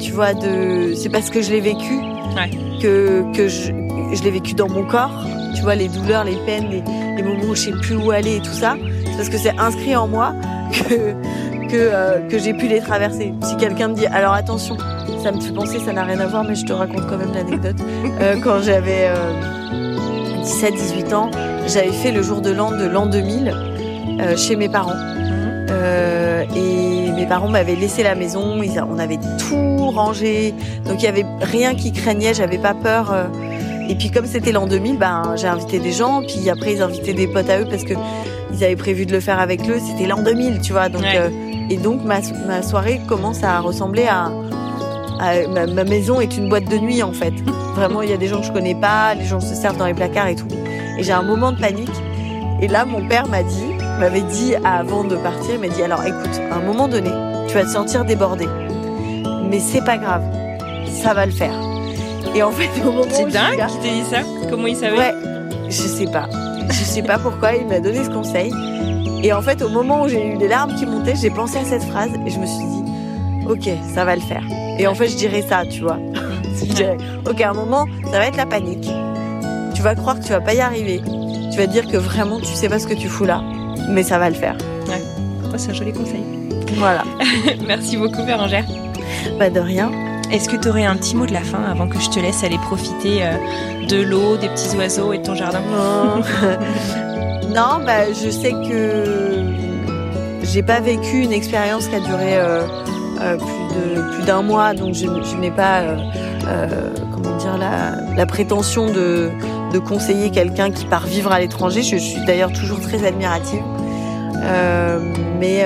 Tu 0.00 0.10
vois, 0.12 0.34
de 0.34 0.94
c'est 0.94 1.10
parce 1.10 1.30
que 1.30 1.42
je 1.42 1.50
l'ai 1.50 1.60
vécu 1.60 2.00
ouais. 2.34 2.50
que 2.82 3.22
que 3.34 3.46
je, 3.46 3.72
je 4.14 4.22
l'ai 4.22 4.30
vécu 4.30 4.54
dans 4.54 4.68
mon 4.68 4.84
corps 4.84 5.12
tu 5.54 5.62
vois, 5.62 5.74
les 5.74 5.88
douleurs, 5.88 6.24
les 6.24 6.36
peines, 6.46 6.68
les, 6.70 6.82
les 7.16 7.22
moments 7.22 7.50
où 7.50 7.54
je 7.54 7.62
sais 7.62 7.72
plus 7.72 7.96
où 7.96 8.10
aller 8.10 8.36
et 8.36 8.40
tout 8.40 8.52
ça, 8.52 8.76
c'est 9.04 9.16
parce 9.16 9.28
que 9.28 9.38
c'est 9.38 9.58
inscrit 9.58 9.96
en 9.96 10.08
moi 10.08 10.34
que 10.72 11.14
que, 11.68 12.28
que 12.28 12.38
j'ai 12.38 12.52
pu 12.52 12.66
les 12.66 12.80
traverser. 12.80 13.32
Si 13.42 13.56
quelqu'un 13.56 13.88
me 13.88 13.94
dit, 13.94 14.06
alors 14.06 14.32
attention, 14.32 14.76
ça 15.22 15.32
me 15.32 15.40
fait 15.40 15.52
penser, 15.52 15.78
ça 15.78 15.92
n'a 15.92 16.04
rien 16.04 16.20
à 16.20 16.26
voir, 16.26 16.44
mais 16.44 16.54
je 16.54 16.64
te 16.64 16.72
raconte 16.72 17.06
quand 17.08 17.18
même 17.18 17.32
l'anecdote. 17.32 17.76
Euh, 18.20 18.36
quand 18.42 18.60
j'avais 18.62 19.10
17-18 20.42 21.14
ans, 21.14 21.30
j'avais 21.66 21.92
fait 21.92 22.12
le 22.12 22.22
jour 22.22 22.40
de 22.40 22.50
l'an 22.50 22.72
de 22.72 22.84
l'an 22.84 23.06
2000 23.06 23.54
chez 24.36 24.56
mes 24.56 24.68
parents. 24.68 24.96
et 26.54 27.12
mes 27.12 27.26
parents 27.26 27.48
m'avaient 27.48 27.76
laissé 27.76 28.02
la 28.02 28.14
maison, 28.14 28.62
ils, 28.62 28.80
on 28.80 28.98
avait 28.98 29.18
tout 29.38 29.90
rangé, 29.90 30.54
donc 30.84 31.02
il 31.02 31.04
y 31.04 31.08
avait 31.08 31.26
rien 31.40 31.74
qui 31.74 31.92
craignait, 31.92 32.34
j'avais 32.34 32.58
pas 32.58 32.74
peur. 32.74 33.14
Et 33.88 33.94
puis 33.94 34.10
comme 34.10 34.26
c'était 34.26 34.52
l'an 34.52 34.66
2000, 34.66 34.98
ben 34.98 35.34
j'ai 35.36 35.48
invité 35.48 35.78
des 35.78 35.92
gens, 35.92 36.22
puis 36.22 36.48
après 36.48 36.74
ils 36.74 36.82
invitaient 36.82 37.12
des 37.12 37.26
potes 37.26 37.50
à 37.50 37.60
eux 37.60 37.66
parce 37.68 37.84
que 37.84 37.94
ils 38.52 38.64
avaient 38.64 38.76
prévu 38.76 39.06
de 39.06 39.12
le 39.12 39.20
faire 39.20 39.40
avec 39.40 39.68
eux. 39.68 39.78
C'était 39.84 40.06
l'an 40.06 40.22
2000, 40.22 40.60
tu 40.60 40.72
vois. 40.72 40.88
Donc 40.88 41.04
et 41.70 41.76
donc 41.76 42.04
ma, 42.04 42.20
ma, 42.46 42.62
soirée 42.62 43.00
commence 43.06 43.44
à 43.44 43.60
ressembler 43.60 44.06
à, 44.06 44.30
à 45.20 45.46
ma, 45.46 45.66
ma, 45.66 45.84
maison 45.84 46.20
est 46.20 46.36
une 46.36 46.48
boîte 46.48 46.64
de 46.64 46.78
nuit 46.78 47.02
en 47.02 47.12
fait. 47.12 47.34
Vraiment, 47.76 48.02
il 48.02 48.10
y 48.10 48.12
a 48.12 48.16
des 48.16 48.26
gens 48.26 48.40
que 48.40 48.46
je 48.46 48.52
connais 48.52 48.74
pas, 48.74 49.14
les 49.14 49.26
gens 49.26 49.40
se 49.40 49.54
servent 49.54 49.76
dans 49.76 49.86
les 49.86 49.94
placards 49.94 50.28
et 50.28 50.34
tout. 50.34 50.48
Et 50.98 51.02
j'ai 51.02 51.12
un 51.12 51.22
moment 51.22 51.52
de 51.52 51.60
panique. 51.60 51.90
Et 52.62 52.68
là, 52.68 52.84
mon 52.84 53.06
père 53.06 53.28
m'a 53.28 53.42
dit, 53.42 53.64
m'avait 53.98 54.22
dit 54.22 54.54
avant 54.64 55.04
de 55.04 55.16
partir, 55.16 55.54
il 55.54 55.60
m'a 55.60 55.68
dit 55.68 55.82
alors 55.82 56.04
écoute, 56.04 56.40
à 56.50 56.56
un 56.56 56.60
moment 56.60 56.88
donné, 56.88 57.10
tu 57.48 57.54
vas 57.54 57.64
te 57.64 57.70
sentir 57.70 58.04
débordé, 58.04 58.48
mais 59.48 59.60
c'est 59.60 59.84
pas 59.84 59.98
grave, 59.98 60.22
ça 60.86 61.14
va 61.14 61.26
le 61.26 61.32
faire. 61.32 61.54
Et 62.34 62.42
en 62.42 62.50
fait, 62.50 62.68
au 62.80 62.92
moment 62.92 63.04
c'est 63.08 63.26
dingue 63.26 63.66
qu'il 63.66 63.80
t'ait 63.80 63.90
dit 63.90 64.04
ça. 64.10 64.20
Comment 64.48 64.66
il 64.66 64.76
savait 64.76 64.96
Ouais, 64.96 65.14
je 65.68 65.82
sais 65.82 66.06
pas. 66.06 66.28
Je 66.68 66.84
sais 66.84 67.02
pas 67.02 67.18
pourquoi 67.18 67.54
il 67.54 67.66
m'a 67.66 67.80
donné 67.80 68.04
ce 68.04 68.10
conseil. 68.10 68.52
Et 69.22 69.32
en 69.32 69.42
fait, 69.42 69.60
au 69.62 69.68
moment 69.68 70.02
où 70.02 70.08
j'ai 70.08 70.24
eu 70.24 70.38
les 70.38 70.48
larmes 70.48 70.74
qui 70.76 70.86
montaient, 70.86 71.16
j'ai 71.16 71.30
pensé 71.30 71.58
à 71.58 71.64
cette 71.64 71.82
phrase 71.82 72.10
et 72.26 72.30
je 72.30 72.38
me 72.38 72.46
suis 72.46 72.64
dit, 72.64 72.79
ok, 73.48 73.68
ça 73.94 74.04
va 74.04 74.14
le 74.14 74.22
faire. 74.22 74.42
Et 74.78 74.86
en 74.86 74.94
fait, 74.94 75.08
je 75.08 75.16
dirais 75.16 75.44
ça, 75.46 75.64
tu 75.66 75.82
vois. 75.82 75.98
je 76.58 76.72
dirais, 76.72 76.96
ok, 77.28 77.40
à 77.40 77.50
un 77.50 77.54
moment, 77.54 77.86
ça 78.04 78.18
va 78.18 78.26
être 78.26 78.36
la 78.36 78.46
panique. 78.46 78.88
Tu 79.74 79.82
vas 79.82 79.94
croire 79.94 80.18
que 80.18 80.24
tu 80.24 80.30
vas 80.30 80.40
pas 80.40 80.54
y 80.54 80.60
arriver. 80.60 81.00
Tu 81.52 81.58
vas 81.58 81.66
dire 81.66 81.86
que 81.86 81.96
vraiment, 81.96 82.38
tu 82.38 82.46
sais 82.46 82.68
pas 82.68 82.78
ce 82.78 82.86
que 82.86 82.94
tu 82.94 83.08
fous 83.08 83.24
là, 83.24 83.42
mais 83.88 84.02
ça 84.02 84.18
va 84.18 84.28
le 84.28 84.36
faire. 84.36 84.56
Ouais, 84.88 85.02
oh, 85.44 85.54
c'est 85.56 85.70
un 85.70 85.74
joli 85.74 85.92
conseil. 85.92 86.22
Voilà. 86.76 87.02
Merci 87.66 87.96
beaucoup, 87.96 88.22
Bérangère. 88.24 88.64
Pas 89.38 89.50
de 89.50 89.60
rien. 89.60 89.90
Est-ce 90.30 90.48
que 90.48 90.56
tu 90.56 90.68
aurais 90.68 90.84
un 90.84 90.96
petit 90.96 91.16
mot 91.16 91.26
de 91.26 91.32
la 91.32 91.42
fin 91.42 91.62
avant 91.64 91.88
que 91.88 91.98
je 91.98 92.08
te 92.08 92.20
laisse 92.20 92.44
aller 92.44 92.58
profiter 92.58 93.24
euh, 93.24 93.86
de 93.88 94.00
l'eau, 94.00 94.36
des 94.36 94.48
petits 94.48 94.76
oiseaux 94.76 95.12
et 95.12 95.18
de 95.18 95.24
ton 95.24 95.34
jardin? 95.34 95.60
Non. 95.60 96.22
Non, 97.50 97.80
bah, 97.84 98.12
je 98.12 98.30
sais 98.30 98.52
que 98.52 99.44
j'ai 100.44 100.62
pas 100.62 100.78
vécu 100.78 101.22
une 101.22 101.32
expérience 101.32 101.88
qui 101.88 101.96
a 101.96 102.00
duré 102.00 102.36
euh, 102.36 102.64
plus 103.36 103.76
de 103.76 104.14
plus 104.14 104.24
d'un 104.24 104.42
mois, 104.42 104.74
donc 104.74 104.94
je, 104.94 105.06
je 105.06 105.36
n'ai 105.36 105.50
pas 105.50 105.80
euh, 105.80 105.96
euh, 106.46 106.90
comment 107.12 107.36
dire 107.36 107.58
la, 107.58 108.14
la 108.16 108.26
prétention 108.26 108.86
de, 108.86 109.30
de 109.72 109.78
conseiller 109.78 110.30
quelqu'un 110.30 110.70
qui 110.70 110.84
part 110.86 111.06
vivre 111.06 111.30
à 111.32 111.38
l'étranger. 111.38 111.82
Je, 111.82 111.96
je 111.96 112.02
suis 112.02 112.24
d'ailleurs 112.24 112.52
toujours 112.52 112.80
très 112.80 113.06
admirative, 113.06 113.62
euh, 114.42 114.98
mais 115.38 115.64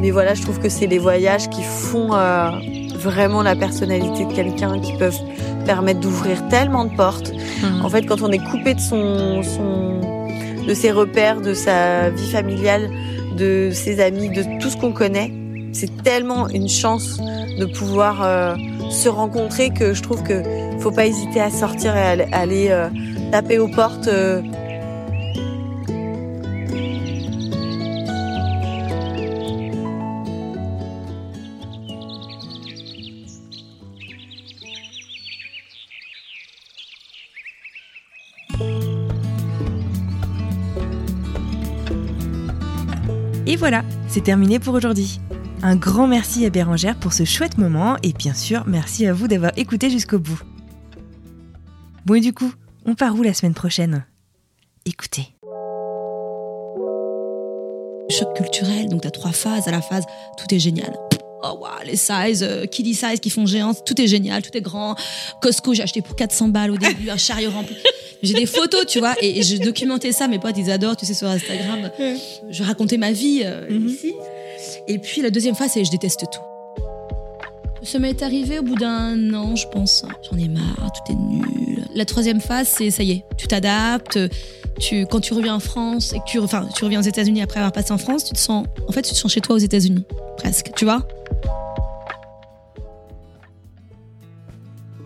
mais 0.00 0.10
voilà, 0.10 0.34
je 0.34 0.42
trouve 0.42 0.58
que 0.58 0.68
c'est 0.68 0.86
les 0.86 0.98
voyages 0.98 1.48
qui 1.48 1.62
font 1.62 2.10
vraiment 2.98 3.42
la 3.42 3.56
personnalité 3.56 4.26
de 4.26 4.32
quelqu'un, 4.32 4.78
qui 4.80 4.92
peuvent 4.98 5.20
permettre 5.64 6.00
d'ouvrir 6.00 6.46
tellement 6.48 6.84
de 6.84 6.94
portes. 6.94 7.32
Mmh. 7.32 7.84
En 7.84 7.88
fait, 7.88 8.02
quand 8.02 8.20
on 8.22 8.30
est 8.30 8.44
coupé 8.50 8.74
de 8.74 8.80
son, 8.80 9.42
son 9.42 10.00
de 10.66 10.74
ses 10.74 10.90
repères, 10.90 11.40
de 11.40 11.54
sa 11.54 12.10
vie 12.10 12.30
familiale, 12.30 12.90
de 13.36 13.70
ses 13.72 14.00
amis, 14.00 14.28
de 14.30 14.42
tout 14.60 14.68
ce 14.68 14.76
qu'on 14.76 14.92
connaît. 14.92 15.32
C'est 15.74 16.02
tellement 16.04 16.48
une 16.48 16.68
chance 16.68 17.18
de 17.18 17.66
pouvoir 17.66 18.22
euh, 18.22 18.54
se 18.90 19.08
rencontrer 19.08 19.70
que 19.70 19.92
je 19.92 20.02
trouve 20.02 20.22
que 20.22 20.42
faut 20.78 20.92
pas 20.92 21.06
hésiter 21.06 21.40
à 21.40 21.50
sortir 21.50 21.96
et 21.96 22.22
aller 22.32 22.68
euh, 22.70 22.88
taper 23.32 23.58
aux 23.58 23.68
portes. 23.68 24.06
Euh, 24.06 24.40
Et 43.46 43.56
voilà, 43.56 43.84
c'est 44.08 44.24
terminé 44.24 44.58
pour 44.58 44.74
aujourd'hui. 44.74 45.20
Un 45.66 45.76
grand 45.76 46.06
merci 46.06 46.44
à 46.44 46.50
Bérangère 46.50 46.94
pour 46.94 47.14
ce 47.14 47.24
chouette 47.24 47.56
moment 47.56 47.96
et 48.02 48.12
bien 48.12 48.34
sûr, 48.34 48.64
merci 48.66 49.06
à 49.06 49.14
vous 49.14 49.28
d'avoir 49.28 49.52
écouté 49.56 49.88
jusqu'au 49.88 50.18
bout. 50.18 50.38
Bon 52.04 52.14
et 52.16 52.20
du 52.20 52.34
coup, 52.34 52.52
on 52.84 52.94
part 52.94 53.14
où 53.14 53.22
la 53.22 53.32
semaine 53.32 53.54
prochaine? 53.54 54.04
Écoutez. 54.84 55.28
Choc 58.10 58.36
culturel, 58.36 58.90
donc 58.90 59.00
t'as 59.00 59.10
trois 59.10 59.32
phases. 59.32 59.66
À 59.66 59.70
la 59.70 59.80
phase, 59.80 60.04
tout 60.36 60.54
est 60.54 60.58
génial. 60.58 60.94
Oh 61.42 61.58
wow, 61.60 61.82
les 61.86 61.96
sizes, 61.96 62.42
euh, 62.42 62.66
kiddie 62.66 62.94
size 62.94 63.20
qui 63.20 63.30
font 63.30 63.46
géant, 63.46 63.72
tout 63.74 63.98
est 64.00 64.06
génial, 64.06 64.42
tout 64.42 64.54
est 64.56 64.60
grand. 64.60 64.94
Costco, 65.40 65.72
j'ai 65.72 65.82
acheté 65.82 66.02
pour 66.02 66.14
400 66.14 66.48
balles 66.48 66.70
au 66.72 66.76
début, 66.78 67.08
un 67.08 67.16
chariot 67.16 67.50
rempli. 67.50 67.76
J'ai 68.22 68.34
des 68.34 68.46
photos, 68.46 68.86
tu 68.86 68.98
vois, 68.98 69.14
et, 69.20 69.38
et 69.38 69.42
je 69.42 69.56
documentais 69.58 70.12
ça. 70.12 70.28
Mes 70.28 70.38
potes, 70.38 70.56
ils 70.56 70.70
adorent, 70.70 70.96
tu 70.96 71.04
sais, 71.04 71.12
sur 71.14 71.28
Instagram. 71.28 71.90
Je 72.50 72.62
racontais 72.62 72.96
ma 72.98 73.12
vie 73.12 73.42
euh, 73.44 73.68
Mhm. 73.70 73.88
ici. 73.88 74.12
Et 74.86 74.98
puis 74.98 75.22
la 75.22 75.30
deuxième 75.30 75.54
phase, 75.54 75.72
c'est 75.72 75.84
je 75.84 75.90
déteste 75.90 76.26
tout. 76.32 76.40
Ça 77.84 77.98
m'est 77.98 78.22
arrivé 78.22 78.58
au 78.58 78.62
bout 78.62 78.76
d'un 78.76 79.34
an, 79.34 79.54
je 79.56 79.68
pense. 79.68 80.06
J'en 80.30 80.38
ai 80.38 80.48
marre, 80.48 80.90
tout 80.92 81.12
est 81.12 81.16
nul. 81.16 81.84
La 81.94 82.06
troisième 82.06 82.40
phase, 82.40 82.68
c'est 82.68 82.90
ça 82.90 83.02
y 83.02 83.10
est, 83.12 83.24
tu 83.36 83.46
t'adaptes. 83.46 84.18
Tu, 84.80 85.06
quand 85.06 85.20
tu 85.20 85.34
reviens 85.34 85.54
en 85.54 85.60
France 85.60 86.14
et 86.14 86.18
que 86.18 86.24
tu, 86.26 86.40
enfin, 86.40 86.66
tu 86.74 86.84
reviens 86.84 87.00
aux 87.00 87.04
États-Unis 87.04 87.42
après 87.42 87.60
avoir 87.60 87.72
passé 87.72 87.92
en 87.92 87.98
France, 87.98 88.24
tu 88.24 88.32
te 88.32 88.38
sens, 88.38 88.66
en 88.88 88.92
fait, 88.92 89.02
tu 89.02 89.12
te 89.12 89.16
sens 89.16 89.30
chez 89.30 89.42
toi 89.42 89.54
aux 89.54 89.58
États-Unis, 89.58 90.06
presque, 90.38 90.70
tu 90.74 90.86
vois. 90.86 91.06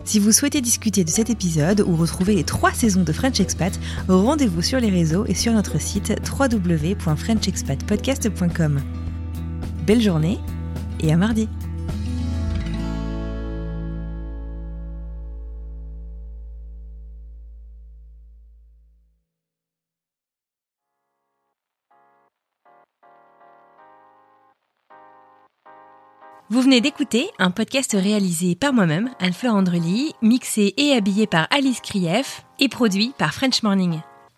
Si 0.05 0.17
vous 0.17 0.31
souhaitez 0.31 0.61
discuter 0.61 1.03
de 1.03 1.09
cet 1.09 1.29
épisode 1.29 1.81
ou 1.81 1.95
retrouver 1.95 2.33
les 2.33 2.43
trois 2.43 2.71
saisons 2.71 3.03
de 3.03 3.11
French 3.11 3.39
Expat, 3.39 3.79
rendez-vous 4.07 4.63
sur 4.63 4.79
les 4.79 4.89
réseaux 4.89 5.27
et 5.27 5.35
sur 5.35 5.53
notre 5.53 5.79
site 5.79 6.15
www.frenchexpatpodcast.com. 6.39 8.81
Belle 9.89 10.01
journée 10.01 10.37
et 10.99 11.11
à 11.11 11.17
mardi 11.17 11.49
Vous 26.51 26.61
venez 26.61 26.81
d'écouter 26.81 27.31
un 27.39 27.49
podcast 27.49 27.93
réalisé 27.93 28.53
par 28.53 28.73
moi-même, 28.73 29.09
Anne-Fleur 29.19 29.55
Andrely, 29.55 30.13
mixé 30.21 30.75
et 30.77 30.93
habillé 30.93 31.25
par 31.25 31.47
Alice 31.49 31.81
Krief 31.81 32.45
et 32.59 32.69
produit 32.69 33.15
par 33.17 33.33
French 33.33 33.63
Morning. 33.63 34.01